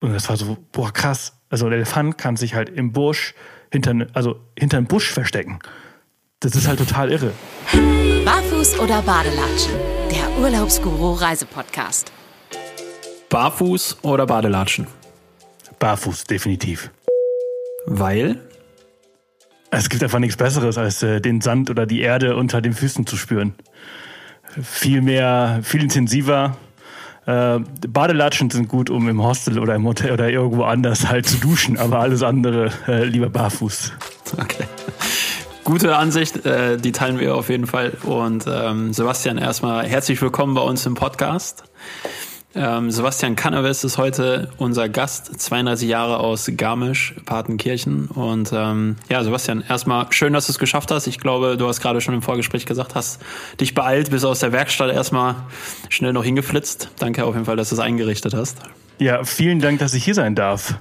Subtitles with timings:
[0.00, 1.34] Und das war so, boah, krass.
[1.50, 3.34] Also der Elefant kann sich halt im Busch
[3.70, 5.58] hinter, also hinter einem Busch verstecken.
[6.40, 7.32] Das ist halt total irre.
[8.24, 9.74] Barfuß oder Badelatschen?
[10.10, 12.12] Der Urlaubsguru Reisepodcast.
[13.28, 14.86] Barfuß oder Badelatschen?
[15.78, 16.90] Barfuß, definitiv.
[17.86, 18.40] Weil?
[19.70, 23.06] Es gibt einfach nichts Besseres, als äh, den Sand oder die Erde unter den Füßen
[23.06, 23.54] zu spüren.
[24.62, 26.56] Viel mehr, viel intensiver.
[27.26, 31.38] Äh, Badelatschen sind gut, um im Hostel oder im Hotel oder irgendwo anders halt zu
[31.38, 33.92] duschen, aber alles andere äh, lieber barfuß.
[34.40, 34.64] Okay.
[35.64, 37.92] Gute Ansicht, äh, die teilen wir auf jeden Fall.
[38.02, 41.64] Und ähm, Sebastian, erstmal herzlich willkommen bei uns im Podcast.
[42.52, 48.06] Ähm, Sebastian Cannabis ist heute unser Gast, 32 Jahre aus Garmisch, Partenkirchen.
[48.06, 51.06] Und ähm, ja, Sebastian, erstmal schön, dass du es geschafft hast.
[51.06, 53.20] Ich glaube, du hast gerade schon im Vorgespräch gesagt, hast
[53.60, 55.36] dich beeilt, bis aus der Werkstatt erstmal
[55.88, 56.90] schnell noch hingeflitzt.
[56.98, 58.58] Danke auf jeden Fall, dass du es eingerichtet hast.
[58.98, 60.74] Ja, vielen Dank, dass ich hier sein darf.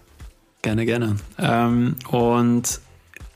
[0.64, 1.18] Gerne, gerne.
[1.38, 2.82] Ähm, und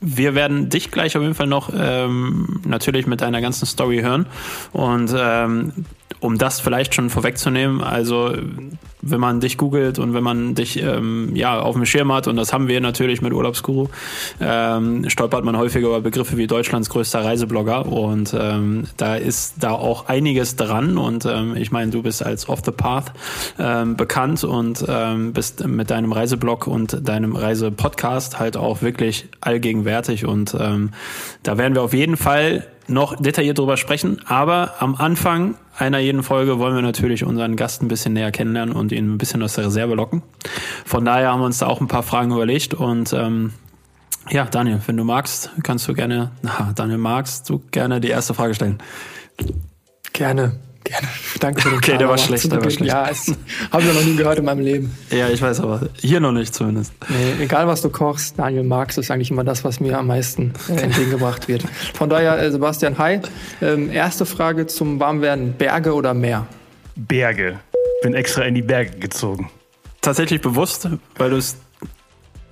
[0.00, 4.26] wir werden dich gleich auf jeden Fall noch ähm, natürlich mit deiner ganzen Story hören.
[4.72, 5.72] Und ähm,
[6.20, 8.32] um das vielleicht schon vorwegzunehmen, also
[9.06, 12.36] wenn man dich googelt und wenn man dich ähm, ja auf dem Schirm hat, und
[12.36, 13.88] das haben wir natürlich mit Urlaubsguru,
[14.40, 19.72] ähm, stolpert man häufiger über Begriffe wie Deutschlands größter Reiseblogger und ähm, da ist da
[19.72, 23.12] auch einiges dran und ähm, ich meine, du bist als Off the Path
[23.58, 30.24] ähm, bekannt und ähm, bist mit deinem Reiseblog und deinem Reisepodcast halt auch wirklich allgegenwärtig
[30.24, 30.90] und ähm,
[31.42, 36.22] da werden wir auf jeden Fall noch detailliert drüber sprechen, aber am Anfang einer jeden
[36.22, 39.54] Folge wollen wir natürlich unseren Gast ein bisschen näher kennenlernen und ihn ein bisschen aus
[39.54, 40.22] der Reserve locken.
[40.84, 43.52] Von daher haben wir uns da auch ein paar Fragen überlegt und ähm,
[44.30, 48.34] ja, Daniel, wenn du magst, kannst du gerne, na, Daniel, magst du gerne die erste
[48.34, 48.78] Frage stellen?
[50.12, 50.52] Gerne.
[50.84, 51.08] Gerne.
[51.40, 52.92] Danke für den Okay, der war schlecht, der war schlecht.
[52.92, 53.10] Ja,
[53.72, 54.94] habe ich noch nie gehört in meinem Leben.
[55.10, 55.88] Ja, ich weiß aber.
[55.94, 56.92] Hier noch nicht zumindest.
[57.08, 60.52] Nee, egal was du kochst, Daniel magst, ist eigentlich immer das, was mir am meisten
[60.68, 61.64] äh, entgegengebracht wird.
[61.94, 63.20] Von daher, äh, Sebastian, hi.
[63.62, 65.54] Ähm, erste Frage zum Warmwerden.
[65.54, 66.46] Berge oder Meer?
[66.96, 67.60] Berge.
[68.02, 69.50] Bin extra in die Berge gezogen.
[70.02, 70.86] Tatsächlich bewusst,
[71.16, 71.56] weil du es,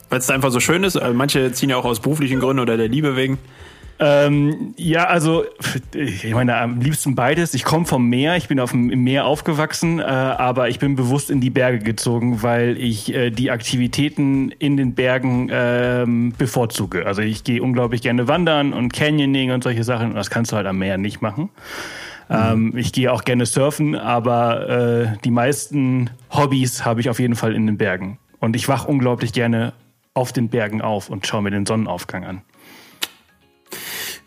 [0.09, 0.97] weil es einfach so schön ist.
[0.97, 3.39] Also manche ziehen ja auch aus beruflichen Gründen oder der Liebe wegen.
[4.05, 5.45] Ähm, ja, also
[5.95, 7.55] ich meine am liebsten beides.
[7.55, 11.31] Ich komme vom Meer, ich bin auf dem Meer aufgewachsen, äh, aber ich bin bewusst
[11.31, 17.07] in die Berge gezogen, weil ich äh, die Aktivitäten in den Bergen ähm, bevorzuge.
[17.07, 20.57] Also ich gehe unglaublich gerne wandern und Canyoning und solche Sachen und das kannst du
[20.57, 21.51] halt am Meer nicht machen.
[22.29, 27.37] Ähm, ich gehe auch gerne surfen, aber äh, die meisten Hobbys habe ich auf jeden
[27.37, 28.19] Fall in den Bergen.
[28.41, 29.75] Und ich wach unglaublich gerne
[30.13, 32.43] auf den Bergen auf und schaue mir den Sonnenaufgang an.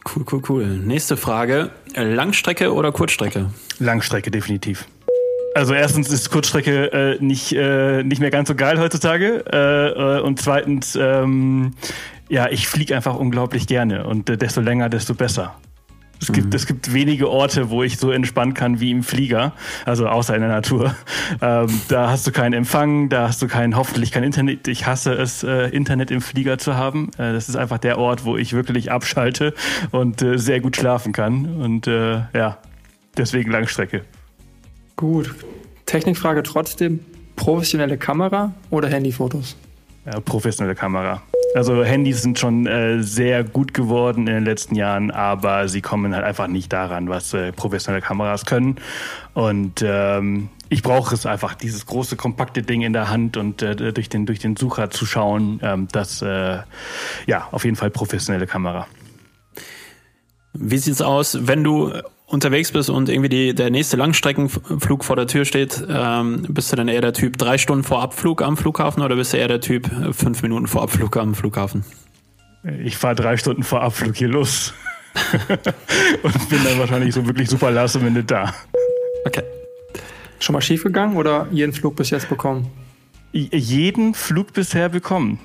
[0.08, 0.66] Cool, cool, cool.
[0.66, 1.72] Nächste Frage.
[1.96, 3.50] Langstrecke oder Kurzstrecke?
[3.80, 4.86] Langstrecke, definitiv.
[5.56, 9.44] Also erstens ist Kurzstrecke äh, nicht, äh, nicht mehr ganz so geil heutzutage.
[9.52, 11.74] Äh, äh, und zweitens, ähm,
[12.30, 14.06] ja, ich fliege einfach unglaublich gerne.
[14.06, 15.56] Und äh, desto länger, desto besser.
[16.28, 19.54] Es gibt, es gibt wenige Orte, wo ich so entspannen kann wie im Flieger,
[19.86, 20.96] also außer in der Natur.
[21.42, 24.68] Ähm, da hast du keinen Empfang, da hast du kein, hoffentlich kein Internet.
[24.68, 27.10] Ich hasse es, äh, Internet im Flieger zu haben.
[27.18, 29.54] Äh, das ist einfach der Ort, wo ich wirklich abschalte
[29.92, 31.62] und äh, sehr gut schlafen kann.
[31.62, 32.58] Und äh, ja,
[33.18, 34.02] deswegen Langstrecke.
[34.96, 35.36] Gut.
[35.86, 37.02] Technikfrage trotzdem.
[37.36, 39.56] Professionelle Kamera oder Handyfotos?
[40.26, 41.22] Professionelle Kamera.
[41.56, 46.14] Also Handys sind schon äh, sehr gut geworden in den letzten Jahren, aber sie kommen
[46.14, 48.76] halt einfach nicht daran, was äh, professionelle Kameras können.
[49.34, 53.94] Und ähm, ich brauche es einfach, dieses große, kompakte Ding in der Hand und äh,
[53.94, 55.62] durch, den, durch den Sucher zu schauen.
[55.64, 56.58] Ähm, das, äh,
[57.26, 58.88] ja, auf jeden Fall professionelle Kamera.
[60.52, 61.94] Wie sieht's aus, wenn du
[62.28, 66.76] unterwegs bist und irgendwie die, der nächste Langstreckenflug vor der Tür steht, ähm, bist du
[66.76, 69.62] dann eher der Typ drei Stunden vor Abflug am Flughafen oder bist du eher der
[69.62, 71.84] Typ fünf Minuten vor Abflug am Flughafen?
[72.84, 74.74] Ich fahre drei Stunden vor Abflug hier los.
[76.24, 78.54] und bin dann wahrscheinlich so wirklich super last minute da.
[79.26, 79.44] Okay.
[80.40, 82.68] Schon mal schief gegangen oder jeden Flug bis jetzt bekommen?
[83.32, 85.40] Jeden Flug bisher bekommen.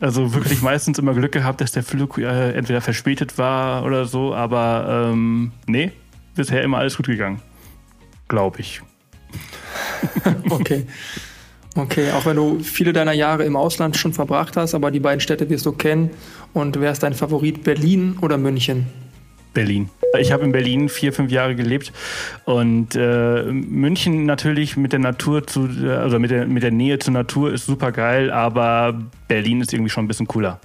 [0.00, 4.34] Also wirklich meistens immer Glück gehabt, dass der Flug äh, entweder verspätet war oder so,
[4.34, 5.92] aber ähm, nee,
[6.34, 7.40] bisher immer alles gut gegangen.
[8.28, 8.82] Glaube ich.
[10.50, 10.86] okay.
[11.76, 15.20] Okay, auch wenn du viele deiner Jahre im Ausland schon verbracht hast, aber die beiden
[15.20, 16.10] Städte wirst du kennen.
[16.52, 18.86] Und wer ist dein Favorit, Berlin oder München?
[19.54, 19.88] Berlin.
[20.20, 21.92] Ich habe in Berlin vier, fünf Jahre gelebt
[22.44, 27.12] und äh, München natürlich mit der Natur zu, also mit der, mit der Nähe zur
[27.12, 30.60] Natur ist super geil, aber Berlin ist irgendwie schon ein bisschen cooler.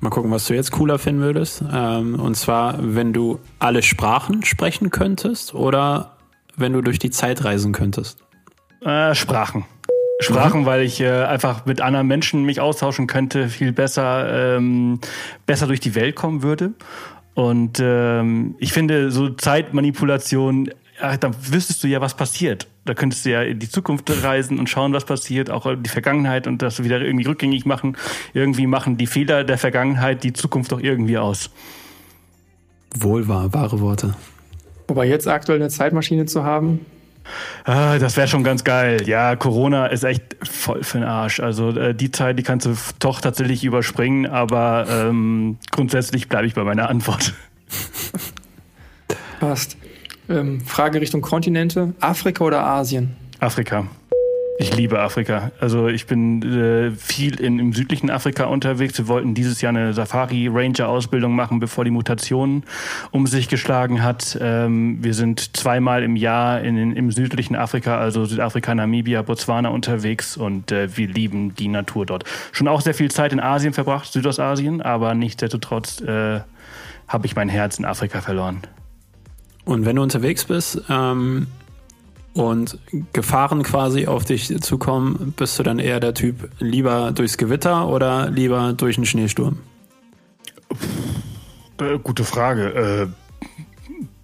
[0.00, 1.64] Mal gucken, was du jetzt cooler finden würdest.
[1.72, 6.16] Ähm, und zwar, wenn du alle Sprachen sprechen könntest oder
[6.56, 8.22] wenn du durch die Zeit reisen könntest?
[8.82, 9.64] Äh, Sprachen.
[10.20, 10.66] Sprachen, mhm.
[10.66, 15.00] weil ich äh, einfach mit anderen Menschen mich austauschen könnte, viel besser, ähm,
[15.44, 16.72] besser durch die Welt kommen würde.
[17.34, 20.70] Und ähm, ich finde, so Zeitmanipulation,
[21.00, 22.66] ach, da wüsstest du ja, was passiert.
[22.84, 26.46] Da könntest du ja in die Zukunft reisen und schauen, was passiert, auch die Vergangenheit
[26.46, 27.96] und das wieder irgendwie rückgängig machen.
[28.32, 31.50] Irgendwie machen die Fehler der Vergangenheit die Zukunft doch irgendwie aus.
[32.94, 34.14] Wohl wahr, wahre Worte.
[34.88, 36.80] Wobei jetzt aktuell eine Zeitmaschine zu haben,
[37.64, 39.02] Ah, das wäre schon ganz geil.
[39.08, 41.40] Ja, Corona ist echt voll für den Arsch.
[41.40, 46.54] Also äh, die Zeit, die kannst du doch tatsächlich überspringen, aber ähm, grundsätzlich bleibe ich
[46.54, 47.34] bei meiner Antwort.
[49.40, 49.76] Passt.
[50.28, 51.94] Ähm, Frage Richtung Kontinente.
[52.00, 53.16] Afrika oder Asien?
[53.40, 53.86] Afrika.
[54.58, 55.50] Ich liebe Afrika.
[55.60, 58.96] Also ich bin äh, viel in, im südlichen Afrika unterwegs.
[58.96, 62.64] Wir wollten dieses Jahr eine Safari-Ranger-Ausbildung machen, bevor die Mutation
[63.10, 64.38] um sich geschlagen hat.
[64.40, 69.68] Ähm, wir sind zweimal im Jahr in, in, im südlichen Afrika, also Südafrika, Namibia, Botswana
[69.68, 72.24] unterwegs und äh, wir lieben die Natur dort.
[72.52, 76.40] Schon auch sehr viel Zeit in Asien verbracht, Südostasien, aber nichtsdestotrotz äh,
[77.08, 78.62] habe ich mein Herz in Afrika verloren.
[79.66, 81.48] Und wenn du unterwegs bist, ähm
[82.36, 82.78] und
[83.12, 88.30] Gefahren quasi auf dich zukommen, bist du dann eher der Typ lieber durchs Gewitter oder
[88.30, 89.58] lieber durch einen Schneesturm?
[91.80, 92.74] Äh, gute Frage.
[92.74, 93.06] Äh,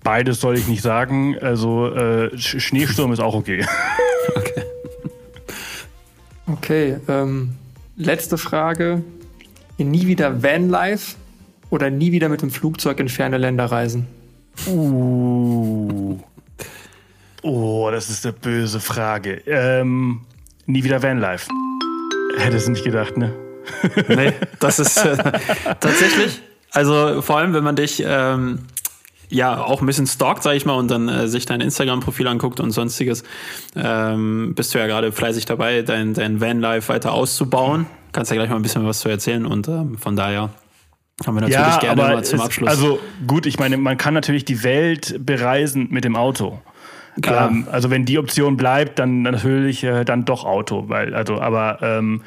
[0.03, 1.39] beides soll ich nicht sagen.
[1.41, 3.65] Also äh, Schneesturm ist auch okay.
[4.37, 4.63] Okay.
[6.47, 6.97] Okay.
[7.09, 7.55] Ähm,
[7.97, 9.03] letzte Frage.
[9.79, 11.17] Nie wieder Vanlife
[11.71, 14.07] oder nie wieder mit dem Flugzeug in ferne Länder reisen?
[14.67, 16.19] Uh.
[17.43, 19.43] Oh, das ist eine böse Frage.
[19.47, 20.21] Ähm,
[20.67, 21.49] nie wieder Vanlife.
[22.39, 23.35] Hättest du nicht gedacht, ne?
[24.09, 25.17] nee, das ist äh,
[25.81, 26.41] tatsächlich,
[26.73, 28.61] also vor allem, wenn man dich ähm,
[29.29, 32.61] ja auch ein bisschen stalkt, sag ich mal, und dann äh, sich dein Instagram-Profil anguckt
[32.61, 33.25] und sonstiges,
[33.75, 37.87] ähm, bist du ja gerade fleißig dabei, dein, dein Vanlife weiter auszubauen.
[38.13, 40.51] Kannst ja gleich mal ein bisschen was zu erzählen und ähm, von daher
[41.27, 42.69] haben wir natürlich ja, gerne mal zum Abschluss.
[42.69, 46.61] also gut, ich meine, man kann natürlich die Welt bereisen mit dem Auto.
[47.23, 51.79] Ähm, also wenn die Option bleibt, dann natürlich äh, dann doch Auto, weil also aber
[51.83, 52.23] ähm,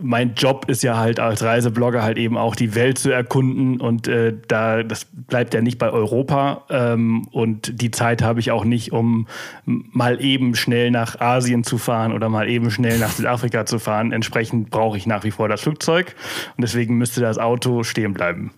[0.00, 4.06] mein Job ist ja halt als Reiseblogger halt eben auch die Welt zu erkunden und
[4.06, 8.64] äh, da das bleibt ja nicht bei Europa ähm, und die Zeit habe ich auch
[8.64, 9.26] nicht, um
[9.64, 14.12] mal eben schnell nach Asien zu fahren oder mal eben schnell nach Südafrika zu fahren.
[14.12, 16.14] Entsprechend brauche ich nach wie vor das Flugzeug
[16.56, 18.52] und deswegen müsste das Auto stehen bleiben.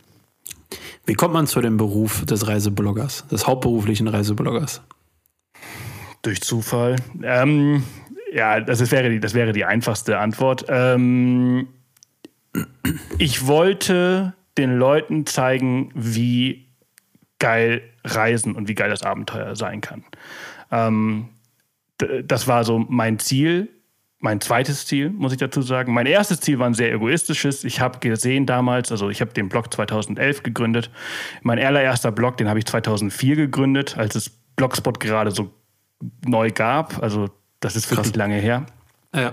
[1.06, 4.82] Wie kommt man zu dem Beruf des Reisebloggers, des hauptberuflichen Reisebloggers?
[6.24, 6.96] Durch Zufall.
[7.22, 7.84] Ähm,
[8.32, 10.64] ja, das, wäre die, das wäre die einfachste Antwort.
[10.68, 11.68] Ähm,
[13.18, 16.66] ich wollte den Leuten zeigen, wie
[17.38, 20.02] geil Reisen und wie geil das Abenteuer sein kann.
[20.70, 21.28] Ähm,
[22.24, 23.68] das war so mein Ziel,
[24.18, 25.92] mein zweites Ziel, muss ich dazu sagen.
[25.92, 27.64] Mein erstes Ziel war ein sehr egoistisches.
[27.64, 30.90] Ich habe gesehen damals, also ich habe den Blog 2011 gegründet.
[31.42, 35.52] Mein allererster Blog, den habe ich 2004 gegründet, als es Blogspot gerade so
[36.26, 37.02] neu gab.
[37.02, 37.30] Also
[37.60, 38.16] das ist wirklich Krass.
[38.16, 38.66] lange her.
[39.14, 39.32] Ja.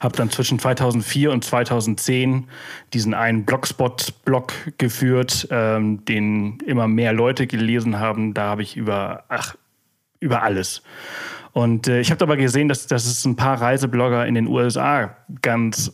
[0.00, 2.48] Habe dann zwischen 2004 und 2010
[2.92, 8.34] diesen einen Blogspot-Blog geführt, ähm, den immer mehr Leute gelesen haben.
[8.34, 9.56] Da habe ich über, ach,
[10.20, 10.82] über alles.
[11.52, 15.16] Und äh, ich habe aber gesehen, dass, dass es ein paar Reiseblogger in den USA
[15.42, 15.92] ganz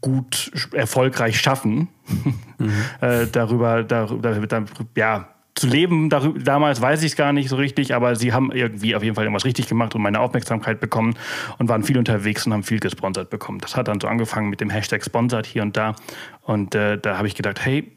[0.00, 1.88] gut erfolgreich schaffen,
[2.58, 2.72] mhm.
[3.00, 5.28] äh, darüber, darüber, darüber, ja,
[5.58, 6.08] zu leben.
[6.10, 9.14] Darüber, damals weiß ich es gar nicht so richtig, aber sie haben irgendwie auf jeden
[9.14, 11.14] Fall irgendwas richtig gemacht und meine Aufmerksamkeit bekommen
[11.58, 13.58] und waren viel unterwegs und haben viel gesponsert bekommen.
[13.58, 15.94] Das hat dann so angefangen mit dem Hashtag Sponsored hier und da.
[16.42, 17.96] Und äh, da habe ich gedacht, hey,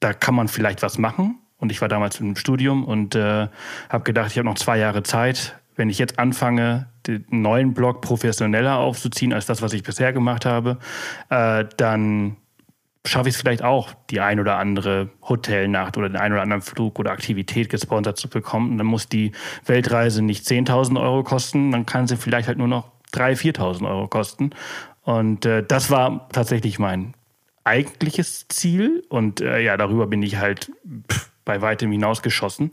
[0.00, 1.38] da kann man vielleicht was machen.
[1.58, 3.48] Und ich war damals im Studium und äh,
[3.88, 5.58] habe gedacht, ich habe noch zwei Jahre Zeit.
[5.76, 10.44] Wenn ich jetzt anfange, den neuen Blog professioneller aufzuziehen als das, was ich bisher gemacht
[10.44, 10.78] habe,
[11.30, 12.36] äh, dann
[13.06, 16.62] schaffe ich es vielleicht auch, die ein oder andere Hotelnacht oder den ein oder anderen
[16.62, 18.72] Flug oder Aktivität gesponsert zu bekommen.
[18.72, 19.32] Und dann muss die
[19.66, 24.08] Weltreise nicht 10.000 Euro kosten, dann kann sie vielleicht halt nur noch 3.000, 4.000 Euro
[24.08, 24.50] kosten.
[25.02, 27.14] Und äh, das war tatsächlich mein
[27.64, 29.02] eigentliches Ziel.
[29.08, 30.70] Und äh, ja, darüber bin ich halt
[31.10, 32.70] pff, bei weitem hinausgeschossen.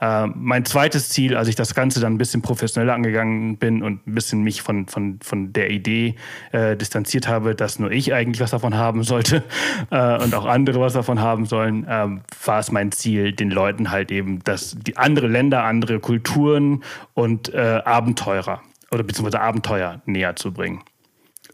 [0.00, 4.06] Äh, mein zweites Ziel, als ich das Ganze dann ein bisschen professioneller angegangen bin und
[4.06, 6.16] ein bisschen mich von, von, von der Idee
[6.52, 9.42] äh, distanziert habe, dass nur ich eigentlich was davon haben sollte
[9.90, 13.90] äh, und auch andere was davon haben sollen, ähm, war es mein Ziel, den Leuten
[13.90, 16.82] halt eben, dass die andere Länder, andere Kulturen
[17.14, 20.82] und äh, Abenteurer oder beziehungsweise Abenteuer näher zu bringen.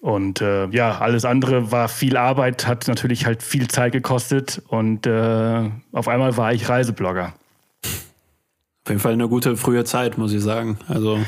[0.02, 5.06] Und äh, ja, alles andere war viel Arbeit, hat natürlich halt viel Zeit gekostet und
[5.06, 7.34] äh, auf einmal war ich Reiseblogger.
[7.84, 10.76] Auf jeden Fall eine gute frühe Zeit, muss ich sagen.
[10.88, 11.20] Also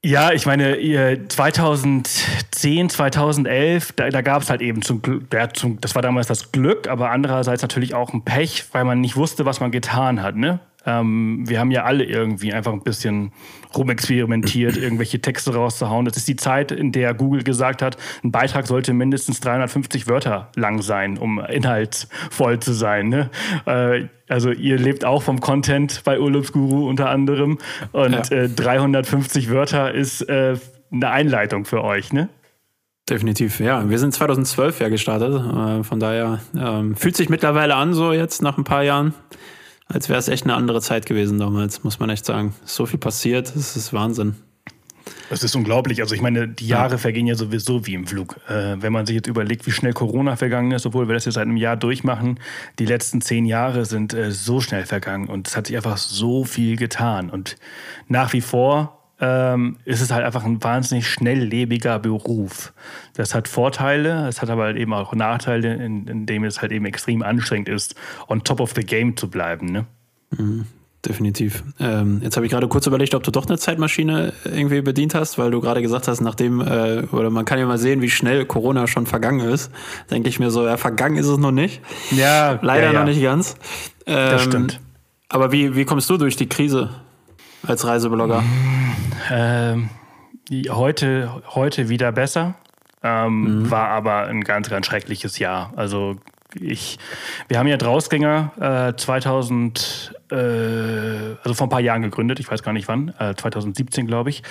[0.00, 5.80] Ja, ich meine, 2010, 2011, da, da gab es halt eben zum Glück, ja, zum,
[5.80, 9.44] das war damals das Glück, aber andererseits natürlich auch ein Pech, weil man nicht wusste,
[9.44, 10.36] was man getan hat.
[10.36, 10.60] Ne?
[10.86, 13.32] Ähm, wir haben ja alle irgendwie einfach ein bisschen
[13.76, 16.04] rumexperimentiert, irgendwelche Texte rauszuhauen.
[16.06, 20.50] Das ist die Zeit, in der Google gesagt hat, ein Beitrag sollte mindestens 350 Wörter
[20.56, 23.08] lang sein, um inhaltsvoll zu sein.
[23.08, 23.30] Ne?
[23.66, 27.58] Äh, also ihr lebt auch vom Content bei Urlaubsguru unter anderem
[27.92, 28.36] und ja.
[28.36, 30.56] äh, 350 Wörter ist äh,
[30.92, 32.28] eine Einleitung für euch, ne?
[33.08, 33.88] Definitiv, ja.
[33.90, 35.34] Wir sind 2012 ja gestartet.
[35.34, 39.14] Äh, von daher ähm, fühlt sich mittlerweile an, so jetzt nach ein paar Jahren
[39.92, 42.54] als wäre es echt eine andere Zeit gewesen damals, muss man echt sagen.
[42.64, 44.36] So viel passiert, das ist Wahnsinn.
[45.28, 46.00] Das ist unglaublich.
[46.00, 46.98] Also ich meine, die Jahre ja.
[46.98, 48.36] vergehen ja sowieso wie im Flug.
[48.48, 51.34] Äh, wenn man sich jetzt überlegt, wie schnell Corona vergangen ist, obwohl wir das jetzt
[51.34, 52.38] seit einem Jahr durchmachen,
[52.78, 56.44] die letzten zehn Jahre sind äh, so schnell vergangen und es hat sich einfach so
[56.44, 57.30] viel getan.
[57.30, 57.56] Und
[58.08, 62.72] nach wie vor ähm, ist es halt einfach ein wahnsinnig schnelllebiger Beruf.
[63.14, 66.72] Das hat Vorteile, es hat aber halt eben auch Nachteile, in, in dem es halt
[66.72, 67.94] eben extrem anstrengend ist,
[68.28, 69.66] on top of the game zu bleiben.
[69.66, 69.86] Ne?
[70.36, 70.66] Mhm.
[71.06, 71.64] Definitiv.
[71.78, 75.38] Ähm, jetzt habe ich gerade kurz überlegt, ob du doch eine Zeitmaschine irgendwie bedient hast,
[75.38, 78.44] weil du gerade gesagt hast, nachdem, äh, oder man kann ja mal sehen, wie schnell
[78.44, 79.70] Corona schon vergangen ist.
[80.10, 81.80] Denke ich mir so, ja, vergangen ist es noch nicht.
[82.10, 82.58] Ja.
[82.60, 82.98] Leider ja, ja.
[82.98, 83.56] noch nicht ganz.
[84.04, 84.80] Ähm, das stimmt.
[85.30, 86.90] Aber wie, wie kommst du durch die Krise
[87.66, 88.42] als Reiseblogger?
[89.30, 89.90] Ähm,
[90.70, 92.54] heute, heute wieder besser.
[93.02, 93.70] Ähm, mhm.
[93.70, 95.72] War aber ein ganz, ganz schreckliches Jahr.
[95.76, 96.16] Also
[96.58, 96.98] ich,
[97.48, 102.62] wir haben ja Drausgänger äh, 2000, äh, also vor ein paar Jahren gegründet, ich weiß
[102.62, 104.42] gar nicht wann, äh, 2017 glaube ich.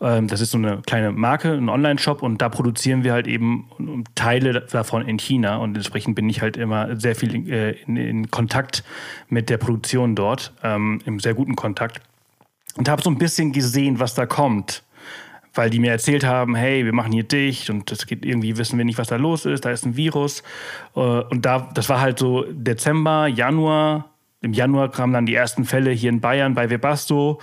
[0.00, 4.04] Ähm, das ist so eine kleine Marke, ein Online-Shop und da produzieren wir halt eben
[4.14, 8.30] Teile davon in China und entsprechend bin ich halt immer sehr viel äh, in, in,
[8.30, 8.84] Kontakt
[9.28, 12.00] mit der Produktion dort, ähm, im sehr guten Kontakt
[12.76, 14.82] und habe so ein bisschen gesehen, was da kommt
[15.54, 18.78] weil die mir erzählt haben, hey, wir machen hier dicht und das geht irgendwie, wissen
[18.78, 20.42] wir nicht, was da los ist, da ist ein Virus.
[20.94, 24.10] Äh, und da, das war halt so Dezember, Januar.
[24.42, 27.40] Im Januar kamen dann die ersten Fälle hier in Bayern bei Webasto.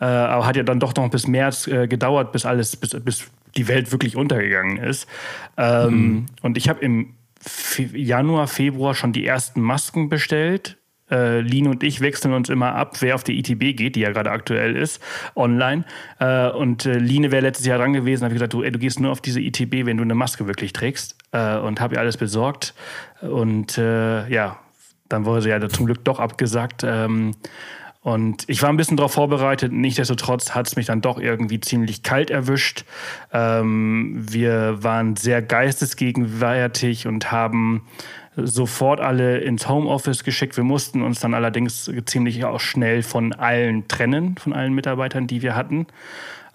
[0.00, 3.28] Äh, aber hat ja dann doch noch bis März äh, gedauert, bis alles, bis, bis
[3.56, 5.08] die Welt wirklich untergegangen ist.
[5.56, 6.26] Ähm, mhm.
[6.42, 7.14] Und ich habe im
[7.92, 10.77] Januar, Februar schon die ersten Masken bestellt
[11.10, 14.10] äh, Lin und ich wechseln uns immer ab, wer auf die ITB geht, die ja
[14.10, 15.02] gerade aktuell ist,
[15.34, 15.84] online.
[16.18, 18.78] Äh, und äh, Line wäre letztes Jahr dran gewesen, habe ich gesagt, du, ey, du
[18.78, 21.16] gehst nur auf diese ITB, wenn du eine Maske wirklich trägst.
[21.32, 22.74] Äh, und habe ihr alles besorgt.
[23.20, 24.58] Und äh, ja,
[25.08, 26.82] dann wurde sie ja zum Glück doch abgesagt.
[26.84, 27.34] Ähm,
[28.00, 29.72] und ich war ein bisschen darauf vorbereitet.
[29.72, 32.84] Nichtsdestotrotz hat es mich dann doch irgendwie ziemlich kalt erwischt.
[33.32, 37.86] Ähm, wir waren sehr geistesgegenwärtig und haben
[38.44, 40.56] sofort alle ins Homeoffice geschickt.
[40.56, 45.42] Wir mussten uns dann allerdings ziemlich auch schnell von allen trennen, von allen Mitarbeitern, die
[45.42, 45.86] wir hatten.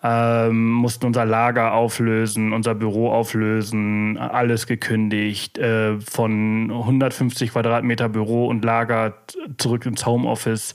[0.05, 8.47] Ähm, mussten unser Lager auflösen, unser Büro auflösen, alles gekündigt, äh, von 150 Quadratmeter Büro
[8.47, 9.13] und Lager
[9.57, 10.73] zurück ins Homeoffice.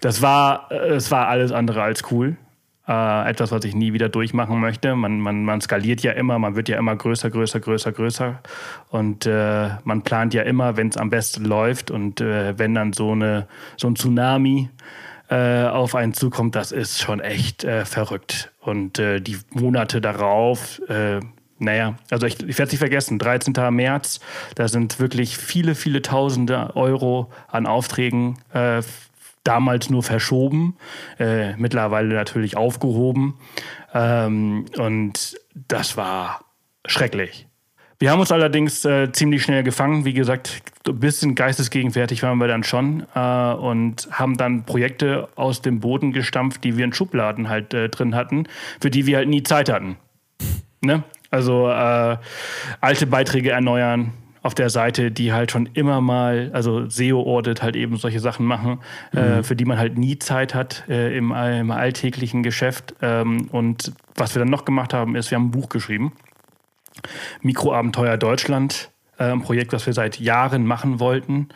[0.00, 2.36] Das war, äh, es war alles andere als cool.
[2.88, 4.96] Äh, etwas, was ich nie wieder durchmachen möchte.
[4.96, 8.40] Man, man, man skaliert ja immer, man wird ja immer größer, größer, größer, größer.
[8.88, 11.90] Und äh, man plant ja immer, wenn es am besten läuft.
[11.90, 14.70] Und äh, wenn dann so, eine, so ein Tsunami
[15.28, 18.52] äh, auf einen zukommt, das ist schon echt äh, verrückt.
[18.60, 20.80] Und äh, die Monate darauf,
[21.58, 23.52] naja, also ich, ich werde es nicht vergessen, 13.
[23.74, 24.20] März,
[24.54, 28.80] da sind wirklich viele, viele Tausende Euro an Aufträgen äh,
[29.48, 30.76] damals nur verschoben,
[31.18, 33.38] äh, mittlerweile natürlich aufgehoben.
[33.94, 36.44] Ähm, und das war
[36.86, 37.46] schrecklich.
[37.98, 40.04] Wir haben uns allerdings äh, ziemlich schnell gefangen.
[40.04, 43.18] Wie gesagt, ein bisschen geistesgegenwärtig waren wir dann schon äh,
[43.54, 48.14] und haben dann Projekte aus dem Boden gestampft, die wir in Schubladen halt äh, drin
[48.14, 48.46] hatten,
[48.80, 49.96] für die wir halt nie Zeit hatten.
[50.82, 51.02] Ne?
[51.30, 52.18] Also äh,
[52.80, 54.12] alte Beiträge erneuern,
[54.48, 58.80] auf der Seite, die halt schon immer mal, also SEO-Audit halt eben solche Sachen machen,
[59.14, 59.22] äh, mhm.
[59.40, 62.94] äh, für die man halt nie Zeit hat äh, im, im, alltäglichen Geschäft.
[63.02, 66.14] Ähm, und was wir dann noch gemacht haben, ist, wir haben ein Buch geschrieben.
[67.42, 68.88] Mikroabenteuer Deutschland,
[69.18, 71.48] äh, ein Projekt, was wir seit Jahren machen wollten.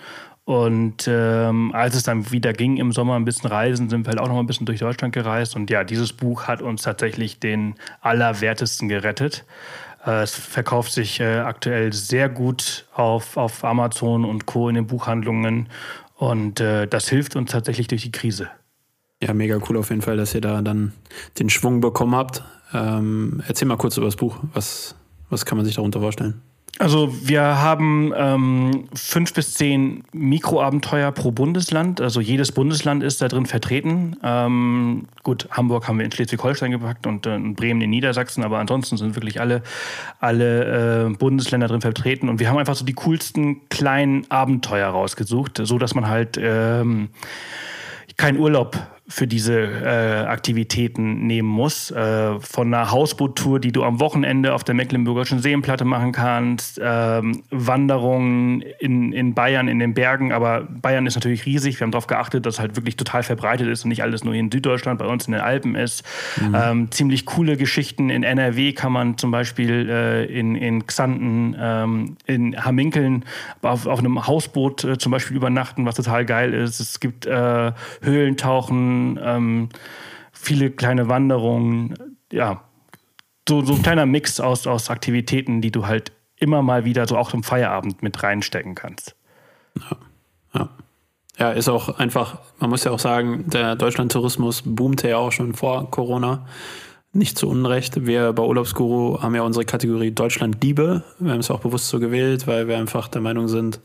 [0.45, 4.21] Und ähm, als es dann wieder ging im Sommer ein bisschen reisen, sind wir halt
[4.21, 5.57] auch noch ein bisschen durch Deutschland gereist.
[5.57, 9.47] Und ja, dieses Buch hat uns tatsächlich den Allerwertesten gerettet.
[10.05, 14.69] Äh, es verkauft sich äh, aktuell sehr gut auf, auf Amazon und Co.
[14.69, 15.69] in den Buchhandlungen.
[16.17, 18.49] Und äh, das hilft uns tatsächlich durch die Krise.
[19.23, 20.93] Ja, mega cool auf jeden Fall, dass ihr da dann
[21.39, 22.43] den Schwung bekommen habt.
[22.75, 24.39] Ähm, erzähl mal kurz über das Buch.
[24.53, 24.97] Was,
[25.31, 26.43] was kann man sich darunter vorstellen?
[26.79, 32.01] Also wir haben ähm, fünf bis zehn Mikroabenteuer pro Bundesland.
[32.01, 34.17] Also jedes Bundesland ist da drin vertreten.
[34.23, 38.97] Ähm, gut, Hamburg haben wir in Schleswig-Holstein gepackt und äh, Bremen in Niedersachsen, aber ansonsten
[38.97, 39.63] sind wirklich alle,
[40.19, 42.31] alle äh, Bundesländer drin vertreten.
[42.31, 47.11] Und wir haben einfach so die coolsten kleinen Abenteuer rausgesucht, so dass man halt ähm,
[48.17, 48.79] keinen Urlaub
[49.13, 51.91] für diese äh, Aktivitäten nehmen muss.
[51.91, 57.43] Äh, von einer Hausboottour, die du am Wochenende auf der Mecklenburgischen Seenplatte machen kannst, ähm,
[57.51, 60.33] Wanderungen in, in Bayern, in den Bergen.
[60.33, 61.79] Aber Bayern ist natürlich riesig.
[61.79, 64.33] Wir haben darauf geachtet, dass es halt wirklich total verbreitet ist und nicht alles nur
[64.33, 66.05] hier in Süddeutschland, bei uns in den Alpen ist.
[66.41, 66.57] Mhm.
[66.59, 68.09] Ähm, ziemlich coole Geschichten.
[68.09, 73.27] In NRW kann man zum Beispiel äh, in, in Xanten, ähm, in Haminkeln
[73.61, 76.81] auf, auf einem Hausboot äh, zum Beispiel übernachten, was total geil ist.
[76.81, 77.73] Es gibt äh,
[79.23, 79.69] Ähm,
[80.33, 82.63] viele kleine Wanderungen, ja,
[83.49, 87.17] so, so ein kleiner Mix aus, aus Aktivitäten, die du halt immer mal wieder so
[87.17, 89.15] auch im Feierabend mit reinstecken kannst.
[89.79, 89.97] Ja,
[90.55, 90.69] ja.
[91.39, 95.55] Ja, ist auch einfach, man muss ja auch sagen, der Deutschland-Tourismus boomte ja auch schon
[95.55, 96.47] vor Corona.
[97.15, 98.07] Nicht zu Unrecht.
[98.07, 101.05] Wir bei Urlaubsguru haben ja unsere Kategorie Deutschland Liebe.
[101.19, 103.81] Wir haben es auch bewusst so gewählt, weil wir einfach der Meinung sind,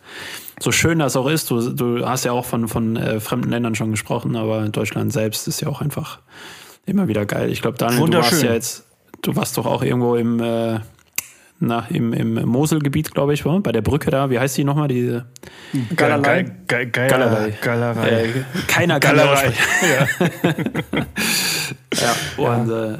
[0.62, 3.76] so schön das auch ist, du, du hast ja auch von, von äh, fremden Ländern
[3.76, 6.20] schon gesprochen, aber Deutschland selbst ist ja auch einfach
[6.86, 7.52] immer wieder geil.
[7.52, 8.86] Ich glaube, Daniel, du warst ja jetzt,
[9.22, 10.80] du warst doch auch irgendwo im, äh,
[11.60, 14.30] na, im, im Moselgebiet, glaube ich, war, bei der Brücke da.
[14.30, 14.88] Wie heißt die nochmal?
[14.88, 15.26] Diese
[15.98, 16.46] Galerei.
[16.66, 17.58] Galerei.
[17.62, 18.10] Galerei.
[18.10, 18.30] Äh,
[18.68, 19.52] keiner kann Galerei.
[19.82, 20.08] Ja.
[21.94, 22.98] ja, und äh,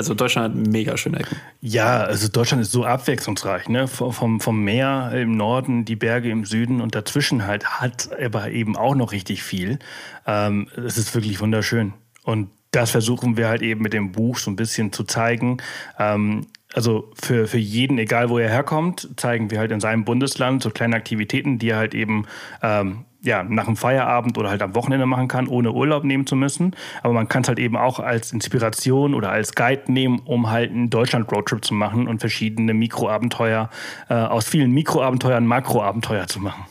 [0.00, 1.36] also Deutschland hat mega schöne Ecken.
[1.60, 3.86] Ja, also Deutschland ist so abwechslungsreich, ne?
[3.86, 8.76] Vom, vom Meer im Norden, die Berge im Süden und dazwischen halt hat aber eben
[8.76, 9.78] auch noch richtig viel.
[10.26, 11.92] Ähm, es ist wirklich wunderschön.
[12.24, 15.58] Und das versuchen wir halt eben mit dem Buch so ein bisschen zu zeigen.
[15.98, 20.62] Ähm, also für, für jeden, egal wo er herkommt, zeigen wir halt in seinem Bundesland
[20.62, 22.26] so kleine Aktivitäten, die er halt eben
[22.62, 26.36] ähm, ja, nach dem Feierabend oder halt am Wochenende machen kann, ohne Urlaub nehmen zu
[26.36, 26.74] müssen.
[27.02, 30.70] Aber man kann es halt eben auch als Inspiration oder als Guide nehmen, um halt
[30.70, 33.68] einen Deutschland-Roadtrip zu machen und verschiedene Mikroabenteuer,
[34.08, 36.64] äh, aus vielen Mikroabenteuern Makroabenteuer zu machen.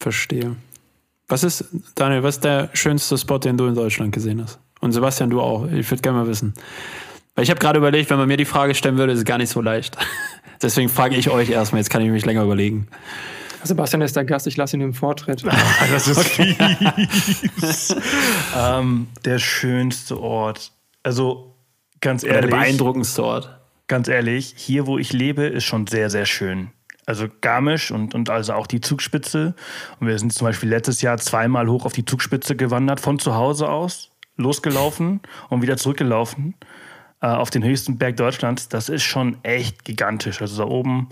[0.00, 0.56] Verstehe.
[1.28, 1.64] Was ist,
[1.94, 4.60] Daniel, was ist der schönste Spot, den du in Deutschland gesehen hast?
[4.80, 5.66] Und Sebastian, du auch.
[5.72, 6.54] Ich würde gerne mal wissen.
[7.34, 9.38] Weil ich habe gerade überlegt, wenn man mir die Frage stellen würde, ist es gar
[9.38, 9.96] nicht so leicht.
[10.62, 12.88] Deswegen frage ich euch erstmal, jetzt kann ich mich länger überlegen.
[13.66, 15.44] Sebastian ist der Gast, ich lasse ihn im Vortritt.
[15.90, 17.96] das ist fies.
[18.56, 20.72] ähm, der schönste Ort.
[21.02, 21.54] Also
[22.00, 22.50] ganz ehrlich.
[22.50, 23.60] Der beeindruckendste Ort.
[23.88, 26.70] Ganz ehrlich, hier wo ich lebe, ist schon sehr, sehr schön.
[27.04, 29.54] Also Garmisch und, und also auch die Zugspitze.
[30.00, 33.36] Und wir sind zum Beispiel letztes Jahr zweimal hoch auf die Zugspitze gewandert, von zu
[33.36, 36.54] Hause aus, losgelaufen und wieder zurückgelaufen
[37.26, 40.40] auf den höchsten Berg Deutschlands, das ist schon echt gigantisch.
[40.40, 41.08] Also da oben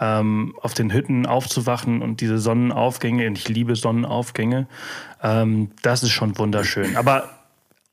[0.00, 4.66] ähm, auf den Hütten aufzuwachen und diese Sonnenaufgänge, ich liebe Sonnenaufgänge,
[5.22, 6.96] ähm, das ist schon wunderschön.
[6.96, 7.30] Aber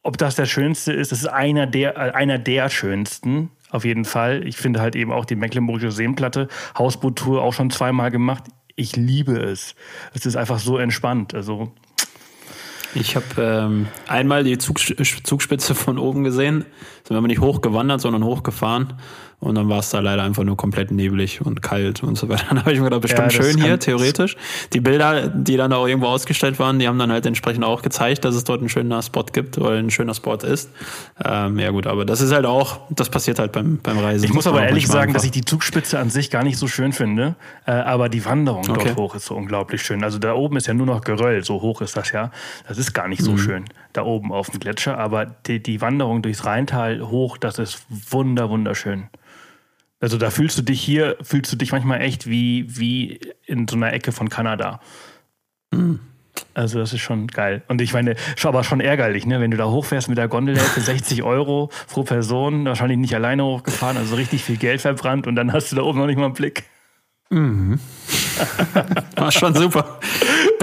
[0.03, 3.49] ob das der schönste ist, das ist einer der, äh, einer der schönsten.
[3.71, 4.45] Auf jeden Fall.
[4.45, 8.43] Ich finde halt eben auch die Mecklenburgische Seenplatte, Hausboottour auch schon zweimal gemacht.
[8.75, 9.75] Ich liebe es.
[10.13, 11.33] Es ist einfach so entspannt.
[11.33, 11.71] Also
[12.95, 16.65] ich habe ähm, einmal die Zug, Zugspitze von oben gesehen.
[17.07, 18.93] Sind wir nicht hochgewandert, sondern hochgefahren.
[19.43, 22.45] Und dann war es da leider einfach nur komplett neblig und kalt und so weiter.
[22.49, 24.37] Dann habe ich mir gedacht, bestimmt ja, schön hier, theoretisch.
[24.71, 28.23] Die Bilder, die dann auch irgendwo ausgestellt waren, die haben dann halt entsprechend auch gezeigt,
[28.23, 30.69] dass es dort ein schöner Spot gibt oder ein schöner Spot ist.
[31.23, 34.25] Ähm, ja gut, aber das ist halt auch, das passiert halt beim, beim Reisen.
[34.25, 35.15] Ich muss aber ehrlich sagen, einfach.
[35.15, 37.35] dass ich die Zugspitze an sich gar nicht so schön finde.
[37.65, 38.85] Äh, aber die Wanderung okay.
[38.85, 40.03] dort hoch ist so unglaublich schön.
[40.03, 42.31] Also da oben ist ja nur noch Geröll, so hoch ist das ja.
[42.67, 43.37] Das ist gar nicht so mhm.
[43.37, 44.97] schön, da oben auf dem Gletscher.
[44.97, 49.09] Aber die, die Wanderung durchs Rheintal hoch, das ist wunder, wunderschön.
[50.03, 53.77] Also da fühlst du dich hier, fühlst du dich manchmal echt wie, wie in so
[53.77, 54.81] einer Ecke von Kanada.
[55.71, 56.01] Mhm.
[56.53, 57.63] Also das ist schon geil.
[57.69, 59.39] Und ich meine, aber schon ärgerlich, ne?
[59.39, 63.45] wenn du da hochfährst mit der Gondel für 60 Euro pro Person, wahrscheinlich nicht alleine
[63.45, 66.25] hochgefahren, also richtig viel Geld verbrannt und dann hast du da oben noch nicht mal
[66.25, 66.65] einen Blick.
[67.29, 67.79] Mhm.
[69.15, 70.01] War schon super.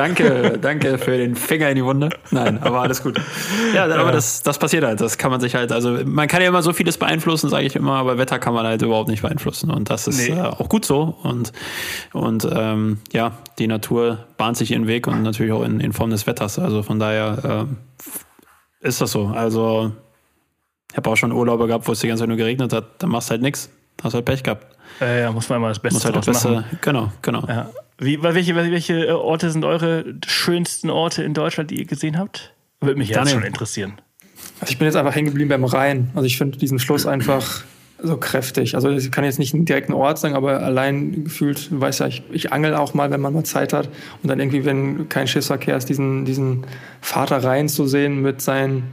[0.00, 2.08] Danke, danke für den Finger in die Wunde.
[2.30, 3.20] Nein, aber alles gut.
[3.74, 4.10] Ja, aber ja.
[4.10, 4.98] Das, das passiert halt.
[5.00, 7.76] Das kann man sich halt, also man kann ja immer so vieles beeinflussen, sage ich
[7.76, 9.70] immer, aber Wetter kann man halt überhaupt nicht beeinflussen.
[9.70, 10.34] Und das ist nee.
[10.34, 11.18] äh, auch gut so.
[11.22, 11.52] Und,
[12.14, 16.08] und ähm, ja, die Natur bahnt sich ihren Weg und natürlich auch in, in Form
[16.08, 16.58] des Wetters.
[16.58, 17.68] Also von daher
[18.82, 19.26] äh, ist das so.
[19.26, 19.92] Also
[20.90, 22.86] ich habe auch schon Urlaube gehabt, wo es die ganze Zeit nur geregnet hat.
[23.02, 23.68] Dann machst du halt nichts.
[24.02, 24.66] Hast halt Pech gehabt.
[25.00, 26.78] Äh, ja, muss man immer das Beste muss halt das Beste, machen.
[26.80, 27.44] Genau, genau.
[27.46, 27.70] Ja.
[28.00, 32.54] Wie, welche, welche äh, Orte sind eure schönsten Orte in Deutschland, die ihr gesehen habt?
[32.80, 34.00] Würde mich jetzt schon interessieren.
[34.58, 36.10] Also ich bin jetzt einfach hängen geblieben beim Rhein.
[36.14, 37.62] Also ich finde diesen Schluss einfach
[38.02, 38.74] so kräftig.
[38.74, 42.22] Also ich kann jetzt nicht einen direkten Ort sagen, aber allein gefühlt, weiß ja, ich,
[42.32, 43.90] ich angel auch mal, wenn man mal Zeit hat.
[44.22, 46.64] Und dann irgendwie, wenn kein Schiffsverkehr ist, diesen, diesen
[47.02, 48.84] Vater rein zu sehen mit, sein,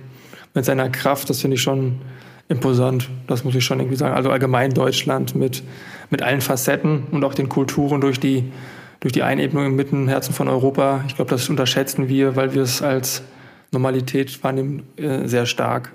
[0.53, 2.01] mit seiner Kraft, das finde ich schon
[2.49, 3.09] imposant.
[3.27, 4.15] Das muss ich schon irgendwie sagen.
[4.15, 5.63] Also allgemein Deutschland mit,
[6.09, 8.51] mit allen Facetten und auch den Kulturen durch die,
[8.99, 11.03] durch die Einebnung im Mitten Herzen von Europa.
[11.07, 13.23] Ich glaube, das unterschätzen wir, weil wir es als
[13.71, 15.91] Normalität wahrnehmen, äh, sehr stark.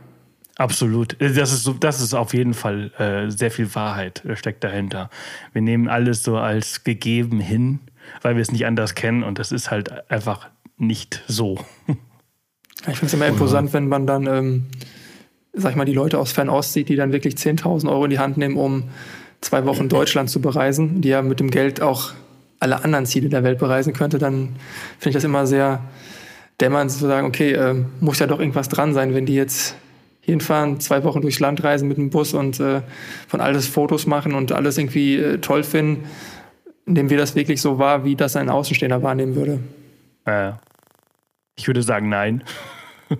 [0.56, 1.16] Absolut.
[1.18, 5.08] Das ist, das ist auf jeden Fall äh, sehr viel Wahrheit äh, steckt dahinter.
[5.52, 7.80] Wir nehmen alles so als gegeben hin,
[8.20, 11.58] weil wir es nicht anders kennen und das ist halt einfach nicht so.
[12.88, 14.66] Ich finde es immer imposant, wenn man dann, ähm,
[15.52, 18.18] sag ich mal, die Leute aus Fernost sieht, die dann wirklich 10.000 Euro in die
[18.18, 18.88] Hand nehmen, um
[19.40, 22.12] zwei Wochen Deutschland zu bereisen, die ja mit dem Geld auch
[22.62, 24.57] alle anderen Ziele der Welt bereisen könnte, dann
[24.98, 25.81] finde ich das immer sehr
[26.61, 29.75] dämmernd zu sagen, okay, äh, muss ja doch irgendwas dran sein, wenn die jetzt
[30.20, 32.83] hinfahren, zwei Wochen durchs Land reisen mit dem Bus und äh,
[33.27, 36.05] von alles Fotos machen und alles irgendwie äh, toll finden,
[36.87, 39.59] indem wir das wirklich so wahr, wie das ein Außenstehender wahrnehmen würde.
[40.25, 40.53] Äh,
[41.57, 42.44] ich würde sagen, nein.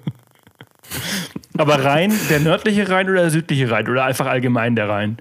[1.59, 5.19] Aber Rhein, der nördliche Rhein oder der südliche Rhein oder einfach allgemein der Rhein?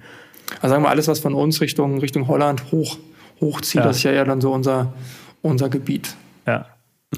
[0.61, 2.97] Also sagen wir alles, was von uns Richtung, Richtung Holland hoch,
[3.41, 3.83] hochzieht, ja.
[3.83, 4.93] das ist ja eher dann so unser,
[5.41, 6.15] unser Gebiet.
[6.47, 6.67] Ja.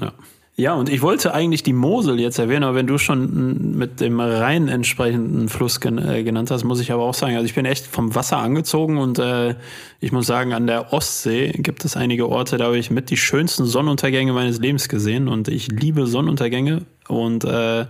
[0.00, 0.12] Ja.
[0.56, 4.20] Ja, und ich wollte eigentlich die Mosel jetzt erwähnen, aber wenn du schon mit dem
[4.20, 7.64] Rhein entsprechenden Fluss gen äh, genannt hast, muss ich aber auch sagen, also ich bin
[7.64, 9.56] echt vom Wasser angezogen und äh,
[9.98, 13.16] ich muss sagen, an der Ostsee gibt es einige Orte, da habe ich mit die
[13.16, 17.86] schönsten Sonnenuntergänge meines Lebens gesehen und ich liebe Sonnenuntergänge und äh,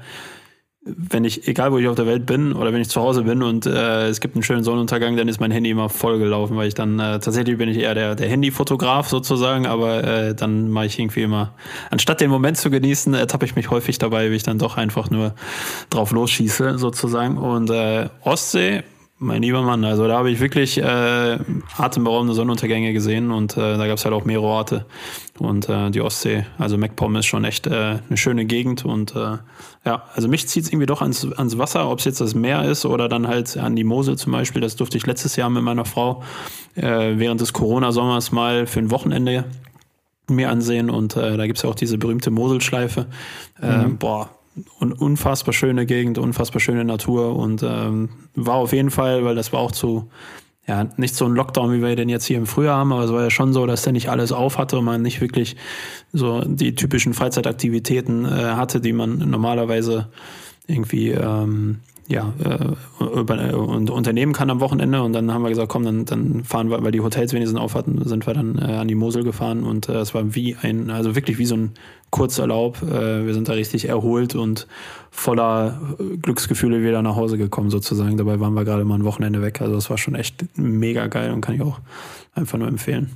[0.86, 3.42] wenn ich, egal wo ich auf der Welt bin oder wenn ich zu Hause bin
[3.42, 6.74] und äh, es gibt einen schönen Sonnenuntergang, dann ist mein Handy immer vollgelaufen, weil ich
[6.74, 10.98] dann äh, tatsächlich bin ich eher der, der Handyfotograf sozusagen, aber äh, dann mache ich
[10.98, 11.54] irgendwie immer,
[11.90, 15.10] anstatt den Moment zu genießen, ertappe ich mich häufig dabei, wie ich dann doch einfach
[15.10, 15.34] nur
[15.88, 17.38] drauf losschieße sozusagen.
[17.38, 18.82] Und äh, Ostsee
[19.24, 21.38] mein lieber Mann, also da habe ich wirklich äh,
[21.76, 24.86] atemberaubende Sonnenuntergänge gesehen und äh, da gab es halt auch mehrere Orte.
[25.38, 29.38] Und äh, die Ostsee, also MacPom ist schon echt äh, eine schöne Gegend und äh,
[29.84, 32.64] ja, also mich zieht es irgendwie doch ans, ans Wasser, ob es jetzt das Meer
[32.64, 34.60] ist oder dann halt an die Mosel zum Beispiel.
[34.60, 36.22] Das durfte ich letztes Jahr mit meiner Frau
[36.74, 39.44] äh, während des Corona-Sommers mal für ein Wochenende
[40.28, 43.08] mir ansehen und da gibt es ja auch diese berühmte Moselschleife.
[43.60, 43.98] Mhm.
[43.98, 44.30] Boah,
[44.78, 47.36] und unfassbar schöne Gegend, unfassbar schöne Natur.
[47.36, 50.08] Und ähm, war auf jeden Fall, weil das war auch zu,
[50.66, 53.12] ja, nicht so ein Lockdown, wie wir den jetzt hier im Frühjahr haben, aber es
[53.12, 55.56] war ja schon so, dass der nicht alles auf hatte und man nicht wirklich
[56.12, 60.08] so die typischen Freizeitaktivitäten äh, hatte, die man normalerweise
[60.66, 65.02] irgendwie ähm, ja, äh, äh, unternehmen kann am Wochenende.
[65.02, 67.74] Und dann haben wir gesagt, komm, dann, dann fahren wir, weil die Hotels wenigstens auf
[67.74, 70.90] hatten, sind wir dann äh, an die Mosel gefahren und äh, es war wie ein,
[70.90, 71.72] also wirklich wie so ein
[72.10, 72.82] Kurzurlaub.
[72.82, 74.66] Äh, wir sind da richtig erholt und
[75.10, 78.16] voller äh, Glücksgefühle wieder nach Hause gekommen sozusagen.
[78.16, 79.60] Dabei waren wir gerade mal ein Wochenende weg.
[79.60, 81.80] Also es war schon echt mega geil und kann ich auch
[82.34, 83.10] einfach nur empfehlen.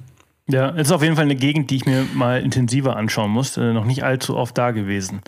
[0.51, 3.57] Ja, es ist auf jeden Fall eine Gegend, die ich mir mal intensiver anschauen muss.
[3.59, 5.21] Äh, noch nicht allzu oft da gewesen.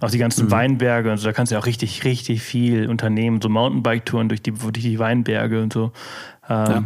[0.00, 0.50] Auch die ganzen mhm.
[0.50, 3.40] Weinberge und so, da kannst du ja auch richtig, richtig viel unternehmen.
[3.40, 5.92] So Mountainbike-Touren durch die, durch die Weinberge und so.
[6.48, 6.84] Ähm, ja.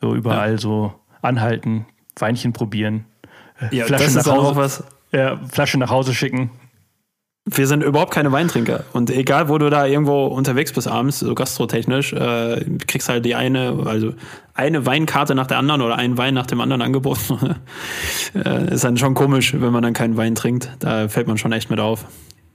[0.00, 0.58] So überall ja.
[0.58, 1.86] so anhalten,
[2.18, 3.04] Weinchen probieren.
[3.60, 4.82] Äh, ja, Flasche das ist auch was.
[5.12, 6.50] Ja, Flasche nach Hause schicken.
[7.46, 8.84] Wir sind überhaupt keine Weintrinker.
[8.92, 13.34] Und egal, wo du da irgendwo unterwegs bist abends, so gastrotechnisch, äh, kriegst halt die
[13.34, 14.12] eine, also
[14.54, 17.56] eine Weinkarte nach der anderen oder einen Wein nach dem anderen angeboten.
[18.34, 20.70] äh, ist dann schon komisch, wenn man dann keinen Wein trinkt.
[20.80, 22.04] Da fällt man schon echt mit auf.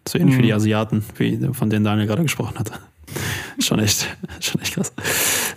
[0.07, 0.39] So ähnlich mhm.
[0.39, 2.73] wie die Asiaten, wie von denen Daniel gerade gesprochen hatte.
[3.59, 4.07] schon echt,
[4.39, 4.93] schon echt krass.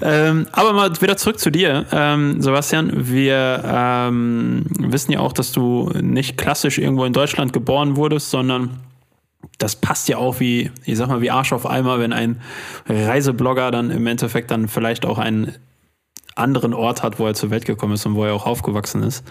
[0.01, 3.09] Ähm, aber mal wieder zurück zu dir, ähm, Sebastian.
[3.09, 8.71] Wir ähm, wissen ja auch, dass du nicht klassisch irgendwo in Deutschland geboren wurdest, sondern
[9.59, 12.41] das passt ja auch wie, ich sag mal, wie Arsch auf Eimer, wenn ein
[12.89, 15.55] Reiseblogger dann im Endeffekt dann vielleicht auch einen
[16.39, 19.25] anderen Ort hat, wo er zur Welt gekommen ist und wo er auch aufgewachsen ist.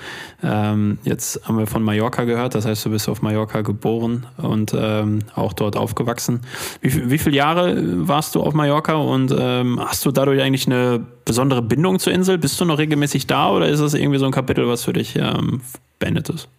[0.44, 4.76] Ähm, jetzt haben wir von Mallorca gehört, das heißt, du bist auf Mallorca geboren und
[4.78, 6.42] ähm, auch dort aufgewachsen.
[6.82, 11.00] Wie, wie viele Jahre warst du auf Mallorca und ähm, hast du dadurch eigentlich eine
[11.24, 12.38] besondere Bindung zur Insel?
[12.38, 15.16] Bist du noch regelmäßig da oder ist das irgendwie so ein Kapitel, was für dich
[15.16, 15.62] ähm,
[16.00, 16.50] beendet ist?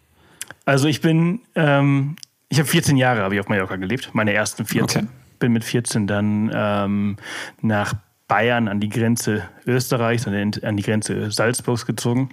[0.65, 2.17] Also ich bin ähm,
[2.49, 5.03] ich habe 14 Jahre habe ich auf Mallorca gelebt, meine ersten 14.
[5.05, 5.13] Okay.
[5.39, 7.17] Bin mit 14 dann ähm,
[7.61, 7.95] nach
[8.27, 12.31] Bayern an die Grenze Österreichs, an die Grenze Salzburgs gezogen.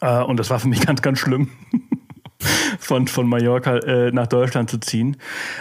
[0.00, 1.50] Äh, und das war für mich ganz, ganz schlimm
[2.78, 5.16] von, von Mallorca äh, nach Deutschland zu ziehen.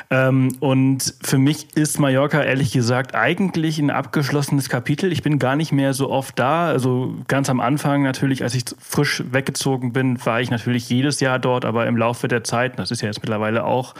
[0.09, 5.11] Ähm, und für mich ist Mallorca ehrlich gesagt eigentlich ein abgeschlossenes Kapitel.
[5.11, 6.67] Ich bin gar nicht mehr so oft da.
[6.67, 11.39] Also ganz am Anfang natürlich, als ich frisch weggezogen bin, war ich natürlich jedes Jahr
[11.39, 13.95] dort, aber im Laufe der Zeit, das ist ja jetzt mittlerweile auch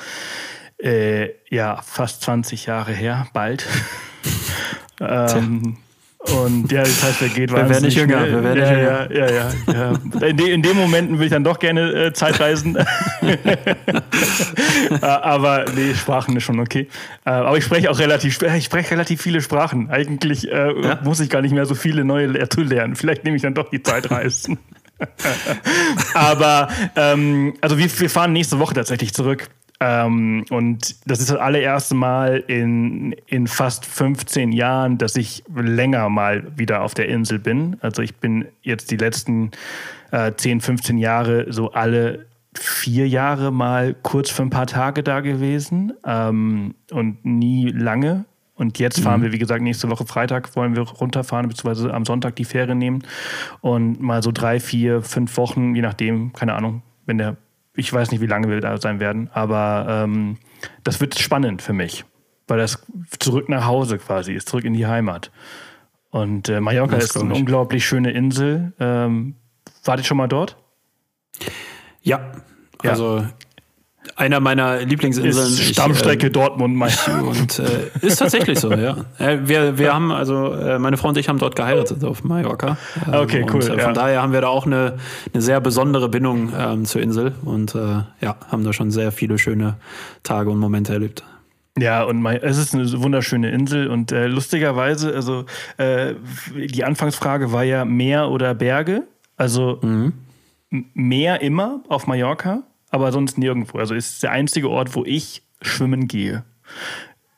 [0.78, 3.68] äh, ja fast 20 Jahre her, bald.
[5.00, 5.78] ähm,
[6.32, 8.26] Und ja, die Zeit vergeht Wir werden nicht jünger.
[8.26, 10.28] Wir werden ja, nicht ja, ja, ja, ja.
[10.28, 12.78] In, de, in den Momenten will ich dann doch gerne äh, Zeitreisen.
[15.02, 16.88] aber nee, Sprachen ist schon okay.
[17.26, 19.90] Äh, aber ich spreche auch relativ, ich spreche relativ viele Sprachen.
[19.90, 21.00] Eigentlich äh, ja?
[21.04, 22.96] muss ich gar nicht mehr so viele neue zu lernen.
[22.96, 24.60] Vielleicht nehme ich dann doch die Zeitreisen.
[26.14, 29.50] aber ähm, also wir, wir fahren nächste Woche tatsächlich zurück.
[29.82, 36.08] Ähm, und das ist das allererste Mal in, in fast 15 Jahren, dass ich länger
[36.10, 37.78] mal wieder auf der Insel bin.
[37.82, 39.50] Also ich bin jetzt die letzten
[40.12, 45.22] äh, 10, 15 Jahre so alle vier Jahre mal kurz für ein paar Tage da
[45.22, 48.26] gewesen ähm, und nie lange.
[48.54, 49.24] Und jetzt fahren mhm.
[49.24, 53.02] wir, wie gesagt, nächste Woche Freitag wollen wir runterfahren, beziehungsweise am Sonntag die Fähre nehmen
[53.62, 57.38] und mal so drei, vier, fünf Wochen, je nachdem, keine Ahnung, wenn der
[57.76, 60.38] ich weiß nicht, wie lange wir da sein werden, aber ähm,
[60.84, 62.06] das wird spannend für mich,
[62.48, 62.86] weil das
[63.20, 65.32] zurück nach Hause quasi ist, zurück in die Heimat.
[66.10, 68.74] Und äh, Mallorca das ist eine unglaublich schöne Insel.
[68.80, 69.36] Ähm,
[69.86, 70.58] wart ihr schon mal dort?
[72.02, 72.32] Ja,
[72.84, 73.26] also
[74.16, 75.54] einer meiner Lieblingsinseln.
[75.54, 79.06] Ist Stammstrecke ich, äh, Dortmund, mein Und äh, ist tatsächlich so, ja.
[79.20, 82.78] Äh, wir, wir haben, also äh, meine Frau und ich haben dort geheiratet auf Mallorca.
[83.08, 83.56] Ähm, okay, cool.
[83.56, 83.94] Und, äh, von ja.
[83.94, 84.98] daher haben wir da auch eine,
[85.34, 89.38] eine sehr besondere Bindung ähm, zur Insel und äh, ja, haben da schon sehr viele
[89.38, 89.76] schöne
[90.24, 91.24] Tage und Momente erlebt.
[91.78, 95.46] Ja, und mein, es ist eine wunderschöne Insel und äh, lustigerweise, also
[95.78, 96.16] äh,
[96.54, 99.04] die Anfangsfrage war ja Meer oder Berge.
[99.38, 100.14] Also mhm.
[100.94, 103.80] Meer immer auf Mallorca aber sonst nirgendwo.
[103.80, 106.44] Also ist der einzige Ort, wo ich schwimmen gehe.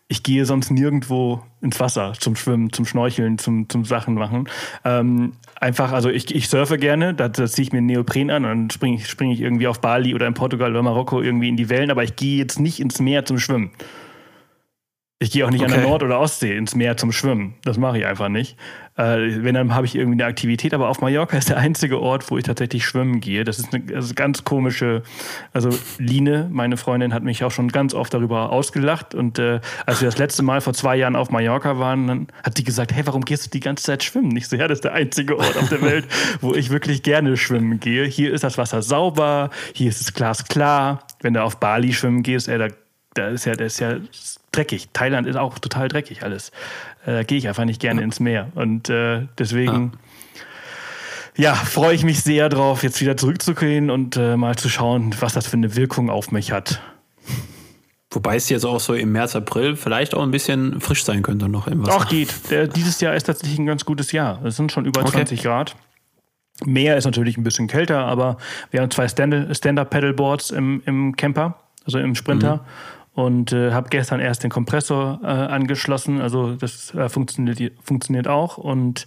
[0.10, 4.50] Ich gehe sonst nirgendwo ins Wasser zum Schwimmen, zum Schnorcheln, zum, zum Sachen machen.
[4.84, 8.50] Ähm, einfach, also ich, ich surfe gerne, da, da ziehe ich mir Neopren an und
[8.50, 11.56] dann springe ich, spring ich irgendwie auf Bali oder in Portugal oder Marokko irgendwie in
[11.56, 13.72] die Wellen, aber ich gehe jetzt nicht ins Meer zum Schwimmen.
[15.20, 15.74] Ich gehe auch nicht okay.
[15.74, 17.54] an der Nord- oder Ostsee ins Meer zum Schwimmen.
[17.64, 18.58] Das mache ich einfach nicht.
[18.96, 20.74] Äh, wenn, dann habe ich irgendwie eine Aktivität.
[20.74, 23.44] Aber auf Mallorca ist der einzige Ort, wo ich tatsächlich schwimmen gehe.
[23.44, 25.02] Das ist eine also ganz komische.
[25.54, 29.16] Also Line, meine Freundin, hat mich auch schon ganz oft darüber ausgelacht.
[29.16, 32.58] Und äh, als wir das letzte Mal vor zwei Jahren auf Mallorca waren, dann hat
[32.58, 34.28] die gesagt: Hey, warum gehst du die ganze Zeit schwimmen?
[34.28, 36.06] Nicht so, ja, das ist der einzige Ort auf der Welt,
[36.42, 38.06] wo ich wirklich gerne schwimmen gehe.
[38.06, 41.08] Hier ist das Wasser sauber, hier ist es glasklar.
[41.22, 42.68] Wenn du auf Bali schwimmen gehst, ey, da,
[43.14, 43.96] da ist ja, das ist ja
[44.52, 44.90] dreckig.
[44.94, 46.50] Thailand ist auch total dreckig alles.
[47.06, 48.50] Äh, da gehe ich einfach nicht gerne ins Meer.
[48.56, 49.94] Und äh, deswegen.
[51.36, 55.34] Ja, freue ich mich sehr drauf, jetzt wieder zurückzugehen und äh, mal zu schauen, was
[55.34, 56.80] das für eine Wirkung auf mich hat.
[58.12, 61.50] Wobei es jetzt auch so im März, April vielleicht auch ein bisschen frisch sein könnte
[61.50, 61.98] noch im Wasser.
[61.98, 62.52] Auch geht.
[62.52, 64.46] Der, dieses Jahr ist tatsächlich ein ganz gutes Jahr.
[64.46, 65.14] Es sind schon über okay.
[65.14, 65.76] 20 Grad.
[66.64, 68.38] Meer ist natürlich ein bisschen kälter, aber
[68.70, 72.58] wir haben zwei Stand-Up-Pedalboards im, im Camper, also im Sprinter.
[72.58, 72.62] Mhm
[73.14, 76.20] und äh, habe gestern erst den Kompressor äh, angeschlossen.
[76.20, 78.58] Also das äh, funktioniert, funktioniert auch.
[78.58, 79.06] Und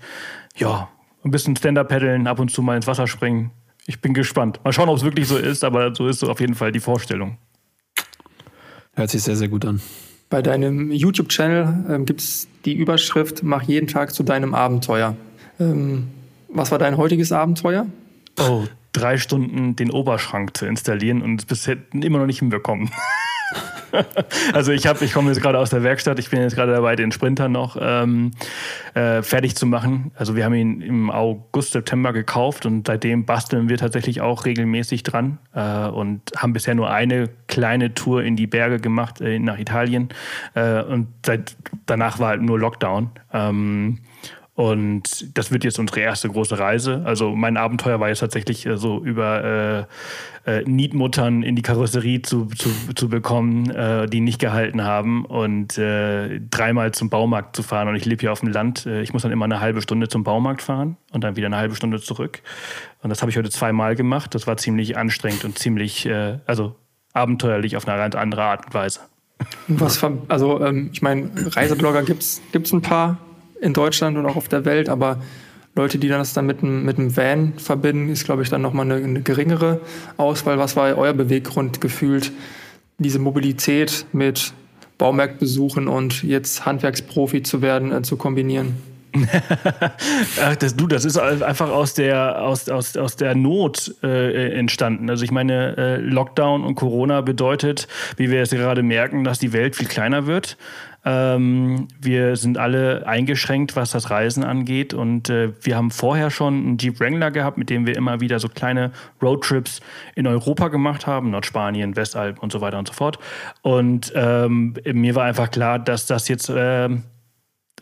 [0.57, 0.89] ja,
[1.25, 3.51] ein bisschen Stand-up paddeln, ab und zu mal ins Wasser springen.
[3.87, 4.61] Ich bin gespannt.
[4.65, 6.81] Mal schauen, ob es wirklich so ist, aber so ist so auf jeden Fall die
[6.81, 7.37] Vorstellung.
[8.95, 9.81] Hört sich sehr, sehr gut an.
[10.29, 15.17] Bei deinem YouTube-Channel ähm, gibt es die Überschrift Mach jeden Tag zu deinem Abenteuer.
[15.61, 16.09] Ähm,
[16.49, 17.87] was war dein heutiges Abenteuer?
[18.39, 22.91] Oh, drei Stunden den Oberschrank zu installieren und es bisher immer noch nicht hinbekommen.
[24.53, 26.97] also ich habe, ich komme jetzt gerade aus der Werkstatt, ich bin jetzt gerade dabei,
[26.97, 28.33] den Sprinter noch ähm,
[28.95, 30.11] äh, fertig zu machen.
[30.15, 35.03] Also wir haben ihn im August, September gekauft und seitdem basteln wir tatsächlich auch regelmäßig
[35.03, 39.59] dran äh, und haben bisher nur eine kleine Tour in die Berge gemacht äh, nach
[39.59, 40.09] Italien
[40.55, 41.57] äh, und seit
[41.87, 43.11] danach war halt nur Lockdown.
[43.33, 43.99] Ähm,
[44.57, 47.03] und das wird jetzt unsere erste große Reise.
[47.05, 49.87] Also mein Abenteuer war jetzt tatsächlich äh, so über
[50.47, 55.27] äh, äh, Nietmuttern in die Karosserie zu, zu, zu bekommen, äh, die nicht gehalten haben
[55.27, 57.89] und äh, dreimal zum Baumarkt zu fahren.
[57.89, 58.87] Und ich lebe hier auf dem Land.
[58.87, 61.59] Äh, ich muss dann immer eine halbe Stunde zum Baumarkt fahren und dann wieder eine
[61.59, 62.41] halbe Stunde zurück.
[63.03, 64.35] Und das habe ich heute zweimal gemacht.
[64.35, 66.09] Das war ziemlich anstrengend und ziemlich,
[66.47, 66.75] also
[67.13, 69.01] abenteuerlich auf eine ganz andere Art und Weise.
[69.69, 73.19] Was, also ähm, ich meine, Reiseblogger gibt es ein paar
[73.67, 75.19] in Deutschland und auch auf der Welt, aber
[75.75, 78.91] Leute, die das dann mit einem, mit einem Van verbinden, ist, glaube ich, dann nochmal
[78.91, 79.81] eine, eine geringere
[80.17, 80.59] Auswahl.
[80.59, 82.33] Was war euer Beweggrund gefühlt,
[82.97, 84.55] diese Mobilität mit
[84.97, 88.77] Baumarktbesuchen und jetzt Handwerksprofi zu werden, äh, zu kombinieren?
[90.43, 95.09] Ach, das, du, das ist einfach aus der, aus, aus, aus der Not äh, entstanden.
[95.11, 99.53] Also ich meine, äh, Lockdown und Corona bedeutet, wie wir jetzt gerade merken, dass die
[99.53, 100.57] Welt viel kleiner wird.
[101.07, 104.93] Ähm, wir sind alle eingeschränkt, was das Reisen angeht.
[104.93, 108.41] Und äh, wir haben vorher schon einen Jeep Wrangler gehabt, mit dem wir immer wieder
[108.41, 108.91] so kleine
[109.23, 109.81] Roadtrips
[110.17, 113.21] in Europa gemacht haben, Nordspanien, Westalpen und so weiter und so fort.
[113.63, 116.89] Und ähm, mir war einfach klar, dass das jetzt äh,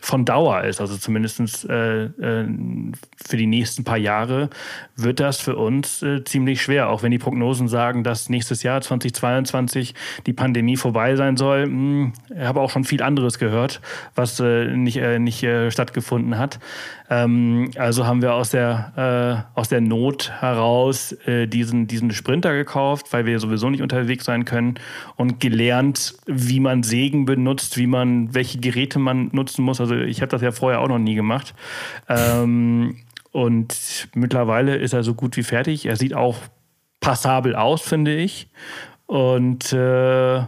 [0.01, 2.47] von Dauer ist, also zumindest äh, äh,
[3.25, 4.49] für die nächsten paar Jahre,
[4.95, 6.89] wird das für uns äh, ziemlich schwer.
[6.89, 11.63] Auch wenn die Prognosen sagen, dass nächstes Jahr 2022 die Pandemie vorbei sein soll.
[11.63, 13.81] Hm, ich habe auch schon viel anderes gehört,
[14.15, 16.59] was äh, nicht, äh, nicht stattgefunden hat.
[17.09, 23.25] Ähm, also haben wir aus der, aus der Not heraus diesen, diesen Sprinter gekauft, weil
[23.25, 24.75] wir sowieso nicht unterwegs sein können
[25.15, 29.79] und gelernt, wie man Sägen benutzt, wie man, welche Geräte man nutzen muss.
[29.79, 31.53] Also ich habe das ja vorher auch noch nie gemacht.
[32.09, 32.97] Ähm,
[33.31, 35.85] und mittlerweile ist er so gut wie fertig.
[35.85, 36.37] Er sieht auch
[37.01, 38.49] passabel aus, finde ich.
[39.07, 40.43] Und äh,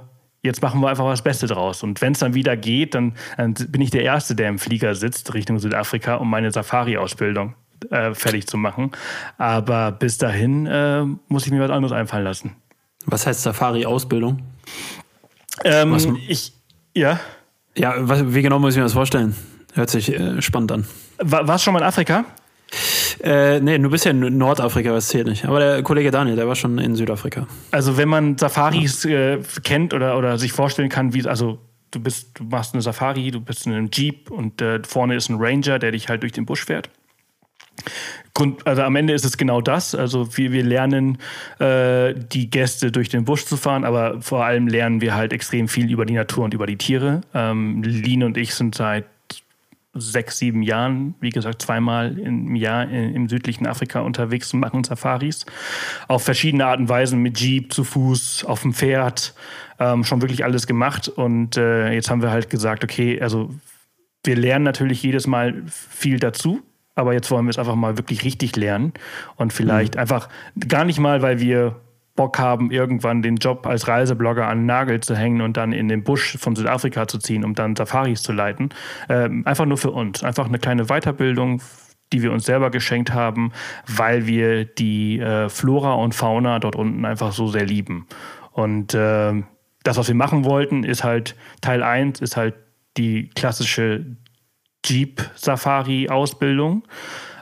[0.48, 1.84] jetzt machen wir einfach was Beste draus.
[1.84, 4.96] Und wenn es dann wieder geht, dann, dann, bin ich der Erste, der im Flieger
[4.96, 7.54] sitzt Richtung Südafrika, um meine Safari-Ausbildung
[7.92, 8.92] äh, fertig zu machen.
[9.38, 12.56] Aber bis dahin äh, muss ich mir was anderes einfallen lassen.
[13.06, 14.42] Was heißt Safari-Ausbildung?
[15.64, 16.54] Ähm, ich,
[16.94, 17.20] ja.
[17.76, 19.36] Ja, was, wie genau muss ich mir das vorstellen?
[19.74, 20.88] Hört sich äh, spannend an.
[21.20, 22.26] War, warst du schon mal in Afrika?
[23.22, 25.46] Äh, nee, du bist ja in Nordafrika, das zählt nicht.
[25.46, 27.48] Aber der Kollege Daniel, der war schon in Südafrika.
[27.72, 31.60] Also wenn man Safaris äh, kennt oder, oder sich vorstellen kann, wie, also
[31.92, 35.30] du bist, du machst eine Safari, du bist in einem Jeep und äh, vorne ist
[35.30, 36.90] ein Ranger, der dich halt durch den Busch fährt.
[38.34, 39.96] Grund, also am Ende ist es genau das.
[39.96, 41.18] Also wir, wir lernen
[41.60, 45.68] äh, die Gäste durch den Busch zu fahren, aber vor allem lernen wir halt extrem
[45.68, 47.22] viel über die Natur und über die Tiere.
[47.34, 49.06] Ähm, Lin und ich sind seit
[50.00, 55.46] sechs, sieben Jahren, wie gesagt, zweimal im Jahr im südlichen Afrika unterwegs und machen Safaris.
[56.08, 59.34] Auf verschiedene Arten und Weisen mit Jeep, zu Fuß, auf dem Pferd,
[59.80, 61.08] ähm, schon wirklich alles gemacht.
[61.08, 63.50] Und äh, jetzt haben wir halt gesagt, okay, also
[64.24, 66.62] wir lernen natürlich jedes Mal viel dazu.
[66.96, 68.92] Aber jetzt wollen wir es einfach mal wirklich richtig lernen
[69.36, 70.02] und vielleicht mhm.
[70.02, 70.30] einfach
[70.68, 71.76] gar nicht mal, weil wir
[72.18, 75.88] Bock haben, irgendwann den Job als Reiseblogger an den Nagel zu hängen und dann in
[75.88, 78.72] den Busch von Südafrika zu ziehen, um dann Safaris zu leiten.
[79.08, 80.22] Ähm, einfach nur für uns.
[80.24, 81.62] Einfach eine kleine Weiterbildung,
[82.12, 83.54] die wir uns selber geschenkt haben,
[83.88, 88.08] weil wir die äh, Flora und Fauna dort unten einfach so sehr lieben.
[88.52, 89.44] Und äh,
[89.84, 92.56] das, was wir machen wollten, ist halt Teil 1, ist halt
[92.98, 94.18] die klassische
[94.86, 96.84] Jeep-Safari-Ausbildung.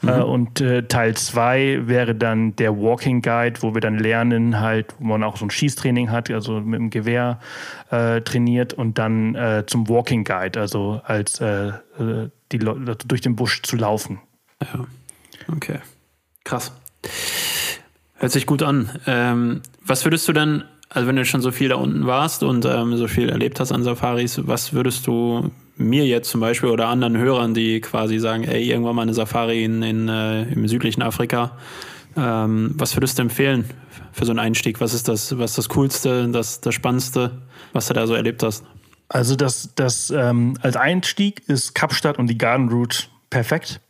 [0.06, 0.12] Mhm.
[0.12, 4.94] Äh, und äh, Teil 2 wäre dann der Walking Guide, wo wir dann lernen, halt,
[5.00, 7.40] wo man auch so ein Schießtraining hat, also mit dem Gewehr
[7.90, 13.36] äh, trainiert und dann äh, zum Walking Guide, also als äh, äh, die durch den
[13.36, 14.20] Busch zu laufen.
[14.62, 14.86] Ja.
[15.54, 15.80] Okay.
[16.44, 16.72] Krass.
[18.16, 18.90] Hört sich gut an.
[19.08, 22.66] Ähm, was würdest du denn, also wenn du schon so viel da unten warst und
[22.66, 26.88] ähm, so viel erlebt hast an Safaris, was würdest du mir jetzt zum Beispiel oder
[26.88, 31.02] anderen Hörern, die quasi sagen, ey, irgendwann mal eine Safari in, in äh, im südlichen
[31.02, 31.58] Afrika.
[32.16, 33.66] Ähm, was würdest du empfehlen
[34.14, 34.80] für so einen Einstieg?
[34.80, 37.42] Was ist das, was das Coolste, das, das Spannendste,
[37.74, 38.64] was du da so erlebt hast?
[39.10, 43.82] Also das, das ähm, als Einstieg ist Kapstadt und die Garden Route perfekt.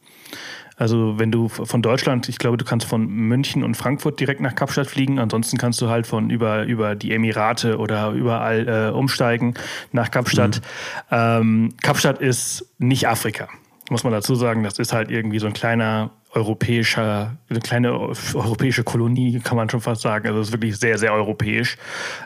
[0.77, 4.55] Also wenn du von Deutschland, ich glaube, du kannst von München und Frankfurt direkt nach
[4.55, 5.19] Kapstadt fliegen.
[5.19, 9.53] Ansonsten kannst du halt von über, über die Emirate oder überall äh, umsteigen
[9.91, 10.61] nach Kapstadt.
[11.09, 11.17] Mhm.
[11.17, 13.47] Ähm, Kapstadt ist nicht Afrika,
[13.89, 14.63] muss man dazu sagen.
[14.63, 19.79] Das ist halt irgendwie so ein kleiner europäischer, eine kleine europäische Kolonie, kann man schon
[19.79, 20.27] fast sagen.
[20.27, 21.77] Also es ist wirklich sehr, sehr europäisch.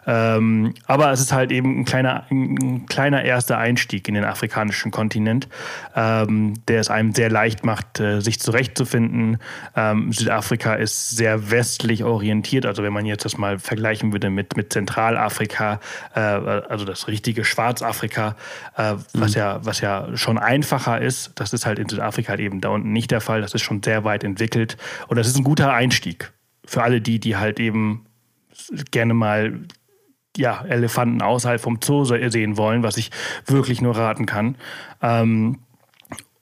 [0.07, 4.91] Ähm, aber es ist halt eben ein kleiner, ein kleiner erster Einstieg in den afrikanischen
[4.91, 5.47] Kontinent,
[5.95, 9.37] ähm, der es einem sehr leicht macht, äh, sich zurechtzufinden.
[9.75, 12.65] Ähm, Südafrika ist sehr westlich orientiert.
[12.65, 15.79] Also wenn man jetzt das mal vergleichen würde mit, mit Zentralafrika,
[16.15, 18.35] äh, also das richtige Schwarzafrika,
[18.75, 19.39] äh, was, mhm.
[19.39, 22.91] ja, was ja schon einfacher ist, das ist halt in Südafrika halt eben da unten
[22.91, 23.41] nicht der Fall.
[23.41, 24.77] Das ist schon sehr sehr weit entwickelt.
[25.07, 26.31] Und das ist ein guter Einstieg
[26.65, 28.05] für alle die, die halt eben
[28.91, 29.59] gerne mal
[30.37, 33.09] ja, Elefanten außerhalb vom Zoo sehen wollen, was ich
[33.45, 34.55] wirklich nur raten kann.
[35.01, 35.59] Ähm,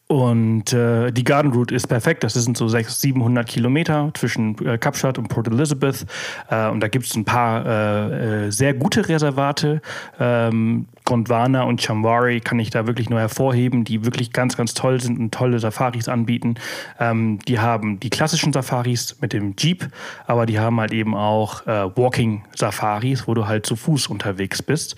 [0.08, 2.24] und äh, die Garden Route ist perfekt.
[2.24, 6.06] Das sind so 600, 700 Kilometer zwischen äh, Kapstadt und Port Elizabeth.
[6.50, 9.82] Äh, und da gibt es ein paar äh, äh, sehr gute Reservate.
[10.18, 15.02] Ähm, Gondwana und Chamwari kann ich da wirklich nur hervorheben, die wirklich ganz, ganz toll
[15.02, 16.56] sind und tolle Safaris anbieten.
[17.00, 19.90] Ähm, die haben die klassischen Safaris mit dem Jeep,
[20.28, 24.62] aber die haben halt eben auch äh, Walking Safaris, wo du halt zu Fuß unterwegs
[24.62, 24.96] bist,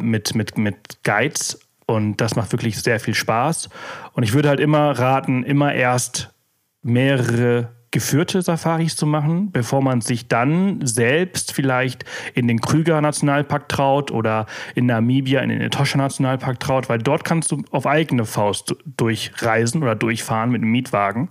[0.00, 3.68] mit, mit, mit Guides und das macht wirklich sehr viel Spaß.
[4.12, 6.30] Und ich würde halt immer raten, immer erst
[6.82, 13.68] mehrere geführte Safaris zu machen, bevor man sich dann selbst vielleicht in den Krüger Nationalpark
[13.68, 18.24] traut oder in Namibia in den Etosha Nationalpark traut, weil dort kannst du auf eigene
[18.24, 21.28] Faust durchreisen oder durchfahren mit einem Mietwagen.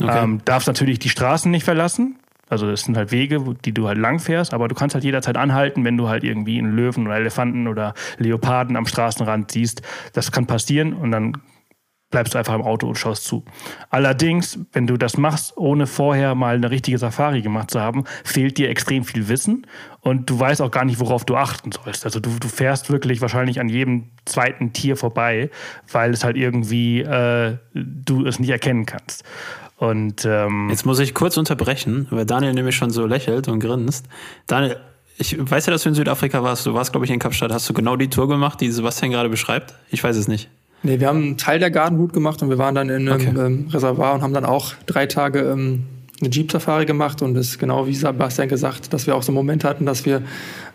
[0.00, 0.22] Okay.
[0.22, 3.98] Ähm, darfst natürlich die Straßen nicht verlassen, also es sind halt Wege, die du halt
[3.98, 7.16] lang fährst, aber du kannst halt jederzeit anhalten, wenn du halt irgendwie einen Löwen oder
[7.16, 9.82] Elefanten oder Leoparden am Straßenrand siehst.
[10.12, 11.32] Das kann passieren und dann
[12.10, 13.44] bleibst du einfach im Auto und schaust zu.
[13.90, 18.58] Allerdings, wenn du das machst, ohne vorher mal eine richtige Safari gemacht zu haben, fehlt
[18.58, 19.66] dir extrem viel Wissen
[20.00, 22.04] und du weißt auch gar nicht, worauf du achten sollst.
[22.04, 25.50] Also du, du fährst wirklich wahrscheinlich an jedem zweiten Tier vorbei,
[25.90, 29.24] weil es halt irgendwie äh, du es nicht erkennen kannst.
[29.78, 34.06] Und ähm, jetzt muss ich kurz unterbrechen, weil Daniel nämlich schon so lächelt und grinst.
[34.46, 34.78] Daniel,
[35.18, 36.64] ich weiß ja, dass du in Südafrika warst.
[36.66, 37.52] Du warst, glaube ich, in Kapstadt.
[37.52, 39.74] Hast du genau die Tour gemacht, die Sebastian gerade beschreibt?
[39.90, 40.48] Ich weiß es nicht.
[40.82, 43.46] Nee, wir haben einen Teil der Gartenhut gemacht und wir waren dann in einem Okay.
[43.46, 45.82] ähm, Reservoir und haben dann auch drei Tage ähm,
[46.20, 49.36] eine Jeep-Safari gemacht und es ist genau wie Sebastian gesagt, dass wir auch so einen
[49.36, 50.22] Moment hatten, dass wir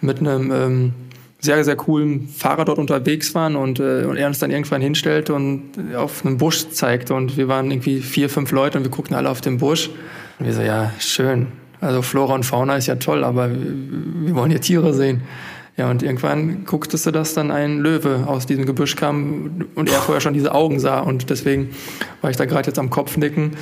[0.01, 0.93] mit einem ähm,
[1.39, 5.31] sehr, sehr coolen Fahrer dort unterwegs waren und, äh, und er uns dann irgendwann hinstellt
[5.31, 5.63] und
[5.95, 9.29] auf einen Busch zeigte und wir waren irgendwie vier, fünf Leute und wir guckten alle
[9.29, 9.89] auf den Busch
[10.37, 11.47] und wir so, ja, schön.
[11.79, 15.21] Also Flora und Fauna ist ja toll, aber wir, wir wollen hier Tiere sehen.
[15.81, 19.99] Ja, und irgendwann gucktest du, dass dann ein Löwe aus diesem Gebüsch kam und er
[19.99, 20.99] vorher schon diese Augen sah.
[20.99, 21.71] Und deswegen
[22.21, 23.53] war ich da gerade jetzt am Kopfnicken,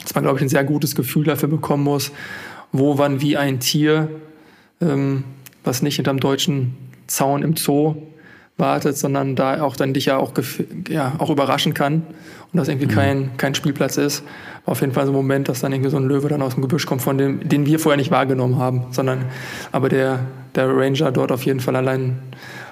[0.00, 2.12] dass man, glaube ich, ein sehr gutes Gefühl dafür bekommen muss,
[2.70, 4.08] wo, wann, wie ein Tier,
[4.80, 5.24] ähm,
[5.64, 6.76] was nicht hinterm deutschen
[7.08, 7.96] Zaun im Zoo
[8.58, 10.32] wartet, sondern da auch dann dich ja auch,
[10.88, 12.02] ja, auch überraschen kann
[12.52, 14.24] und das irgendwie kein, kein Spielplatz ist.
[14.64, 16.54] War auf jeden Fall so ein Moment, dass dann irgendwie so ein Löwe dann aus
[16.54, 19.26] dem Gebüsch kommt, von dem, den wir vorher nicht wahrgenommen haben, sondern
[19.72, 20.20] aber der,
[20.54, 22.18] der Ranger dort auf jeden Fall allein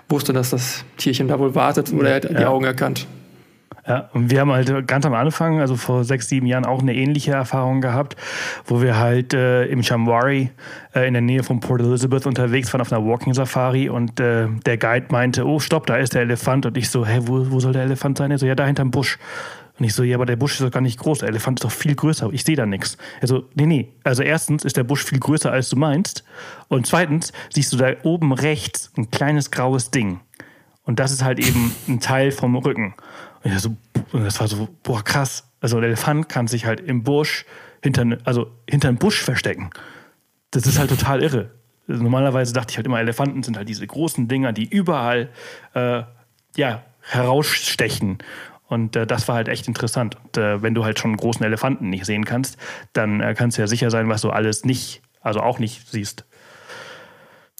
[0.09, 2.49] wusste, dass das Tierchen da wohl wartet oder er hat die Ja.
[2.49, 3.07] Augen erkannt.
[3.87, 6.95] Ja, und wir haben halt ganz am Anfang, also vor sechs, sieben Jahren, auch eine
[6.95, 8.16] ähnliche Erfahrung gehabt,
[8.64, 10.51] wo wir halt äh, im Shamwari
[10.95, 14.49] äh, in der Nähe von Port Elizabeth unterwegs waren auf einer Walking Safari und äh,
[14.64, 17.61] der Guide meinte, oh stopp, da ist der Elefant und ich so, hä, wo, wo
[17.61, 18.32] soll der Elefant sein?
[18.32, 19.18] Er so, ja, da hinterm Busch.
[19.78, 21.64] Und ich so, ja, aber der Busch ist doch gar nicht groß, der Elefant ist
[21.64, 22.97] doch viel größer, ich sehe da nichts.
[23.20, 26.24] Also, nee, nee, also erstens ist der Busch viel größer, als du meinst
[26.68, 30.20] und zweitens siehst du da oben rechts ein kleines graues Ding.
[30.87, 32.95] Und das ist halt eben ein Teil vom Rücken.
[33.47, 33.76] Ich so,
[34.12, 35.49] das war so, boah, krass.
[35.61, 37.44] Also der Elefant kann sich halt im Busch
[37.82, 39.70] hinter, also hinter einem Busch verstecken.
[40.51, 41.51] Das ist halt total irre.
[41.88, 45.30] Also normalerweise dachte ich halt immer, Elefanten sind halt diese großen Dinger, die überall
[45.74, 46.03] äh,
[46.57, 48.18] ja, herausstechen.
[48.66, 50.16] Und äh, das war halt echt interessant.
[50.16, 52.57] Und äh, wenn du halt schon einen großen Elefanten nicht sehen kannst,
[52.92, 56.24] dann äh, kannst du ja sicher sein, was du alles nicht, also auch nicht siehst.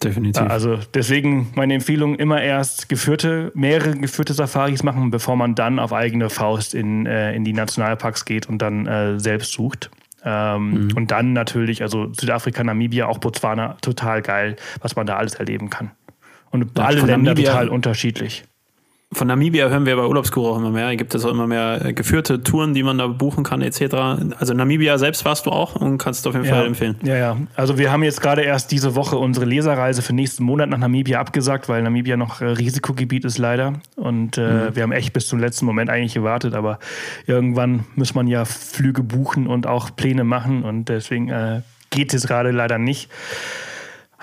[0.03, 0.43] Definitiv.
[0.43, 5.93] Also deswegen meine Empfehlung, immer erst geführte, mehrere geführte Safaris machen, bevor man dann auf
[5.93, 9.91] eigene Faust in, äh, in die Nationalparks geht und dann äh, selbst sucht.
[10.25, 15.35] Ähm, Und dann natürlich, also Südafrika, Namibia, auch Botswana, total geil, was man da alles
[15.35, 15.93] erleben kann.
[16.51, 18.45] Und Ja, alle Länder Namibia- total unterschiedlich.
[19.13, 20.97] Von Namibia hören wir bei Urlaubsguru auch immer mehr.
[20.97, 23.95] Gibt es auch immer mehr äh, geführte Touren, die man da buchen kann, etc.
[24.37, 26.97] Also Namibia selbst warst du auch und kannst auf jeden Fall empfehlen.
[27.05, 27.37] Ja, ja.
[27.55, 31.21] Also wir haben jetzt gerade erst diese Woche unsere Leserreise für nächsten Monat nach Namibia
[31.21, 33.75] abgesagt, weil Namibia noch äh, Risikogebiet ist leider.
[33.95, 36.81] Und äh, wir haben echt bis zum letzten Moment eigentlich gewartet, aber
[37.27, 42.27] irgendwann muss man ja Flüge buchen und auch Pläne machen und deswegen äh, geht es
[42.27, 43.09] gerade leider nicht.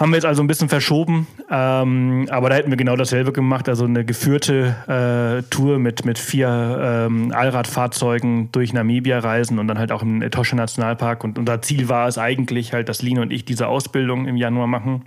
[0.04, 3.70] Haben wir jetzt also ein bisschen verschoben, ähm, aber da hätten wir genau dasselbe gemacht,
[3.70, 9.80] also eine geführte äh, Tour mit, mit vier ähm, Allradfahrzeugen durch Namibia reisen und dann
[9.80, 11.24] halt auch im Etosha Nationalpark.
[11.24, 14.68] Und unser Ziel war es eigentlich halt, dass Lino und ich diese Ausbildung im Januar
[14.68, 15.06] machen,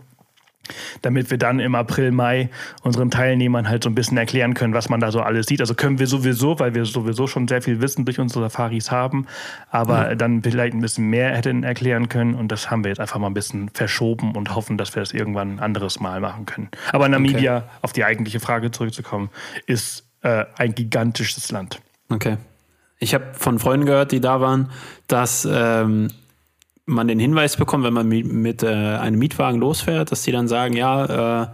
[1.03, 2.51] damit wir dann im April, Mai
[2.83, 5.61] unseren Teilnehmern halt so ein bisschen erklären können, was man da so alles sieht.
[5.61, 9.27] Also können wir sowieso, weil wir sowieso schon sehr viel Wissen durch unsere Safaris haben,
[9.71, 13.19] aber dann vielleicht ein bisschen mehr hätten erklären können und das haben wir jetzt einfach
[13.19, 16.69] mal ein bisschen verschoben und hoffen, dass wir das irgendwann ein anderes Mal machen können.
[16.93, 19.31] Aber Namibia, auf die eigentliche Frage zurückzukommen,
[19.67, 21.81] ist äh, ein gigantisches Land.
[22.09, 22.37] Okay.
[22.99, 24.71] Ich habe von Freunden gehört, die da waren,
[25.07, 26.09] dass ähm,
[26.87, 30.49] man den Hinweis bekommt, wenn man mi- mit äh, einem Mietwagen losfährt, dass die dann
[30.49, 31.47] sagen, ja, äh,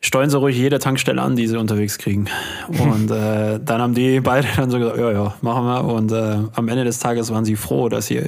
[0.00, 2.26] steuern Sie ruhig jede Tankstelle an, die Sie unterwegs kriegen.
[2.68, 5.84] Und äh, dann haben die beide dann so gesagt, ja, ja, machen wir.
[5.84, 8.22] Und äh, am Ende des Tages waren sie froh, dass sie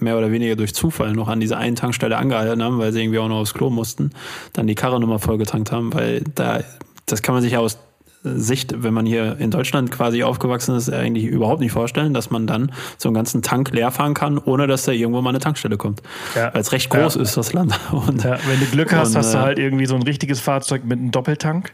[0.00, 3.18] mehr oder weniger durch Zufall noch an dieser einen Tankstelle angehalten haben, weil sie irgendwie
[3.18, 4.10] auch noch aufs Klo mussten,
[4.54, 6.60] dann die Karre nochmal vollgetankt haben, weil da,
[7.06, 7.78] das kann man sich ja aus
[8.22, 12.46] Sicht, wenn man hier in Deutschland quasi aufgewachsen ist, eigentlich überhaupt nicht vorstellen, dass man
[12.46, 15.78] dann so einen ganzen Tank leer fahren kann, ohne dass da irgendwo mal eine Tankstelle
[15.78, 16.02] kommt.
[16.34, 16.52] Ja.
[16.52, 17.22] Weil es recht groß Ja.
[17.22, 17.78] ist, das Land.
[17.92, 20.40] Und, Ja, wenn du Glück hast, Und, hast du äh, halt irgendwie so ein richtiges
[20.40, 21.72] Fahrzeug mit einem Doppeltank.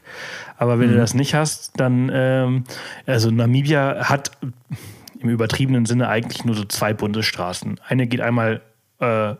[0.57, 2.65] Aber wenn du das nicht hast, dann, ähm,
[3.07, 4.31] also Namibia hat
[5.19, 7.81] im übertriebenen Sinne eigentlich nur so zwei Bundesstraßen.
[7.89, 8.61] Eine geht einmal
[9.01, 9.35] äh,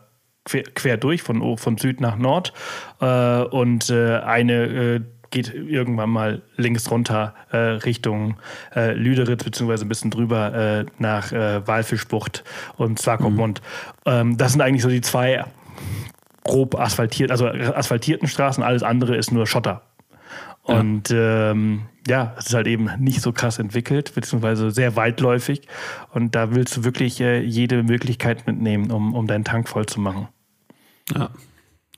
[0.45, 2.53] quer, quer durch, von, von Süd nach Nord,
[2.99, 8.37] äh, und äh, eine äh, geht irgendwann mal links runter äh, Richtung
[8.75, 12.43] äh, Lüderitz, beziehungsweise ein bisschen drüber äh, nach äh, Walfischbucht
[12.77, 13.61] und Swakopmund.
[14.05, 15.45] Ähm, das sind eigentlich so die zwei
[16.43, 19.83] grob asphaltiert, also asphaltierten Straßen, alles andere ist nur Schotter.
[20.63, 21.51] Und ja.
[21.51, 25.61] Ähm, ja, es ist halt eben nicht so krass entwickelt, beziehungsweise sehr weitläufig.
[26.13, 29.99] Und da willst du wirklich äh, jede Möglichkeit mitnehmen, um, um deinen Tank voll zu
[29.99, 30.27] machen.
[31.13, 31.29] Ja.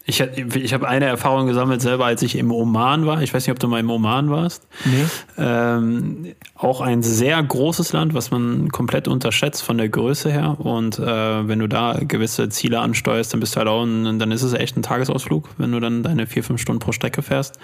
[0.10, 3.22] Ich, ich habe eine Erfahrung gesammelt selber, als ich im Oman war.
[3.22, 4.68] Ich weiß nicht, ob du mal im Oman warst.
[4.86, 5.06] Nee.
[5.38, 10.58] Ähm, auch ein sehr großes Land, was man komplett unterschätzt von der Größe her.
[10.60, 14.32] Und äh, wenn du da gewisse Ziele ansteuerst, dann bist du halt auch, ein, dann
[14.32, 17.60] ist es echt ein Tagesausflug, wenn du dann deine vier, fünf Stunden pro Strecke fährst.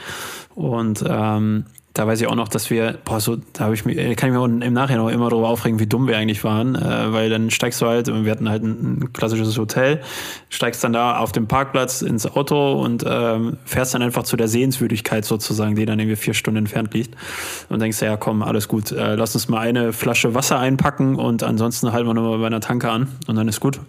[0.53, 1.65] Und ähm,
[1.95, 4.35] da weiß ich auch noch, dass wir, boah, so, da habe ich mich, kann ich
[4.35, 7.49] mir im Nachhinein auch immer darüber aufregen, wie dumm wir eigentlich waren, äh, weil dann
[7.49, 10.01] steigst du halt, wir hatten halt ein, ein, klassisches Hotel,
[10.49, 14.49] steigst dann da auf dem Parkplatz ins Auto und ähm, fährst dann einfach zu der
[14.49, 17.15] Sehenswürdigkeit sozusagen, die dann irgendwie vier Stunden entfernt liegt
[17.69, 21.43] und denkst, ja komm, alles gut, äh, lass uns mal eine Flasche Wasser einpacken und
[21.43, 23.79] ansonsten halten wir nochmal bei einer Tanke an und dann ist gut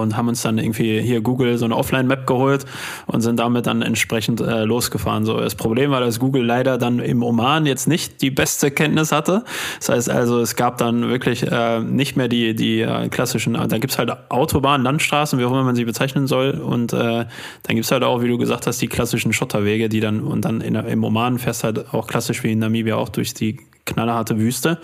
[0.00, 2.64] und haben uns dann irgendwie hier Google so eine Offline-Map geholt
[3.06, 5.24] und sind damit dann entsprechend äh, losgefahren.
[5.24, 9.12] So das Problem war, dass Google leider dann im Oman jetzt nicht die beste Kenntnis
[9.12, 9.44] hatte.
[9.78, 13.54] Das heißt also, es gab dann wirklich äh, nicht mehr die die äh, klassischen.
[13.54, 16.50] Da gibt's halt Autobahnen, Landstraßen, wie auch immer man sie bezeichnen soll.
[16.52, 20.20] Und äh, dann gibt's halt auch, wie du gesagt hast, die klassischen Schotterwege, die dann
[20.20, 23.58] und dann in, im Oman fährst halt auch klassisch wie in Namibia auch durch die
[23.86, 24.78] knallharte Wüste.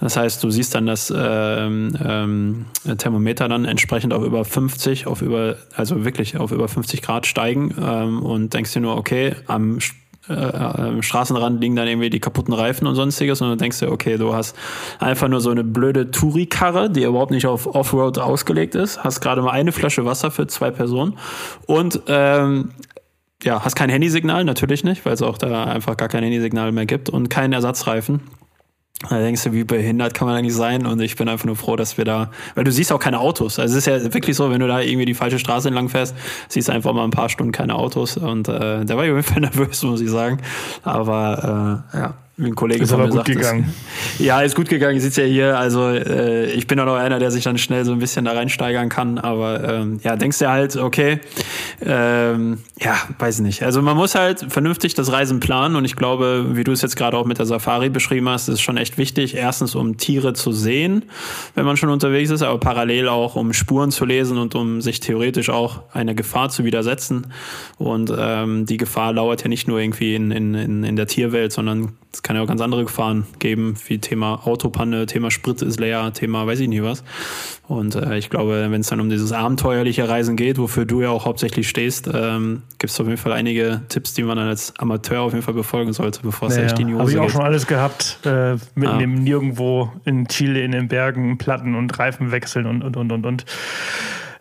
[0.00, 2.66] Das heißt, du siehst dann das ähm, ähm,
[2.98, 7.74] Thermometer dann entsprechend auf über 50, auf über, also wirklich auf über 50 Grad steigen
[7.80, 9.78] ähm, und denkst dir nur, okay, am
[10.28, 13.92] äh, am Straßenrand liegen dann irgendwie die kaputten Reifen und sonstiges und du denkst dir,
[13.92, 14.56] okay, du hast
[14.98, 19.42] einfach nur so eine blöde Touri-Karre, die überhaupt nicht auf Offroad ausgelegt ist, hast gerade
[19.42, 21.16] mal eine Flasche Wasser für zwei Personen
[21.66, 22.70] und ähm,
[23.46, 26.86] ja, hast kein Handysignal, natürlich nicht, weil es auch da einfach gar kein Handysignal mehr
[26.86, 28.20] gibt und keinen Ersatzreifen.
[29.10, 30.86] Da denkst du, wie behindert kann man eigentlich sein?
[30.86, 33.58] Und ich bin einfach nur froh, dass wir da, weil du siehst auch keine Autos.
[33.58, 36.14] Also es ist ja wirklich so, wenn du da irgendwie die falsche Straße entlang fährst,
[36.48, 38.16] siehst du einfach mal ein paar Stunden keine Autos.
[38.16, 40.38] Und äh, da war ich auf jeden Fall nervös, muss ich sagen.
[40.82, 43.74] Aber äh, ja, ein Kollege ist von aber mir gut sagt, gegangen.
[44.18, 45.00] Ist, ja, ist gut gegangen.
[45.00, 45.58] Sitzt ja hier.
[45.58, 48.32] Also äh, ich bin auch noch einer, der sich dann schnell so ein bisschen da
[48.32, 49.18] reinsteigern kann.
[49.18, 51.20] Aber ähm, ja, denkst du halt, okay,
[51.80, 53.62] ähm, ja, weiß nicht.
[53.62, 55.76] Also man muss halt vernünftig das Reisen planen.
[55.76, 58.60] Und ich glaube, wie du es jetzt gerade auch mit der Safari beschrieben hast, ist
[58.60, 59.34] schon echt wichtig.
[59.34, 61.06] Erstens, um Tiere zu sehen,
[61.54, 65.00] wenn man schon unterwegs ist, aber parallel auch, um Spuren zu lesen und um sich
[65.00, 67.28] theoretisch auch einer Gefahr zu widersetzen.
[67.78, 71.92] Und ähm, die Gefahr lauert ja nicht nur irgendwie in, in, in der Tierwelt, sondern
[72.12, 76.12] es kann ja auch ganz andere Gefahren geben, wie Thema Autopanne, Thema Sprit ist leer,
[76.12, 77.04] Thema weiß ich nicht was.
[77.68, 81.10] Und äh, ich glaube, wenn es dann um dieses abenteuerliche Reisen geht, wofür du ja
[81.10, 84.74] auch hauptsächlich stehst, ähm, gibt es auf jeden Fall einige Tipps, die man dann als
[84.78, 87.18] Amateur auf jeden Fall befolgen sollte, bevor es naja, echt in die Hose Habe ich
[87.18, 87.32] auch geht.
[87.32, 89.00] schon alles gehabt, äh, mitten ah.
[89.00, 93.24] im Nirgendwo in Chile, in den Bergen, Platten und Reifen wechseln und, und, und, und,
[93.24, 93.44] und.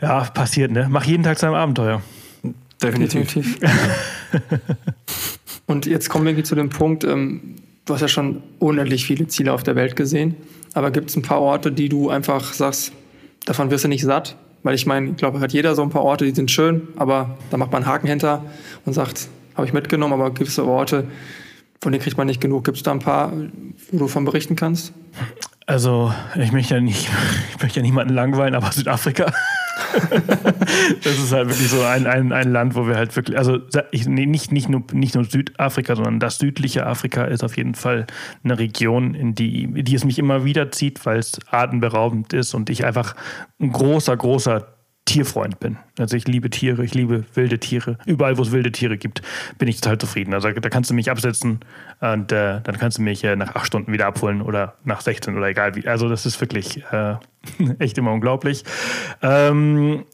[0.02, 0.88] Ja, passiert, ne?
[0.90, 2.02] Mach jeden Tag sein Abenteuer.
[2.82, 3.32] Definitiv.
[3.32, 3.60] Definitiv.
[5.68, 7.56] Und jetzt kommen wir irgendwie zu dem Punkt, ähm,
[7.86, 10.36] du hast ja schon unendlich viele Ziele auf der Welt gesehen,
[10.74, 12.92] aber gibt es ein paar Orte, die du einfach sagst,
[13.46, 14.36] davon wirst du nicht satt?
[14.64, 17.38] Weil ich meine, ich glaube, hat jeder so ein paar Orte, die sind schön, aber
[17.52, 18.44] da macht man einen Haken hinter
[18.86, 21.06] und sagt, habe ich mitgenommen, aber gibt es so Orte,
[21.82, 22.64] von denen kriegt man nicht genug.
[22.64, 23.32] Gibt es da ein paar,
[23.92, 24.92] wo du davon berichten kannst?
[25.68, 27.10] Also, ich möchte ja nicht,
[27.56, 29.32] ich möchte ja niemanden langweilen, aber Südafrika.
[31.04, 33.60] das ist halt wirklich so ein, ein, ein Land, wo wir halt wirklich, also
[33.92, 38.08] ich, nicht, nicht, nur, nicht nur Südafrika, sondern das südliche Afrika ist auf jeden Fall
[38.44, 42.70] eine Region, in die, die es mich immer wieder zieht, weil es atemberaubend ist und
[42.70, 43.16] ich einfach
[43.60, 44.75] ein großer, großer
[45.06, 45.78] Tierfreund bin.
[46.00, 47.98] Also ich liebe Tiere, ich liebe wilde Tiere.
[48.06, 49.22] Überall, wo es wilde Tiere gibt,
[49.60, 50.34] bin ich total zufrieden.
[50.34, 51.60] Also da kannst du mich absetzen
[52.02, 55.38] und äh, dann kannst du mich äh, nach acht Stunden wieder abholen oder nach 16
[55.38, 55.88] oder egal wie.
[55.88, 57.16] Also das ist wirklich äh,
[57.80, 58.64] echt immer unglaublich.
[59.22, 60.06] Ähm,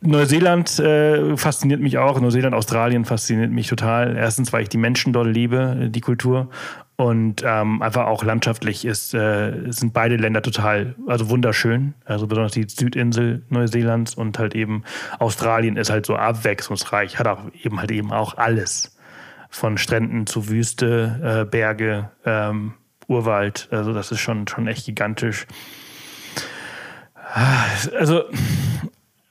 [0.00, 2.20] Neuseeland äh, fasziniert mich auch.
[2.20, 4.16] Neuseeland, Australien fasziniert mich total.
[4.16, 6.50] Erstens, weil ich die Menschen dort liebe, die Kultur.
[6.96, 11.94] Und ähm, einfach auch landschaftlich ist, äh, sind beide Länder total, also wunderschön.
[12.04, 14.84] Also besonders die Südinsel Neuseelands und halt eben
[15.18, 18.96] Australien ist halt so abwechslungsreich, hat auch eben halt eben auch alles.
[19.48, 22.74] Von Stränden zu Wüste, äh, Berge, ähm,
[23.08, 23.68] Urwald.
[23.70, 25.46] Also das ist schon, schon echt gigantisch.
[27.94, 28.24] Also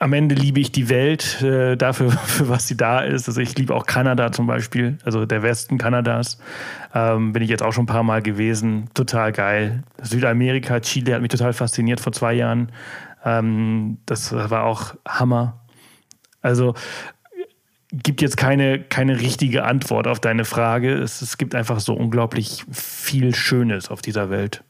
[0.02, 3.28] am Ende liebe ich die Welt äh, dafür, für was sie da ist.
[3.28, 6.40] Also ich liebe auch Kanada zum Beispiel, also der Westen Kanadas.
[6.96, 8.90] Ähm, bin ich jetzt auch schon ein paar Mal gewesen.
[8.96, 9.84] Total geil.
[10.02, 12.72] Südamerika, Chile hat mich total fasziniert vor zwei Jahren.
[13.24, 15.62] Ähm, das war auch Hammer.
[16.42, 16.74] Also
[17.94, 20.94] gibt jetzt keine, keine richtige Antwort auf deine Frage.
[20.96, 24.64] Es, es gibt einfach so unglaublich viel Schönes auf dieser Welt.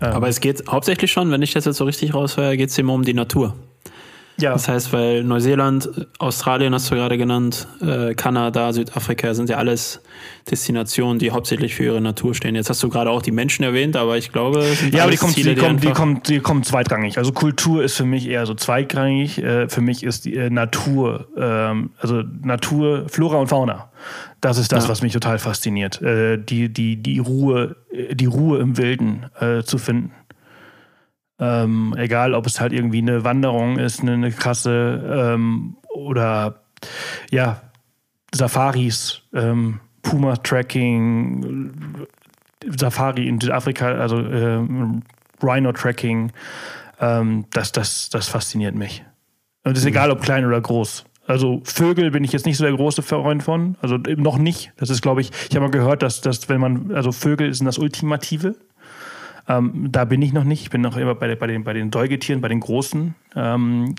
[0.00, 0.12] Ähm.
[0.12, 2.92] Aber es geht hauptsächlich schon, wenn ich das jetzt so richtig raushöre, geht es immer
[2.92, 3.56] um die Natur.
[4.38, 4.52] Ja.
[4.52, 10.00] Das heißt, weil Neuseeland, Australien hast du gerade genannt, äh, Kanada, Südafrika sind ja alles
[10.50, 12.54] Destinationen, die hauptsächlich für ihre Natur stehen.
[12.54, 15.34] Jetzt hast du gerade auch die Menschen erwähnt, aber ich glaube, ja, aber die kommt,
[15.34, 17.18] Ziele, die, kommt, die, kommt, die kommt zweitrangig.
[17.18, 19.38] Also Kultur ist für mich eher so zweitrangig.
[19.38, 23.90] Äh, für mich ist die äh, Natur, ähm, also Natur, Flora und Fauna.
[24.40, 24.90] Das ist das, ja.
[24.90, 26.02] was mich total fasziniert.
[26.02, 27.76] Äh, die, die, die Ruhe,
[28.12, 30.10] die Ruhe im Wilden äh, zu finden.
[31.42, 36.62] Ähm, egal, ob es halt irgendwie eine Wanderung ist, eine, eine krasse ähm, oder
[37.32, 37.62] ja,
[38.32, 41.74] Safaris, ähm, Puma-Tracking,
[42.78, 44.64] Safari in Südafrika, also äh,
[45.42, 46.30] Rhino-Tracking,
[47.00, 49.04] ähm, das, das, das fasziniert mich.
[49.64, 49.90] Und es ist mhm.
[49.90, 51.04] egal, ob klein oder groß.
[51.26, 54.72] Also Vögel bin ich jetzt nicht so der große Freund von, also noch nicht.
[54.76, 57.66] Das ist, glaube ich, ich habe mal gehört, dass, dass wenn man, also Vögel sind
[57.66, 58.54] das Ultimative.
[59.48, 60.62] Ähm, da bin ich noch nicht.
[60.62, 63.14] Ich bin noch immer bei, bei, den, bei den Säugetieren, bei den Großen.
[63.34, 63.94] Ähm,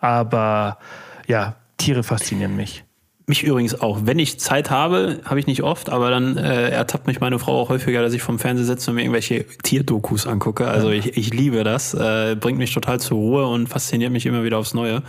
[0.00, 0.78] aber
[1.26, 2.84] ja, Tiere faszinieren mich.
[3.28, 4.00] Mich übrigens auch.
[4.04, 7.60] Wenn ich Zeit habe, habe ich nicht oft, aber dann äh, ertappt mich meine Frau
[7.60, 10.66] auch häufiger, dass ich vom Fernseher sitze und mir irgendwelche Tierdokus angucke.
[10.66, 11.92] Also ich, ich liebe das.
[11.92, 15.02] Äh, bringt mich total zur Ruhe und fasziniert mich immer wieder aufs Neue.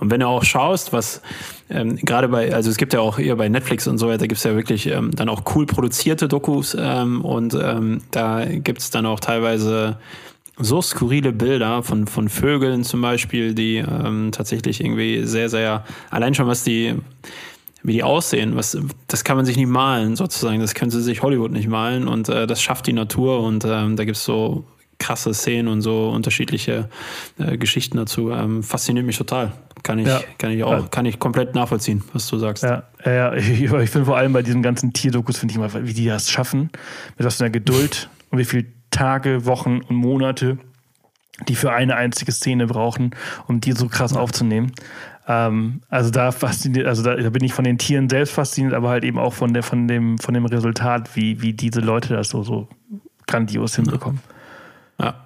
[0.00, 1.20] Und wenn du auch schaust, was
[1.68, 4.38] ähm, gerade bei, also es gibt ja auch hier bei Netflix und so weiter, gibt
[4.38, 8.88] es ja wirklich ähm, dann auch cool produzierte Dokus ähm, und ähm, da gibt es
[8.88, 9.98] dann auch teilweise
[10.58, 16.34] so skurrile Bilder von, von Vögeln zum Beispiel, die ähm, tatsächlich irgendwie sehr, sehr, allein
[16.34, 16.94] schon was die,
[17.82, 18.76] wie die aussehen, was,
[19.06, 20.60] das kann man sich nicht malen, sozusagen.
[20.60, 23.96] Das können sie sich Hollywood nicht malen und äh, das schafft die Natur und ähm,
[23.96, 24.64] da gibt's so
[24.98, 26.88] krasse Szenen und so unterschiedliche
[27.38, 28.30] äh, Geschichten dazu.
[28.30, 29.52] Ähm, fasziniert mich total.
[29.84, 30.20] Kann ich, ja.
[30.38, 32.64] kann ich auch, kann ich komplett nachvollziehen, was du sagst.
[32.64, 35.94] Ja, ja ich, ich finde vor allem bei diesen ganzen Tierdokus, finde ich immer, wie
[35.94, 36.70] die das schaffen,
[37.16, 40.58] mit was für einer Geduld und wie viel Tage, Wochen und Monate
[41.46, 43.14] die für eine einzige Szene brauchen,
[43.46, 44.72] um die so krass aufzunehmen.
[45.30, 48.88] Ähm, also da fasziniert, also da, da, bin ich von den Tieren selbst fasziniert, aber
[48.88, 52.30] halt eben auch von der, von dem, von dem Resultat, wie, wie diese Leute das
[52.30, 52.66] so, so
[53.26, 54.20] grandios hinbekommen.
[54.98, 55.22] Ja,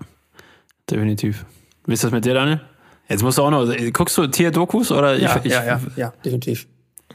[0.90, 1.46] definitiv.
[1.86, 2.60] Wie ist das mit dir, Daniel?
[3.08, 5.16] Jetzt musst du auch noch, guckst du Tierdokus oder?
[5.16, 6.66] Ja, ich, ja, ja, ja, definitiv.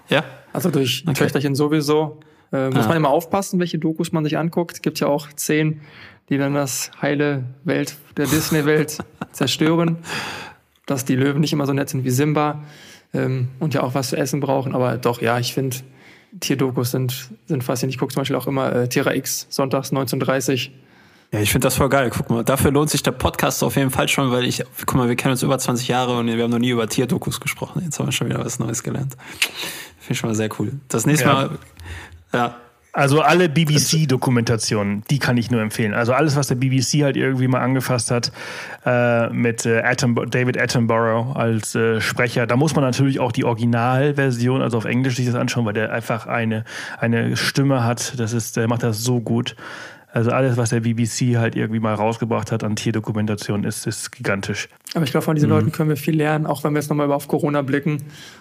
[0.07, 0.23] Ja?
[0.53, 1.13] Also durch okay.
[1.13, 2.21] Töchterchen sowieso.
[2.53, 2.87] Äh, muss ah.
[2.87, 4.77] man immer aufpassen, welche Dokus man sich anguckt.
[4.77, 5.81] Es gibt ja auch zehn,
[6.29, 8.99] die dann das heile Welt der Disney-Welt
[9.33, 9.97] zerstören
[10.87, 12.63] dass die Löwen nicht immer so nett sind wie Simba
[13.13, 14.73] ähm, und ja auch was zu essen brauchen.
[14.73, 15.77] Aber doch, ja, ich finde,
[16.39, 17.93] Tierdokus sind, sind faszinierend.
[17.93, 20.71] Ich gucke zum Beispiel auch immer äh, Tierra X, sonntags 19.30
[21.33, 22.09] ja, ich finde das voll geil.
[22.09, 25.09] Guck mal, dafür lohnt sich der Podcast auf jeden Fall schon, weil ich, guck mal,
[25.09, 27.81] wir kennen uns über 20 Jahre und wir haben noch nie über Tierdokus gesprochen.
[27.83, 29.17] Jetzt haben wir schon wieder was Neues gelernt.
[29.99, 30.71] Finde ich schon mal sehr cool.
[30.87, 31.33] Das nächste ja.
[31.33, 31.49] Mal,
[32.31, 32.55] ja,
[32.97, 35.93] also alle BBC-Dokumentationen, die kann ich nur empfehlen.
[35.93, 38.31] Also alles, was der BBC halt irgendwie mal angefasst hat
[38.87, 42.47] äh, mit äh, Atom, David Attenborough als äh, Sprecher.
[42.47, 45.93] Da muss man natürlich auch die Originalversion, also auf Englisch sich das anschauen, weil der
[45.93, 46.63] einfach eine,
[46.99, 48.19] eine Stimme hat.
[48.19, 49.55] Das ist, der macht das so gut.
[50.09, 54.69] Also alles, was der BBC halt irgendwie mal rausgebracht hat an Tierdokumentation, ist, ist gigantisch.
[54.93, 55.55] Aber ich glaube, von diesen mhm.
[55.55, 57.97] Leuten können wir viel lernen, auch wenn wir jetzt nochmal auf Corona blicken.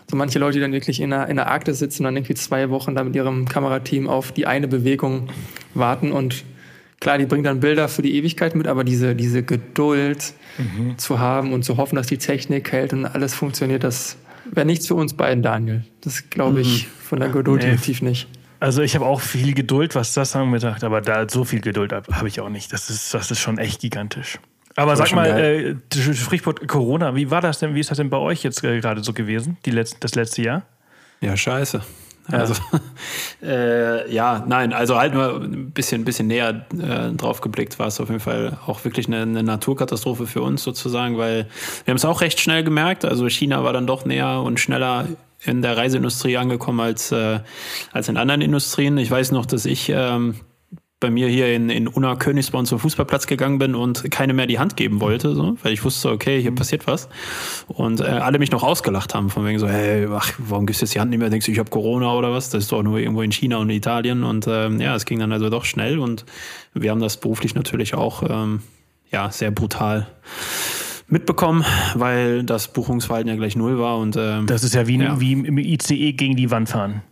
[0.08, 2.34] So manche Leute, die dann wirklich in der, in der Arktis sitzen und dann irgendwie
[2.34, 5.28] zwei Wochen da mit ihrem Kamerateam auf die eine Bewegung
[5.74, 6.44] warten und
[7.00, 10.96] klar, die bringen dann Bilder für die Ewigkeit mit, aber diese, diese Geduld mhm.
[10.98, 14.16] zu haben und zu hoffen, dass die Technik hält und alles funktioniert, das
[14.50, 15.84] wäre nichts für uns beiden, Daniel.
[16.00, 16.90] Das glaube ich mhm.
[17.02, 17.70] von der Geduld nee.
[17.70, 18.28] definitiv nicht.
[18.60, 22.28] Also ich habe auch viel Geduld, was das anbetrifft, aber da so viel Geduld habe
[22.28, 22.72] ich auch nicht.
[22.72, 24.38] Das ist, das ist schon echt gigantisch.
[24.76, 25.74] Aber sag mal, äh,
[26.14, 29.02] Sprichwort Corona, wie war das denn, wie ist das denn bei euch jetzt äh, gerade
[29.02, 30.62] so gewesen, die letzten, das letzte Jahr?
[31.22, 31.80] Ja, scheiße.
[32.30, 32.54] Also,
[33.42, 38.00] äh, ja, nein, also halt nur ein bisschen, bisschen näher äh, drauf geblickt, war es
[38.00, 41.46] auf jeden Fall auch wirklich eine, eine, Naturkatastrophe für uns sozusagen, weil
[41.84, 43.04] wir haben es auch recht schnell gemerkt.
[43.04, 45.06] Also China war dann doch näher und schneller
[45.44, 47.40] in der Reiseindustrie angekommen als, äh,
[47.92, 48.98] als in anderen Industrien.
[48.98, 50.36] Ich weiß noch, dass ich ähm,
[50.98, 54.58] bei mir hier in, in Unna Königsborn zum Fußballplatz gegangen bin und keine mehr die
[54.58, 57.10] Hand geben wollte, so, weil ich wusste, okay, hier passiert was.
[57.68, 60.86] Und äh, alle mich noch ausgelacht haben, von wegen so, hey, ach, warum gibst du
[60.86, 61.28] jetzt die Hand nicht mehr?
[61.28, 62.48] Denkst du, ich habe Corona oder was?
[62.48, 64.24] Das ist doch nur irgendwo in China und Italien.
[64.24, 66.24] Und ähm, ja, es ging dann also doch schnell und
[66.72, 68.62] wir haben das beruflich natürlich auch ähm,
[69.10, 70.06] ja, sehr brutal
[71.08, 73.98] mitbekommen, weil das Buchungsverhalten ja gleich null war.
[73.98, 75.20] Und, ähm, das ist ja wie, ja.
[75.20, 77.02] wie im ICE gegen die Wand fahren.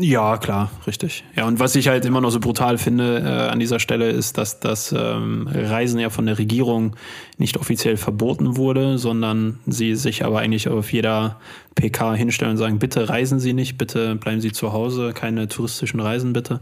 [0.00, 1.22] Ja, klar, richtig.
[1.36, 4.36] Ja, und was ich halt immer noch so brutal finde äh, an dieser Stelle ist,
[4.36, 6.96] dass das ähm, Reisen ja von der Regierung
[7.38, 11.36] nicht offiziell verboten wurde, sondern sie sich aber eigentlich auf jeder
[11.74, 16.00] PK hinstellen und sagen, bitte reisen Sie nicht, bitte bleiben Sie zu Hause, keine touristischen
[16.00, 16.60] Reisen bitte.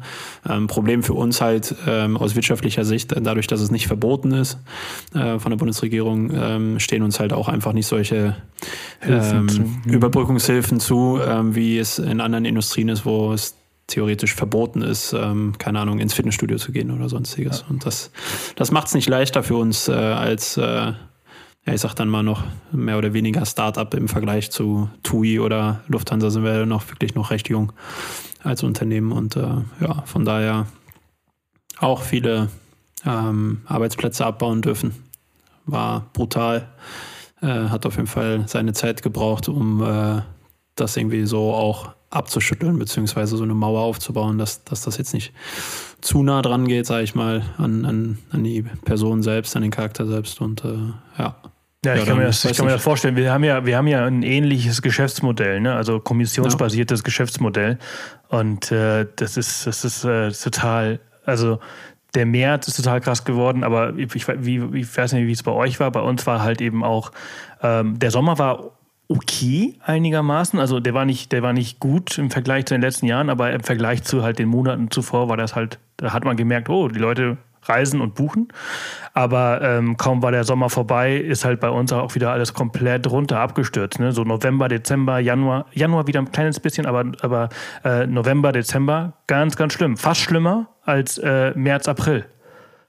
[0.48, 4.58] Ähm, Problem für uns halt ähm, aus wirtschaftlicher Sicht, dadurch, dass es nicht verboten ist
[5.14, 8.36] äh, von der Bundesregierung, ähm, stehen uns halt auch einfach nicht solche
[9.02, 9.80] ähm.
[9.86, 13.54] Überbrückungshilfen zu, ähm, wie es in anderen Industrien ist, wo es
[13.88, 17.60] theoretisch verboten ist, ähm, keine Ahnung, ins Fitnessstudio zu gehen oder sonstiges.
[17.60, 17.66] Ja.
[17.70, 18.10] Und das,
[18.54, 20.92] das macht es nicht leichter für uns äh, als, äh,
[21.68, 25.82] ja, ich sag dann mal noch mehr oder weniger Startup im Vergleich zu TUI oder
[25.88, 27.72] Lufthansa sind wir noch wirklich noch recht jung
[28.42, 29.48] als Unternehmen und äh,
[29.80, 30.66] ja, von daher
[31.78, 32.48] auch viele
[33.04, 34.94] ähm, Arbeitsplätze abbauen dürfen.
[35.66, 36.68] War brutal.
[37.42, 40.22] Äh, hat auf jeden Fall seine Zeit gebraucht, um äh,
[40.74, 45.34] das irgendwie so auch abzuschütteln, beziehungsweise so eine Mauer aufzubauen, dass, dass das jetzt nicht
[46.00, 49.70] zu nah dran geht, sage ich mal, an, an, an die Person selbst, an den
[49.70, 51.36] Charakter selbst und äh, ja.
[51.84, 53.14] Ja, ich, ja, kann, mir das, ich kann mir das vorstellen.
[53.14, 55.74] Wir haben ja, wir haben ja ein ähnliches Geschäftsmodell, ne?
[55.74, 57.04] also kommissionsbasiertes ja.
[57.04, 57.78] Geschäftsmodell.
[58.28, 61.60] Und äh, das ist, das ist äh, total, also
[62.14, 65.52] der März ist total krass geworden, aber ich, wie, ich weiß nicht, wie es bei
[65.52, 65.92] euch war.
[65.92, 67.12] Bei uns war halt eben auch,
[67.62, 68.72] ähm, der Sommer war
[69.08, 70.58] okay einigermaßen.
[70.58, 73.52] Also der war nicht, der war nicht gut im Vergleich zu den letzten Jahren, aber
[73.52, 76.88] im Vergleich zu halt den Monaten zuvor war das halt, da hat man gemerkt, oh,
[76.88, 78.48] die Leute reisen und buchen.
[79.14, 83.10] Aber ähm, kaum war der Sommer vorbei, ist halt bei uns auch wieder alles komplett
[83.10, 83.98] runter abgestürzt.
[83.98, 84.12] Ne?
[84.12, 87.48] So November, Dezember, Januar, Januar wieder ein kleines bisschen, aber, aber
[87.84, 89.96] äh, November, Dezember, ganz, ganz schlimm.
[89.96, 92.26] Fast schlimmer als äh, März, April.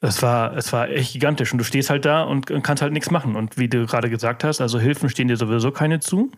[0.01, 1.51] Es war, es war echt gigantisch.
[1.51, 3.35] Und du stehst halt da und, kannst halt nichts machen.
[3.35, 6.31] Und wie du gerade gesagt hast, also Hilfen stehen dir sowieso keine zu.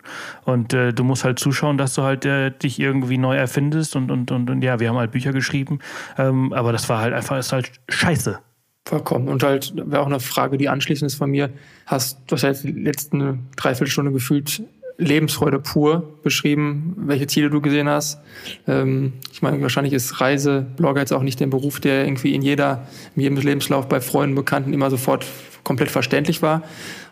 [0.45, 3.95] Und äh, du musst halt zuschauen, dass du halt äh, dich irgendwie neu erfindest.
[3.95, 5.79] Und, und, und, und ja, wir haben halt Bücher geschrieben.
[6.17, 8.39] Ähm, aber das war halt einfach, ist halt scheiße.
[8.87, 9.27] Vollkommen.
[9.27, 11.51] Und halt wäre auch eine Frage, die anschließend ist von mir.
[11.85, 14.63] Hast, du hast ja jetzt die letzten Dreiviertelstunde gefühlt
[15.01, 18.19] Lebensfreude pur beschrieben, welche Ziele du gesehen hast.
[18.67, 22.87] Ähm, ich meine, wahrscheinlich ist Reiseblogger jetzt auch nicht der Beruf, der irgendwie in jeder,
[23.15, 25.25] in jedem Lebenslauf bei Freunden, Bekannten immer sofort
[25.63, 26.61] komplett verständlich war.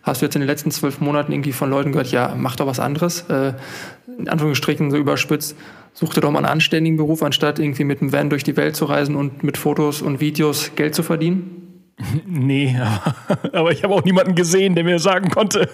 [0.04, 2.68] Hast du jetzt in den letzten zwölf Monaten irgendwie von Leuten gehört, ja, mach doch
[2.68, 3.54] was anderes, äh,
[4.18, 5.56] in Anführungsstrichen so überspitzt,
[5.94, 8.76] such dir doch mal einen anständigen Beruf, anstatt irgendwie mit einem Van durch die Welt
[8.76, 11.59] zu reisen und mit Fotos und Videos Geld zu verdienen?
[12.26, 15.70] Nee, aber, aber ich habe auch niemanden gesehen, der mir sagen konnte.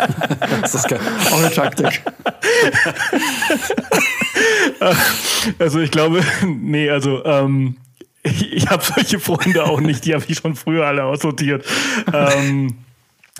[0.62, 1.00] das ist geil.
[1.30, 2.02] Auch eine Taktik.
[5.58, 7.76] also ich glaube, nee, also ähm,
[8.22, 11.64] ich, ich habe solche Freunde auch nicht, die habe ich schon früher alle aussortiert.
[12.12, 12.76] ähm,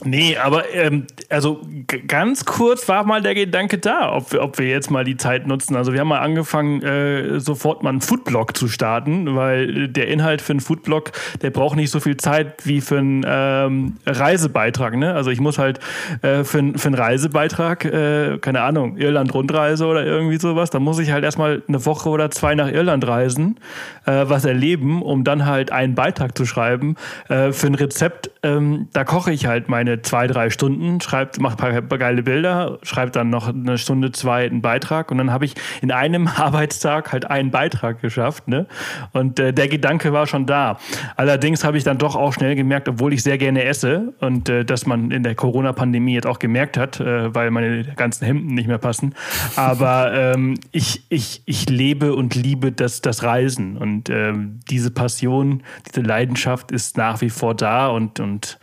[0.05, 1.61] Nee, aber ähm, also
[2.07, 5.47] ganz kurz war mal der Gedanke da, ob wir, ob wir jetzt mal die Zeit
[5.47, 5.77] nutzen.
[5.77, 10.41] Also wir haben mal angefangen, äh, sofort mal einen Foodblog zu starten, weil der Inhalt
[10.41, 14.97] für einen Foodblog, der braucht nicht so viel Zeit wie für einen ähm, Reisebeitrag.
[14.97, 15.15] Ne?
[15.15, 15.81] Also ich muss halt
[16.23, 21.11] äh, für, für einen Reisebeitrag, äh, keine Ahnung, Irland-Rundreise oder irgendwie sowas, da muss ich
[21.11, 23.61] halt erstmal eine Woche oder zwei nach Irland reisen,
[24.07, 26.97] äh, was erleben, um dann halt einen Beitrag zu schreiben.
[27.29, 31.41] Äh, für ein Rezept, ähm, da koche ich halt meine meine zwei, drei Stunden, schreibt,
[31.41, 35.33] macht ein paar geile Bilder, schreibt dann noch eine Stunde, zwei einen Beitrag und dann
[35.33, 38.47] habe ich in einem Arbeitstag halt einen Beitrag geschafft.
[38.47, 38.67] Ne?
[39.13, 40.79] Und äh, der Gedanke war schon da.
[41.17, 44.65] Allerdings habe ich dann doch auch schnell gemerkt, obwohl ich sehr gerne esse und äh,
[44.65, 48.69] dass man in der Corona-Pandemie jetzt auch gemerkt hat, äh, weil meine ganzen Hemden nicht
[48.69, 49.15] mehr passen.
[49.57, 55.63] Aber ähm, ich, ich, ich lebe und liebe das, das Reisen und ähm, diese Passion,
[55.89, 58.59] diese Leidenschaft ist nach wie vor da und, und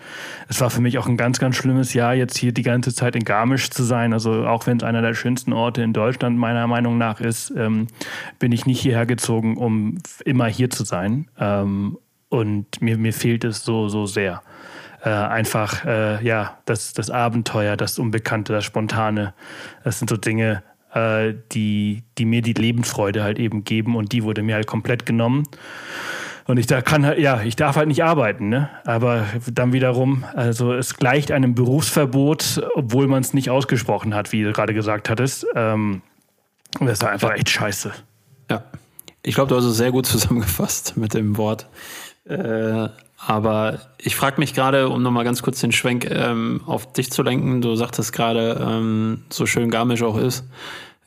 [0.48, 3.16] es war für mich auch ein ganz, ganz schlimmes Jahr, jetzt hier die ganze Zeit
[3.16, 4.14] in Garmisch zu sein.
[4.14, 7.88] Also auch wenn es einer der schönsten Orte in Deutschland meiner Meinung nach ist, ähm,
[8.40, 11.28] bin ich nicht hierher gezogen, um immer hier zu sein.
[11.40, 11.98] Ähm,
[12.30, 14.42] und mir, mir fehlt es so, so sehr.
[15.04, 19.34] Äh, einfach, äh, ja, das, das Abenteuer, das Unbekannte, das Spontane,
[19.84, 20.64] das sind so Dinge,
[20.94, 25.06] äh, die, die mir die Lebensfreude halt eben geben und die wurde mir halt komplett
[25.06, 25.44] genommen.
[26.48, 28.70] Und ich da kann halt, ja, ich darf halt nicht arbeiten, ne?
[28.86, 34.44] Aber dann wiederum, also es gleicht einem Berufsverbot, obwohl man es nicht ausgesprochen hat, wie
[34.44, 35.46] du gerade gesagt hattest.
[35.56, 36.02] Ähm,
[36.80, 37.92] das ist einfach echt scheiße.
[38.50, 38.64] Ja.
[39.24, 41.68] Ich glaube, du hast es sehr gut zusammengefasst mit dem Wort.
[42.24, 42.88] Äh,
[43.20, 47.24] aber ich frage mich gerade, um nochmal ganz kurz den Schwenk ähm, auf dich zu
[47.24, 50.46] lenken, du sagtest gerade, ähm, so schön Garmisch auch ist,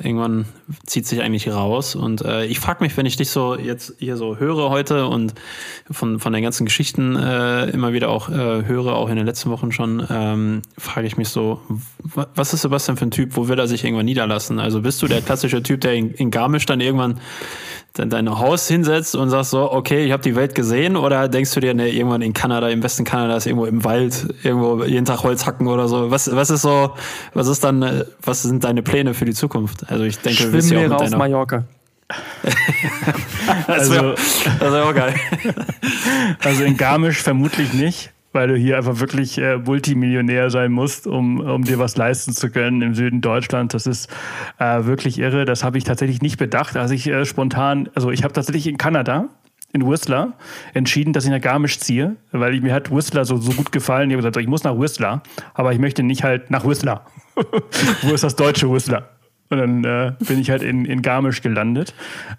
[0.03, 0.47] Irgendwann
[0.87, 1.95] zieht sich eigentlich raus.
[1.95, 5.35] Und äh, ich frage mich, wenn ich dich so jetzt hier so höre heute und
[5.91, 9.51] von, von den ganzen Geschichten äh, immer wieder auch äh, höre, auch in den letzten
[9.51, 11.61] Wochen schon, ähm, frage ich mich so,
[12.35, 13.37] was ist Sebastian für ein Typ?
[13.37, 14.59] Wo will er sich irgendwann niederlassen?
[14.59, 17.21] Also bist du der klassische Typ, der in, in Garmisch dann irgendwann
[17.95, 20.97] dein Haus hinsetzt und sagst so, okay, ich habe die Welt gesehen?
[20.97, 24.85] Oder denkst du dir, ne, irgendwann in Kanada, im Westen Kanadas, irgendwo im Wald, irgendwo
[24.85, 26.11] jeden Tag Holz hacken oder so?
[26.11, 26.95] Was, was ist so,
[27.35, 29.91] was ist dann, was sind deine Pläne für die Zukunft?
[29.91, 31.65] Also ich denke, du bist ja auch mit auf Mallorca.
[33.67, 34.17] das wäre
[34.61, 35.15] also, wär auch geil.
[36.43, 41.41] Also in Garmisch vermutlich nicht weil du hier einfach wirklich äh, Multimillionär sein musst, um,
[41.41, 43.73] um dir was leisten zu können im Süden Deutschlands.
[43.73, 44.09] Das ist
[44.59, 45.45] äh, wirklich irre.
[45.45, 48.77] Das habe ich tatsächlich nicht bedacht, als ich äh, spontan, also ich habe tatsächlich in
[48.77, 49.29] Kanada,
[49.73, 50.33] in Whistler,
[50.75, 54.11] entschieden, dass ich nach Garmisch ziehe, weil ich, mir hat Whistler so, so gut gefallen.
[54.11, 55.23] Ich habe gesagt, ich muss nach Whistler,
[55.55, 57.07] aber ich möchte nicht halt nach Whistler.
[58.03, 59.09] Wo ist das deutsche Whistler?
[59.51, 61.93] Und dann äh, bin ich halt in, in Garmisch gelandet.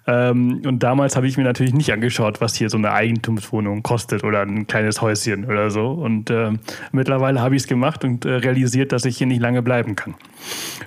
[0.06, 4.24] Ähm, und damals habe ich mir natürlich nicht angeschaut, was hier so eine Eigentumswohnung kostet
[4.24, 5.90] oder ein kleines Häuschen oder so.
[5.90, 6.52] Und äh,
[6.90, 10.14] mittlerweile habe ich es gemacht und äh, realisiert, dass ich hier nicht lange bleiben kann.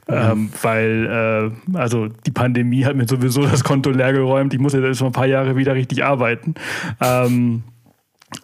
[0.10, 0.32] Ja.
[0.32, 4.52] Ähm, weil, äh, also die Pandemie hat mir sowieso das Konto leer geräumt.
[4.54, 6.56] Ich muss jetzt schon ein paar Jahre wieder richtig arbeiten.
[7.02, 7.64] Ähm,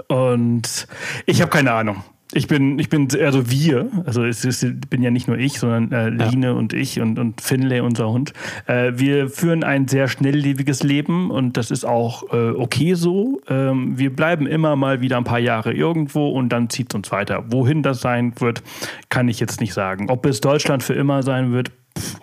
[0.08, 0.88] und
[1.26, 2.04] ich habe keine Ahnung.
[2.34, 5.92] Ich bin, ich bin, also wir, also es ist, bin ja nicht nur ich, sondern
[5.92, 6.52] äh, Line ja.
[6.54, 8.32] und ich und, und Finlay, unser Hund.
[8.68, 13.42] Äh, wir führen ein sehr schnelllebiges Leben und das ist auch äh, okay so.
[13.50, 17.12] Ähm, wir bleiben immer mal wieder ein paar Jahre irgendwo und dann zieht es uns
[17.12, 17.44] weiter.
[17.50, 18.64] Wohin das sein wird,
[19.10, 20.10] kann ich jetzt nicht sagen.
[20.10, 21.72] Ob es Deutschland für immer sein wird,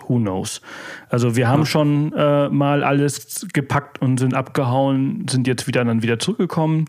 [0.07, 0.61] who knows.
[1.09, 6.01] Also wir haben schon äh, mal alles gepackt und sind abgehauen, sind jetzt wieder dann
[6.01, 6.85] wieder zurückgekommen.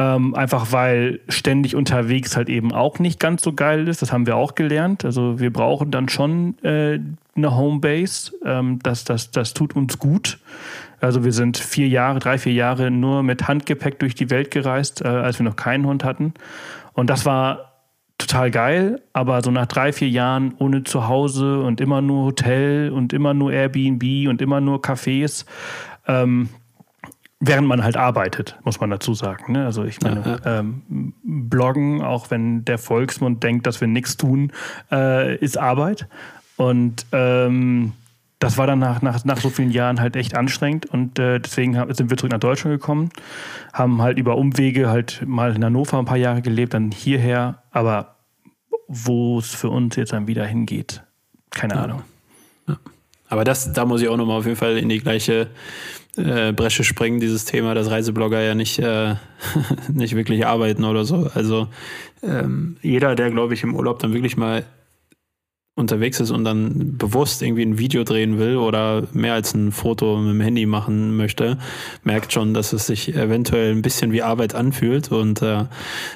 [0.00, 4.00] Ähm, einfach weil ständig unterwegs halt eben auch nicht ganz so geil ist.
[4.00, 5.04] Das haben wir auch gelernt.
[5.04, 7.00] Also wir brauchen dann schon äh,
[7.34, 8.32] eine Homebase.
[8.44, 10.38] Ähm, das, das, das tut uns gut.
[11.00, 15.02] Also wir sind vier Jahre, drei, vier Jahre nur mit Handgepäck durch die Welt gereist,
[15.04, 16.34] äh, als wir noch keinen Hund hatten.
[16.92, 17.68] Und das war
[18.18, 23.12] total geil, aber so nach drei, vier Jahren ohne Zuhause und immer nur Hotel und
[23.12, 25.44] immer nur Airbnb und immer nur Cafés,
[26.06, 26.48] ähm,
[27.40, 29.52] während man halt arbeitet, muss man dazu sagen.
[29.52, 29.64] Ne?
[29.64, 30.58] Also ich meine, ja, ja.
[30.60, 34.52] Ähm, Bloggen, auch wenn der Volksmund denkt, dass wir nichts tun,
[34.90, 36.08] äh, ist Arbeit.
[36.56, 37.92] Und ähm,
[38.40, 41.74] das war dann nach, nach, nach so vielen Jahren halt echt anstrengend und äh, deswegen
[41.92, 43.10] sind wir zurück nach Deutschland gekommen,
[43.72, 48.16] haben halt über Umwege halt mal in Hannover ein paar Jahre gelebt, dann hierher, aber
[48.86, 51.02] wo es für uns jetzt dann wieder hingeht,
[51.50, 51.82] keine ja.
[51.82, 52.02] Ahnung.
[53.28, 55.48] Aber das, da muss ich auch nochmal auf jeden Fall in die gleiche
[56.16, 59.14] äh, Bresche springen, dieses Thema, dass Reiseblogger ja nicht, äh,
[59.92, 61.30] nicht wirklich arbeiten oder so.
[61.34, 61.68] Also
[62.22, 64.64] ähm, jeder, der, glaube ich, im Urlaub dann wirklich mal
[65.78, 70.18] unterwegs ist und dann bewusst irgendwie ein Video drehen will oder mehr als ein Foto
[70.18, 71.56] mit dem Handy machen möchte,
[72.02, 75.12] merkt schon, dass es sich eventuell ein bisschen wie Arbeit anfühlt.
[75.12, 75.64] Und äh,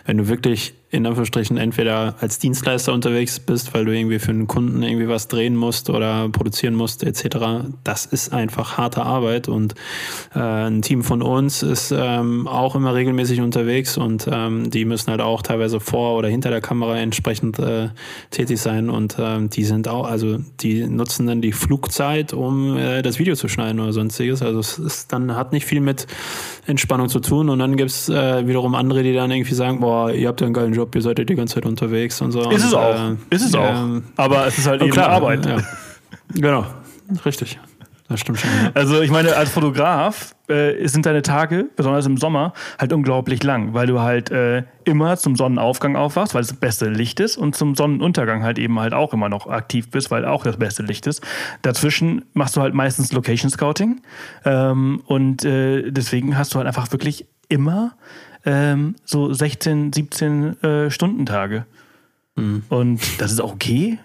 [0.04, 4.46] wenn du wirklich in Anführungsstrichen entweder als Dienstleister unterwegs bist, weil du irgendwie für einen
[4.46, 7.70] Kunden irgendwie was drehen musst oder produzieren musst etc.
[7.82, 9.74] Das ist einfach harte Arbeit und
[10.34, 15.10] äh, ein Team von uns ist ähm, auch immer regelmäßig unterwegs und ähm, die müssen
[15.10, 17.88] halt auch teilweise vor oder hinter der Kamera entsprechend äh,
[18.30, 23.00] tätig sein und ähm, die sind auch, also die nutzen dann die Flugzeit, um äh,
[23.00, 24.42] das Video zu schneiden oder sonstiges.
[24.42, 26.06] Also es ist dann hat nicht viel mit
[26.66, 30.28] Entspannung zu tun und dann gibt's äh, wiederum andere, die dann irgendwie sagen, boah, ihr
[30.28, 32.40] habt ja einen geilen Job Job, ihr seid ja die ganze Zeit unterwegs und so.
[32.50, 33.10] Ist und, es auch.
[33.10, 34.00] Äh, ist es auch.
[34.16, 35.46] Aber es ist halt eben klar, Arbeit.
[35.46, 35.58] Ja.
[36.34, 36.66] Genau,
[37.24, 37.60] richtig.
[38.08, 38.50] Das stimmt schon.
[38.50, 38.72] Ja.
[38.74, 43.74] Also ich meine, als Fotograf äh, sind deine Tage, besonders im Sommer, halt unglaublich lang,
[43.74, 47.54] weil du halt äh, immer zum Sonnenaufgang aufwachst, weil es das beste Licht ist und
[47.54, 51.06] zum Sonnenuntergang halt eben halt auch immer noch aktiv bist, weil auch das beste Licht
[51.06, 51.22] ist.
[51.62, 54.02] Dazwischen machst du halt meistens Location Scouting
[54.44, 57.94] ähm, und äh, deswegen hast du halt einfach wirklich immer
[58.44, 61.66] ähm, so 16, 17 äh, Stundentage.
[62.36, 62.64] Mhm.
[62.68, 63.98] Und das ist auch okay,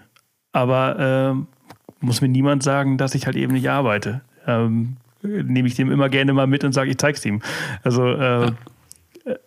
[0.52, 4.20] aber äh, muss mir niemand sagen, dass ich halt eben nicht arbeite.
[4.46, 7.42] Ähm, Nehme ich dem immer gerne mal mit und sage, ich zeig's ihm.
[7.82, 8.52] Also, äh, ja.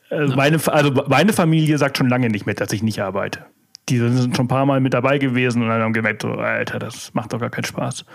[0.09, 3.45] äh, meine, also meine Familie sagt schon lange nicht mit, dass ich nicht arbeite.
[3.87, 6.77] Die sind schon ein paar Mal mit dabei gewesen und dann haben gemerkt, so, Alter,
[6.77, 8.05] das macht doch gar keinen Spaß,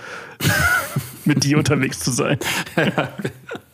[1.24, 2.38] mit dir unterwegs zu sein.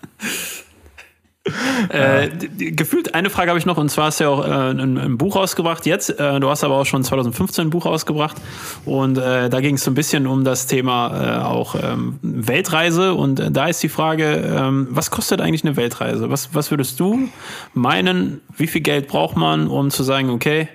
[1.89, 2.29] Äh,
[2.73, 5.18] gefühlt eine Frage habe ich noch, und zwar hast du ja auch äh, ein, ein,
[5.18, 6.11] Buch rausgebracht jetzt.
[6.11, 8.37] Äh, du hast aber auch schon 2015 ein Buch rausgebracht.
[8.85, 13.14] Und äh, da ging es so ein bisschen um das Thema äh, auch ähm, Weltreise.
[13.14, 16.31] Und äh, da ist die Frage, ähm, was kostet eigentlich eine Weltreise?
[16.31, 17.29] Was, was würdest du
[17.75, 20.68] meinen, wie viel Geld braucht man, um zu sagen, okay,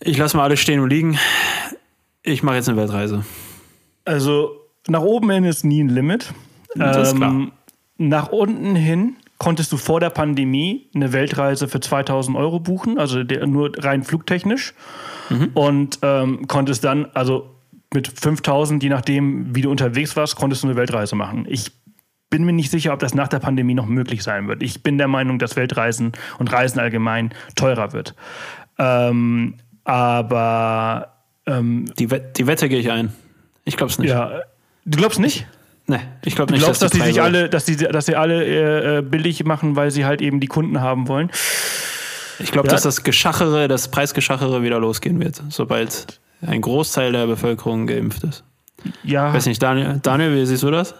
[0.00, 1.18] ich lasse mal alles stehen und liegen,
[2.22, 3.24] ich mache jetzt eine Weltreise?
[4.04, 4.52] Also
[4.88, 6.32] nach oben hin ist nie ein Limit.
[6.74, 7.30] Das ist klar.
[7.30, 7.52] Ähm,
[7.98, 13.24] nach unten hin konntest du vor der Pandemie eine Weltreise für 2000 Euro buchen, also
[13.24, 14.74] der, nur rein flugtechnisch.
[15.54, 17.54] Und ähm, konntest dann, also
[17.94, 21.46] mit 5000, je nachdem, wie du unterwegs warst, konntest du eine Weltreise machen.
[21.48, 21.72] Ich
[22.28, 24.62] bin mir nicht sicher, ob das nach der Pandemie noch möglich sein wird.
[24.62, 28.14] Ich bin der Meinung, dass Weltreisen und Reisen allgemein teurer wird.
[28.78, 31.14] Ähm, aber
[31.46, 33.12] ähm, Die, Wett, die Wette gehe ich ein.
[33.64, 34.10] Ich glaube es nicht.
[34.10, 34.42] ja,
[34.84, 35.46] du glaubst nicht?
[35.90, 38.44] Nee, ich glaube Du nicht, glaubst, dass, die sich alle, dass die, dass sie alle
[38.44, 41.30] äh, äh, billig machen, weil sie halt eben die Kunden haben wollen.
[42.38, 42.72] Ich glaube, Ja.
[42.74, 48.44] dass das Geschachere, das Preisgeschachere wieder losgehen wird, sobald ein Großteil der Bevölkerung geimpft ist.
[49.02, 50.94] Ja, Weiß nicht, Daniel, Daniel, wie siehst du das?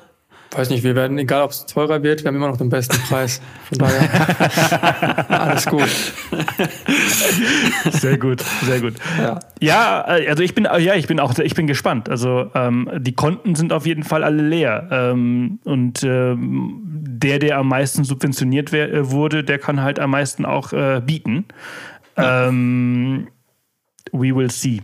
[0.53, 2.97] Weiß nicht, wir werden, egal ob es teurer wird, wir haben immer noch den besten
[3.09, 3.41] Preis.
[3.69, 5.89] Von daher, alles gut.
[7.93, 8.95] sehr gut, sehr gut.
[9.17, 9.39] Ja.
[9.61, 12.09] Ja, äh, also ich bin, äh, ja, ich bin auch, ich bin gespannt.
[12.09, 14.89] Also ähm, die Konten sind auf jeden Fall alle leer.
[14.91, 20.45] Ähm, und ähm, der, der am meisten subventioniert äh, wurde, der kann halt am meisten
[20.45, 21.45] auch äh, bieten.
[22.17, 23.29] Ähm,
[24.11, 24.83] we will see.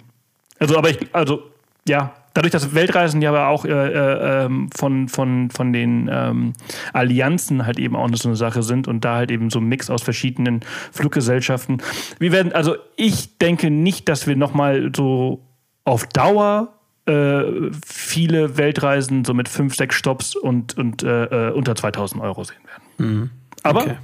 [0.61, 1.43] Also, aber ich, also,
[1.89, 6.53] ja, dadurch, dass Weltreisen ja aber auch äh, äh, ähm, von, von, von den ähm,
[6.93, 9.91] Allianzen halt eben auch so eine Sache sind und da halt eben so ein Mix
[9.91, 10.61] aus verschiedenen
[10.93, 11.83] Fluggesellschaften.
[12.19, 15.43] Wir werden, also ich denke nicht, dass wir nochmal so
[15.85, 16.73] auf Dauer
[17.07, 17.43] äh,
[17.87, 22.57] viele Weltreisen so mit fünf, sechs Stops und, und äh, äh, unter 2000 Euro sehen
[22.99, 23.31] werden.
[23.63, 23.97] Aber Okay.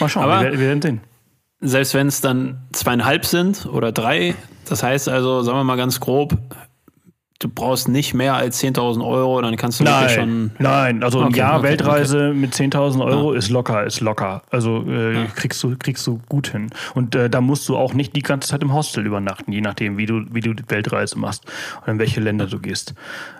[0.00, 1.00] mal schauen, Aber- wir, wir werden sehen.
[1.62, 4.34] Selbst wenn es dann zweieinhalb sind oder drei,
[4.66, 6.38] das heißt also, sagen wir mal ganz grob,
[7.40, 10.50] du brauchst nicht mehr als 10.000 Euro, dann kannst du wirklich schon.
[10.58, 14.42] nein, also ein Okay, Jahr okay, Weltreise mit 10.000 Euro ist locker, ist locker.
[14.50, 16.70] Also äh, kriegst, du, kriegst du gut hin.
[16.94, 19.96] Und äh, da musst du auch nicht die ganze Zeit im Hostel übernachten, je nachdem,
[19.96, 21.46] wie du, wie du die Weltreise machst
[21.80, 22.94] und in welche Länder du gehst.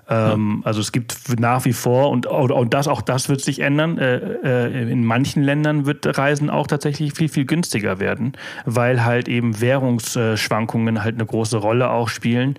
[0.09, 3.61] Ähm, Also es gibt nach wie vor, und, und und das, auch das wird sich
[3.61, 8.33] ändern, äh, äh, in manchen Ländern wird Reisen auch tatsächlich viel, viel günstiger werden,
[8.65, 12.55] weil halt eben Währungsschwankungen halt eine große Rolle auch spielen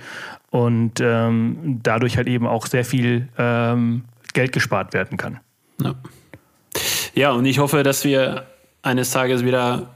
[0.52, 5.40] und ähm, dadurch halt eben auch sehr viel ähm, Geld gespart werden kann.
[5.82, 5.96] Ja.
[7.16, 8.46] ja, und ich hoffe, dass wir
[8.84, 9.90] eines Tages wieder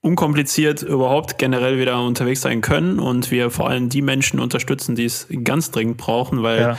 [0.00, 5.04] unkompliziert überhaupt generell wieder unterwegs sein können und wir vor allem die Menschen unterstützen, die
[5.04, 6.78] es ganz dringend brauchen, weil Ja.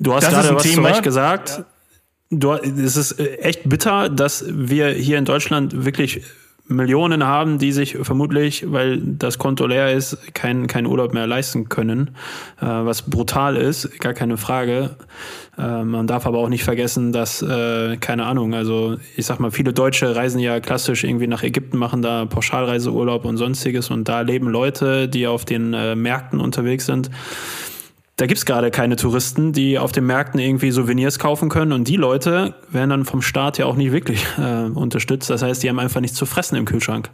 [0.00, 0.88] du hast Das gerade was Thema.
[0.88, 1.62] zu Recht gesagt.
[2.30, 6.22] Du, es ist äh, echt bitter, dass wir hier in Deutschland wirklich
[6.68, 11.68] Millionen haben, die sich vermutlich, weil das Konto leer ist, keinen keinen Urlaub mehr leisten
[11.68, 12.10] können,
[12.60, 14.96] äh, was brutal ist, gar keine Frage.
[15.56, 19.50] Äh, man darf aber auch nicht vergessen, dass, äh, keine Ahnung, also ich sag mal,
[19.50, 24.20] viele Deutsche reisen ja klassisch irgendwie nach Ägypten, machen da Pauschalreiseurlaub und sonstiges und da
[24.20, 27.10] leben Leute, die auf den äh, Märkten unterwegs sind.
[28.18, 31.70] Da gibt's gerade keine Touristen, die auf den Märkten irgendwie Souvenirs kaufen können.
[31.72, 35.30] Und die Leute werden dann vom Staat ja auch nicht wirklich äh, unterstützt.
[35.30, 37.10] Das heißt, die haben einfach nichts zu fressen im Kühlschrank.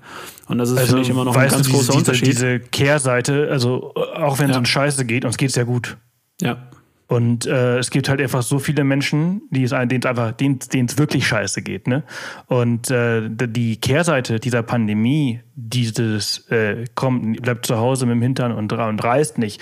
[0.48, 2.26] Und das ist, finde ich, immer noch ein ganz du, diese, großer Unterschied.
[2.26, 4.58] Diese, diese Kehrseite, also auch wenn es Ja.
[4.58, 5.98] um Scheiße geht, uns geht's ja gut.
[6.40, 6.56] ja.
[7.06, 10.58] Und äh, es gibt halt einfach so viele Menschen, die es denen es einfach, denen
[10.72, 12.02] es wirklich scheiße geht, ne?
[12.46, 18.52] Und äh, die Kehrseite dieser Pandemie, dieses äh, kommt, bleibt zu Hause mit dem Hintern
[18.52, 19.60] und, und reist nicht.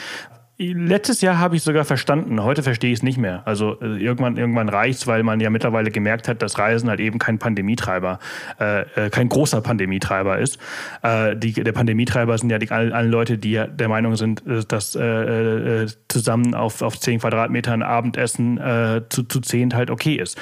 [0.70, 3.42] Letztes Jahr habe ich sogar verstanden, heute verstehe ich es nicht mehr.
[3.46, 7.18] Also äh, irgendwann, irgendwann reicht's, weil man ja mittlerweile gemerkt hat, dass Reisen halt eben
[7.18, 8.18] kein Pandemietreiber,
[8.60, 10.58] äh, äh, kein großer Pandemietreiber ist.
[11.02, 14.64] Äh, die, der Pandemietreiber sind ja die, alle, alle Leute, die der Meinung sind, äh,
[14.66, 18.60] dass äh, zusammen auf, auf 10 Quadratmetern Abendessen
[19.08, 20.38] zu, zu zehn halt okay ist.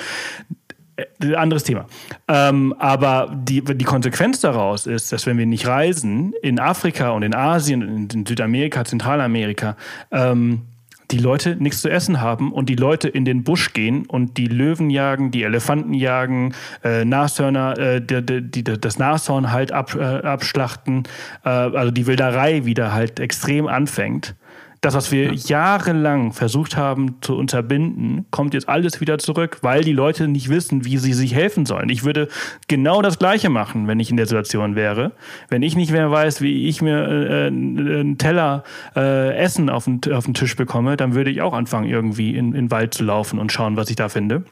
[1.22, 1.86] Äh, anderes Thema.
[2.28, 7.22] Ähm, aber die, die Konsequenz daraus ist, dass wenn wir nicht reisen, in Afrika und
[7.22, 9.76] in Asien, und in Südamerika, Zentralamerika,
[10.10, 10.62] ähm,
[11.10, 14.46] die Leute nichts zu essen haben und die Leute in den Busch gehen und die
[14.46, 19.94] Löwen jagen, die Elefanten jagen, äh, Nashörner, äh, die, die, die, das Nashorn halt ab,
[19.96, 21.04] äh, abschlachten,
[21.44, 24.34] äh, also die Wilderei wieder halt extrem anfängt.
[24.82, 29.92] Das, was wir jahrelang versucht haben zu unterbinden, kommt jetzt alles wieder zurück, weil die
[29.92, 31.90] Leute nicht wissen, wie sie sich helfen sollen.
[31.90, 32.28] Ich würde
[32.66, 35.12] genau das Gleiche machen, wenn ich in der Situation wäre.
[35.50, 38.64] Wenn ich nicht mehr weiß, wie ich mir äh, einen Teller
[38.96, 42.46] äh, Essen auf den, auf den Tisch bekomme, dann würde ich auch anfangen, irgendwie in,
[42.46, 44.44] in den Wald zu laufen und schauen, was ich da finde.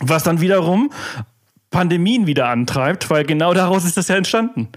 [0.00, 0.90] Was dann wiederum
[1.70, 4.68] Pandemien wieder antreibt, weil genau daraus ist das ja entstanden.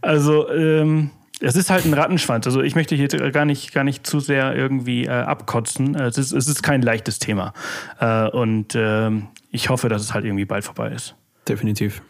[0.00, 1.10] Also ähm,
[1.40, 2.46] es ist halt ein Rattenschwanz.
[2.46, 5.94] Also ich möchte hier gar nicht, gar nicht zu sehr irgendwie äh, abkotzen.
[5.94, 7.52] Es ist, es ist kein leichtes Thema.
[8.00, 11.14] Äh, und ähm, ich hoffe, dass es halt irgendwie bald vorbei ist.
[11.48, 12.02] Definitiv.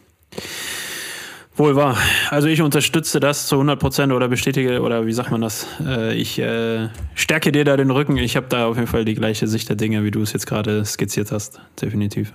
[1.56, 1.96] Wohl wahr.
[2.30, 5.66] Also ich unterstütze das zu 100 Prozent oder bestätige, oder wie sagt man das?
[5.84, 8.18] Äh, ich äh, stärke dir da den Rücken.
[8.18, 10.46] Ich habe da auf jeden Fall die gleiche Sicht der Dinge, wie du es jetzt
[10.46, 11.60] gerade skizziert hast.
[11.80, 12.34] Definitiv.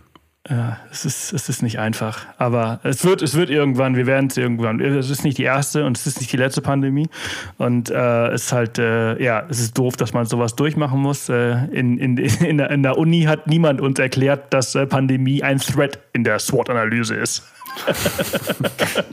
[0.49, 2.25] Ja, es ist, es ist nicht einfach.
[2.37, 4.79] Aber es wird, es wird irgendwann, wir werden es irgendwann.
[4.79, 7.09] Es ist nicht die erste und es ist nicht die letzte Pandemie.
[7.57, 11.29] Und äh, es ist halt, äh, ja, es ist doof, dass man sowas durchmachen muss.
[11.29, 15.43] Äh, in, in, in, der, in der Uni hat niemand uns erklärt, dass äh, Pandemie
[15.43, 17.43] ein Threat in der SWOT-Analyse ist.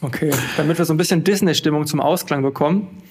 [0.00, 3.02] okay, damit wir so ein bisschen Disney-Stimmung zum Ausklang bekommen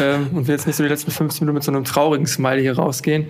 [0.00, 2.62] ähm, und wir jetzt nicht so die letzten 15 Minuten mit so einem traurigen Smiley
[2.62, 3.26] hier rausgehen,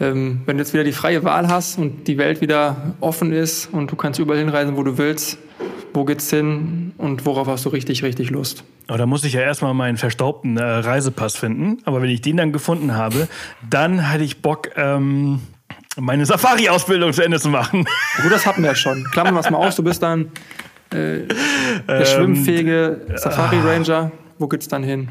[0.00, 3.92] wenn du jetzt wieder die freie Wahl hast und die Welt wieder offen ist und
[3.92, 5.36] du kannst überall hinreisen, wo du willst,
[5.92, 8.64] wo geht's hin und worauf hast du richtig, richtig Lust?
[8.86, 11.78] Aber da muss ich ja erstmal meinen verstaubten äh, Reisepass finden.
[11.84, 13.28] Aber wenn ich den dann gefunden habe,
[13.68, 15.40] dann hätte ich Bock, ähm,
[15.96, 17.84] meine Safari-Ausbildung zu Ende zu machen.
[18.22, 19.04] Gut, das hatten wir ja schon.
[19.12, 20.32] Klammern wir es mal aus, du bist dann
[20.90, 21.26] äh,
[21.86, 24.10] der ähm, schwimmfähige Safari-Ranger.
[24.38, 25.10] Wo geht's dann hin?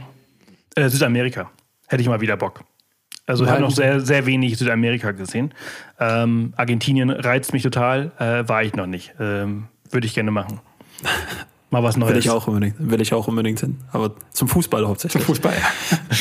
[0.76, 1.52] Äh, Südamerika.
[1.88, 2.64] Hätte ich mal wieder Bock.
[3.30, 5.54] Also ich habe noch sehr, sehr wenig Südamerika gesehen.
[6.00, 9.14] Ähm, Argentinien reizt mich total, äh, war ich noch nicht.
[9.20, 10.60] Ähm, Würde ich gerne machen.
[11.70, 12.14] Mal was Neues.
[12.14, 13.78] Will ich auch unbedingt, will ich auch unbedingt hin.
[13.92, 15.24] Aber zum Fußball hauptsächlich.
[15.24, 15.54] Zum Fußball,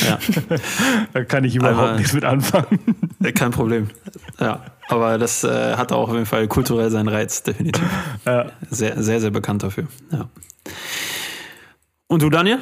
[0.07, 0.19] ja.
[1.13, 2.79] da kann ich überhaupt aber, nichts mit anfangen.
[3.33, 3.89] Kein Problem.
[4.39, 4.65] Ja.
[4.87, 7.89] Aber das äh, hat auch auf jeden Fall kulturell seinen Reiz, definitiv.
[8.27, 8.51] Ja.
[8.69, 9.87] Sehr, sehr, sehr bekannt dafür.
[10.11, 10.29] Ja.
[12.05, 12.59] Und du, Daniel?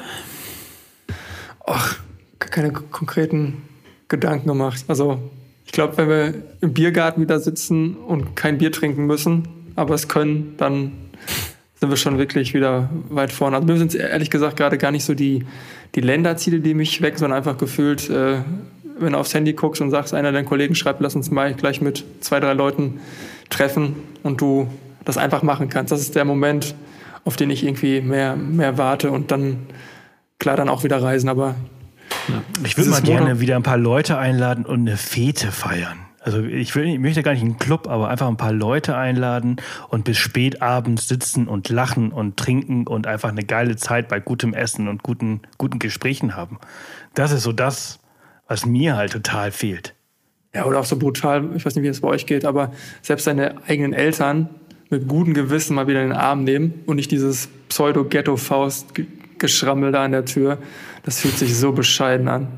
[1.66, 1.98] Ach,
[2.40, 3.64] keine konkreten
[4.08, 4.86] Gedanken gemacht.
[4.88, 5.20] Also
[5.66, 10.08] ich glaube, wenn wir im Biergarten wieder sitzen und kein Bier trinken müssen, aber es
[10.08, 10.92] können, dann
[11.80, 13.58] sind wir schon wirklich wieder weit vorne.
[13.58, 15.46] Also mir sind es ehrlich gesagt gerade gar nicht so die,
[15.96, 18.38] die Länderziele, die mich weg, sondern einfach gefühlt, äh,
[19.00, 21.82] wenn du aufs Handy guckst und sagst, einer deiner Kollegen schreibt, lass uns mal gleich
[21.82, 23.00] mit zwei, drei Leuten
[23.50, 24.68] treffen und du
[25.06, 25.92] das einfach machen kannst.
[25.92, 26.76] Das ist der Moment,
[27.26, 29.68] auf den ich irgendwie mehr, mehr warte und dann
[30.40, 31.56] klar dann auch wieder reisen, aber
[32.28, 32.42] ja.
[32.64, 36.08] Ich würde mal gerne wieder ein paar Leute einladen und eine Fete feiern.
[36.28, 39.56] Also ich, will, ich möchte gar nicht einen Club, aber einfach ein paar Leute einladen
[39.88, 44.20] und bis spät abends sitzen und lachen und trinken und einfach eine geile Zeit bei
[44.20, 46.60] gutem Essen und guten, guten Gesprächen haben.
[47.14, 48.00] Das ist so das,
[48.46, 49.94] was mir halt total fehlt.
[50.54, 53.26] Ja, oder auch so brutal, ich weiß nicht, wie es bei euch geht, aber selbst
[53.26, 54.50] deine eigenen Eltern
[54.90, 60.12] mit gutem Gewissen mal wieder in den Arm nehmen und nicht dieses Pseudo-Ghetto-Faust-Geschrammel da an
[60.12, 60.58] der Tür.
[61.08, 62.50] Das fühlt sich so bescheiden an.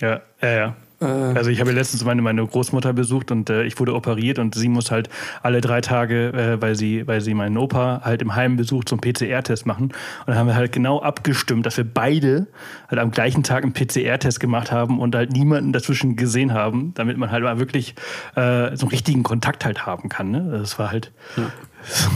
[0.00, 0.76] Ja, ja, ja.
[1.00, 1.04] Äh.
[1.04, 4.68] Also ich habe letztens meine, meine Großmutter besucht und äh, ich wurde operiert und sie
[4.68, 5.10] muss halt
[5.42, 8.94] alle drei Tage, äh, weil sie, weil sie meinen Opa halt im Heim besucht, so
[8.94, 9.86] einen PCR-Test machen.
[9.86, 9.94] Und
[10.28, 12.46] dann haben wir halt genau abgestimmt, dass wir beide
[12.88, 17.16] halt am gleichen Tag einen PCR-Test gemacht haben und halt niemanden dazwischen gesehen haben, damit
[17.16, 17.96] man halt mal wirklich
[18.36, 20.30] äh, so einen richtigen Kontakt halt haben kann.
[20.30, 20.58] Ne?
[20.60, 21.50] Das war halt ja.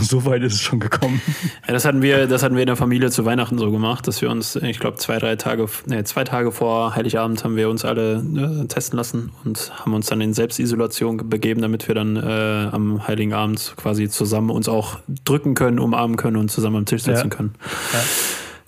[0.01, 1.21] So weit ist es schon gekommen.
[1.67, 4.21] Ja, das hatten wir, das hatten wir in der Familie zu Weihnachten so gemacht, dass
[4.23, 7.85] wir uns, ich glaube, zwei, drei Tage, nee, zwei Tage vor Heiligabend haben wir uns
[7.85, 12.69] alle äh, testen lassen und haben uns dann in Selbstisolation begeben, damit wir dann äh,
[12.73, 17.03] am Heiligen Abend quasi zusammen uns auch drücken können, umarmen können und zusammen am Tisch
[17.03, 17.37] sitzen ja.
[17.37, 17.55] können.
[17.93, 18.01] Ja.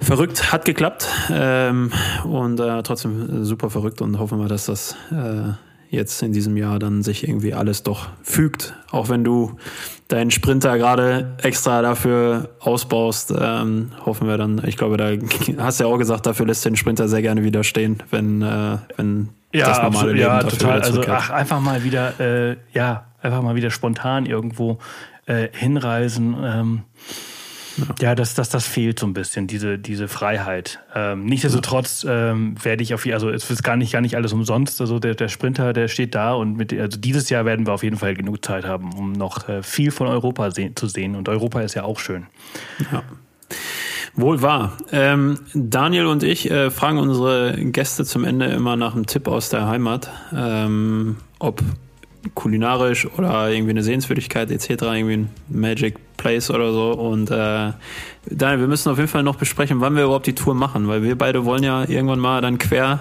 [0.01, 1.93] Verrückt, hat geklappt ähm,
[2.25, 5.53] und äh, trotzdem super verrückt und hoffen wir, dass das äh,
[5.93, 8.75] jetzt in diesem Jahr dann sich irgendwie alles doch fügt.
[8.91, 9.57] Auch wenn du
[10.09, 15.11] deinen Sprinter gerade extra dafür ausbaust, ähm, hoffen wir dann, ich glaube, da
[15.59, 18.79] hast du ja auch gesagt, dafür lässt den Sprinter sehr gerne wieder stehen, wenn, äh,
[18.97, 20.81] wenn ja, das normale absolut, Leben ja, total.
[20.81, 24.79] Also ach, einfach mal wieder, äh, ja, einfach mal wieder spontan irgendwo
[25.27, 26.37] äh, hinreisen.
[26.43, 26.83] Ähm,
[28.01, 30.81] ja, das, das, das fehlt so ein bisschen, diese, diese Freiheit.
[30.95, 34.81] Ähm, nichtsdestotrotz ähm, werde ich auf also es ist gar nicht, gar nicht alles umsonst.
[34.81, 37.83] Also der, der Sprinter, der steht da und mit, also dieses Jahr werden wir auf
[37.83, 41.17] jeden Fall genug Zeit haben, um noch äh, viel von Europa sehen, zu sehen.
[41.17, 42.27] Und Europa ist ja auch schön.
[42.93, 43.03] Ja.
[44.15, 44.77] Wohl wahr.
[44.93, 49.49] Ähm, Daniel und ich äh, fragen unsere Gäste zum Ende immer nach einem Tipp aus
[49.49, 51.63] der Heimat, ähm, ob
[52.35, 56.93] kulinarisch oder irgendwie eine Sehenswürdigkeit etc., irgendwie ein Magic Place oder so.
[56.93, 57.73] Und äh,
[58.31, 61.03] Daniel, wir müssen auf jeden Fall noch besprechen, wann wir überhaupt die Tour machen, weil
[61.03, 63.01] wir beide wollen ja irgendwann mal dann quer.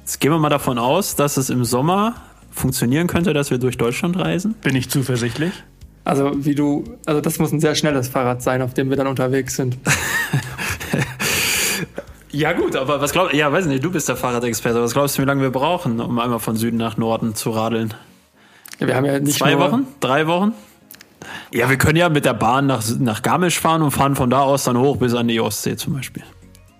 [0.00, 2.14] Jetzt gehen wir mal davon aus, dass es im Sommer
[2.50, 4.54] funktionieren könnte, dass wir durch Deutschland reisen.
[4.62, 5.52] Bin ich zuversichtlich?
[6.04, 9.06] Also wie du, also das muss ein sehr schnelles Fahrrad sein, auf dem wir dann
[9.06, 9.76] unterwegs sind.
[12.30, 15.16] Ja gut, aber was glaubst du, ja weiß nicht, du bist der Fahrradexperte, was glaubst
[15.16, 17.94] du, wie lange wir brauchen, um einmal von Süden nach Norden zu radeln?
[18.78, 19.86] Ja, wir haben ja nicht Zwei Wochen?
[20.00, 20.52] Drei Wochen?
[21.52, 24.40] Ja, wir können ja mit der Bahn nach, nach Garmisch fahren und fahren von da
[24.40, 26.22] aus dann hoch bis an die Ostsee zum Beispiel.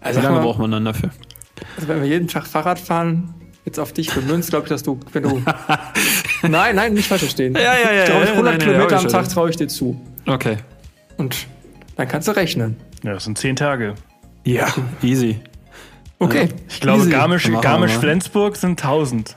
[0.01, 1.11] Also Wie lange mal, braucht man dann dafür?
[1.77, 3.35] Also wenn wir jeden Tag Fahrrad fahren,
[3.65, 5.43] jetzt auf dich gemünzt, glaube ich, dass du, wenn du.
[6.49, 7.55] nein, nein, nicht falsch verstehen.
[7.55, 8.03] Ja, ja, ja.
[8.03, 10.01] Ich glaube, 100 nein, Kilometer nein, am Tag traue ich dir zu.
[10.27, 10.59] Okay.
[11.17, 11.47] Und
[11.97, 12.77] dann kannst du rechnen.
[13.03, 13.95] Ja, das sind zehn Tage.
[14.45, 15.41] Ja, easy.
[16.19, 16.49] Okay.
[16.69, 17.11] Ich glaube, easy.
[17.11, 17.97] Garmisch, Garmisch.
[17.97, 19.37] Flensburg sind 1000.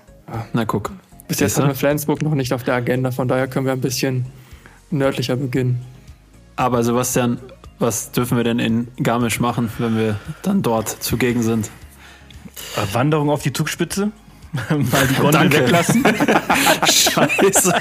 [0.53, 0.91] Na guck.
[1.27, 3.81] Bis jetzt haben wir Flensburg noch nicht auf der Agenda, von daher können wir ein
[3.81, 4.25] bisschen
[4.91, 5.81] nördlicher beginnen.
[6.55, 7.39] Aber Sebastian,
[7.79, 11.69] was dürfen wir denn in Garmisch machen, wenn wir dann dort zugegen sind?
[12.75, 14.11] Äh, Wanderung auf die Zugspitze?
[14.69, 15.59] Mal die Gondel Danke.
[15.61, 16.03] weglassen?
[16.85, 17.73] Scheiße.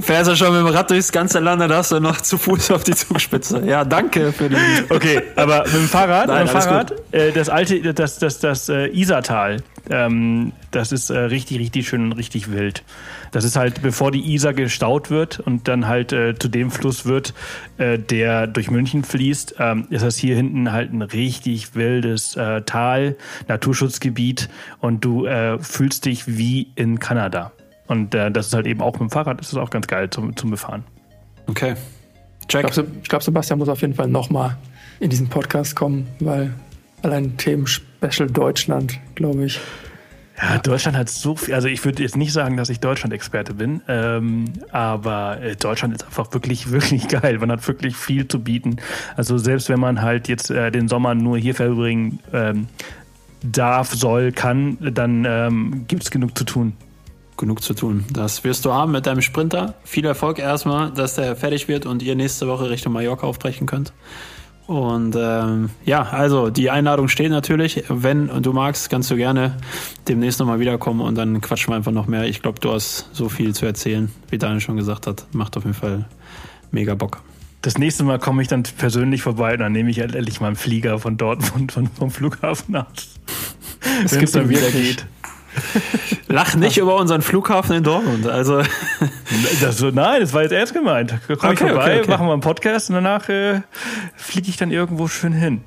[0.00, 2.72] Fährst du schon mit dem Rad durchs ganze Land, dann hast du noch zu Fuß
[2.72, 3.62] auf die Zugspitze.
[3.64, 4.56] Ja, danke für die.
[4.88, 8.68] Okay, aber mit dem Fahrrad, Nein, mit dem Fahrrad äh, das alte, das, das, das
[8.68, 12.84] äh, Isartal, ähm, das ist äh, richtig, richtig schön und richtig wild.
[13.32, 17.06] Das ist halt, bevor die Isar gestaut wird und dann halt äh, zu dem Fluss
[17.06, 17.34] wird,
[17.78, 22.62] äh, der durch München fließt, ähm, ist das hier hinten halt ein richtig wildes äh,
[22.62, 23.16] Tal,
[23.48, 24.48] Naturschutzgebiet
[24.80, 27.52] und du äh, fühlst dich wie in Kanada.
[27.86, 30.10] Und äh, das ist halt eben auch mit dem Fahrrad, das ist auch ganz geil
[30.10, 30.84] zum, zum Befahren.
[31.46, 31.74] Okay.
[32.40, 32.70] Ich Check.
[32.70, 34.56] glaube, glaub, Sebastian muss auf jeden Fall nochmal
[35.00, 36.52] in diesen Podcast kommen, weil
[37.02, 39.60] allein Themen-Special Deutschland, glaube ich.
[40.40, 41.54] Ja, Deutschland hat so viel.
[41.54, 46.04] Also ich würde jetzt nicht sagen, dass ich Deutschland-Experte bin, ähm, aber äh, Deutschland ist
[46.04, 47.38] einfach wirklich, wirklich geil.
[47.38, 48.76] Man hat wirklich viel zu bieten.
[49.16, 52.68] Also selbst wenn man halt jetzt äh, den Sommer nur hier verbringen ähm,
[53.42, 56.72] darf, soll, kann, dann ähm, gibt es genug zu tun.
[57.36, 58.04] Genug zu tun.
[58.10, 59.74] Das wirst du haben mit deinem Sprinter.
[59.84, 63.92] Viel Erfolg erstmal, dass der fertig wird und ihr nächste Woche Richtung Mallorca aufbrechen könnt.
[64.70, 67.82] Und ähm, ja, also die Einladung steht natürlich.
[67.88, 69.56] Wenn du magst, kannst du gerne
[70.06, 72.22] demnächst nochmal wiederkommen und dann quatschen wir einfach noch mehr.
[72.26, 75.26] Ich glaube, du hast so viel zu erzählen, wie Daniel schon gesagt hat.
[75.32, 76.04] Macht auf jeden Fall
[76.70, 77.20] mega Bock.
[77.62, 80.56] Das nächste Mal komme ich dann persönlich vorbei und dann nehme ich endlich mal einen
[80.56, 83.18] Flieger von dort, von, von, vom Flughafen aus.
[83.82, 85.04] Wenn es gibt dann wieder geht.
[86.28, 88.26] Lach nicht über unseren Flughafen in Dortmund.
[88.26, 88.62] Also
[89.60, 91.12] Das, so- nein, das war jetzt ernst gemeint.
[91.28, 92.10] Da komme ich Okay, vorbei, okay, okay.
[92.10, 93.60] machen wir einen Podcast und danach äh,
[94.16, 95.62] fliege ich dann irgendwo schön hin.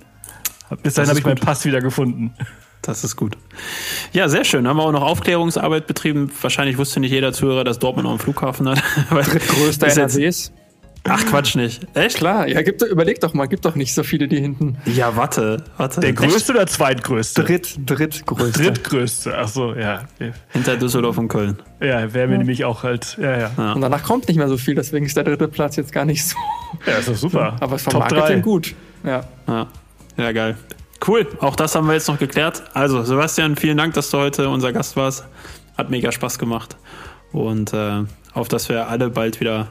[0.81, 1.38] Bis dahin habe ich meinen.
[1.38, 2.34] Pass wieder gefunden.
[2.81, 3.38] Das ist gut.
[4.11, 4.68] Ja, sehr schön.
[4.68, 6.31] Haben wir auch noch Aufklärungsarbeit betrieben.
[6.41, 8.81] Wahrscheinlich wusste nicht jeder Zuhörer, dass Dortmund auch einen Flughafen hat.
[9.10, 10.51] Weil- Größter Ist jetzt- NRWs.
[11.06, 11.86] Ach, Quatsch nicht.
[11.96, 12.18] Echt?
[12.18, 14.78] Klar, ja, gibt, überleg doch mal, gibt doch nicht so viele, die hinten.
[14.86, 16.00] Ja, warte, warte.
[16.00, 16.20] Der Echt?
[16.20, 17.44] größte oder zweitgrößte?
[17.44, 17.78] Dritt.
[17.86, 19.38] Drittgrößte.
[19.38, 20.04] Ach so, ja.
[20.50, 21.58] Hinter Düsseldorf und Köln.
[21.82, 23.18] Ja, wäre mir nämlich auch halt.
[23.22, 23.74] Ja, ja.
[23.74, 26.26] Und danach kommt nicht mehr so viel, deswegen ist der dritte Platz jetzt gar nicht
[26.26, 26.38] so.
[26.86, 27.58] Ja, ist doch super.
[27.60, 28.40] Aber es vom Top Marketing drei.
[28.40, 28.76] gut.
[29.04, 29.26] Ja.
[29.48, 29.68] Ja.
[30.16, 30.56] ja, geil.
[31.06, 32.64] Cool, auch das haben wir jetzt noch geklärt.
[32.74, 35.26] Also, Sebastian, vielen Dank, dass du heute unser Gast warst.
[35.78, 36.78] Hat mega Spaß gemacht.
[37.34, 38.04] Und äh,
[38.34, 39.68] auf dass wir alle bald wieder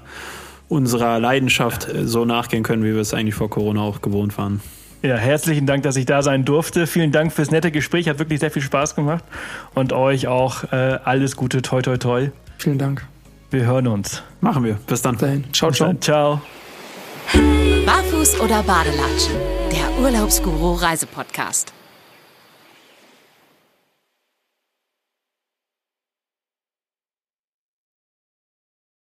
[0.72, 4.60] unserer Leidenschaft äh, so nachgehen können, wie wir es eigentlich vor Corona auch gewohnt waren.
[5.02, 6.86] Ja, herzlichen Dank, dass ich da sein durfte.
[6.86, 8.08] Vielen Dank fürs nette Gespräch.
[8.08, 9.24] Hat wirklich sehr viel Spaß gemacht.
[9.74, 11.60] Und euch auch äh, alles Gute.
[11.60, 12.30] Toi, toi, toi.
[12.58, 13.04] Vielen Dank.
[13.50, 14.22] Wir hören uns.
[14.40, 14.74] Machen wir.
[14.86, 15.16] Bis dann.
[15.16, 15.44] Bis dahin.
[15.52, 15.88] Ciao, Bis ciao.
[15.88, 16.00] dann.
[16.00, 16.40] Ciao.
[17.84, 19.34] Barfuß oder Badelatschen?
[19.72, 21.72] Der Urlaubsguru Reisepodcast.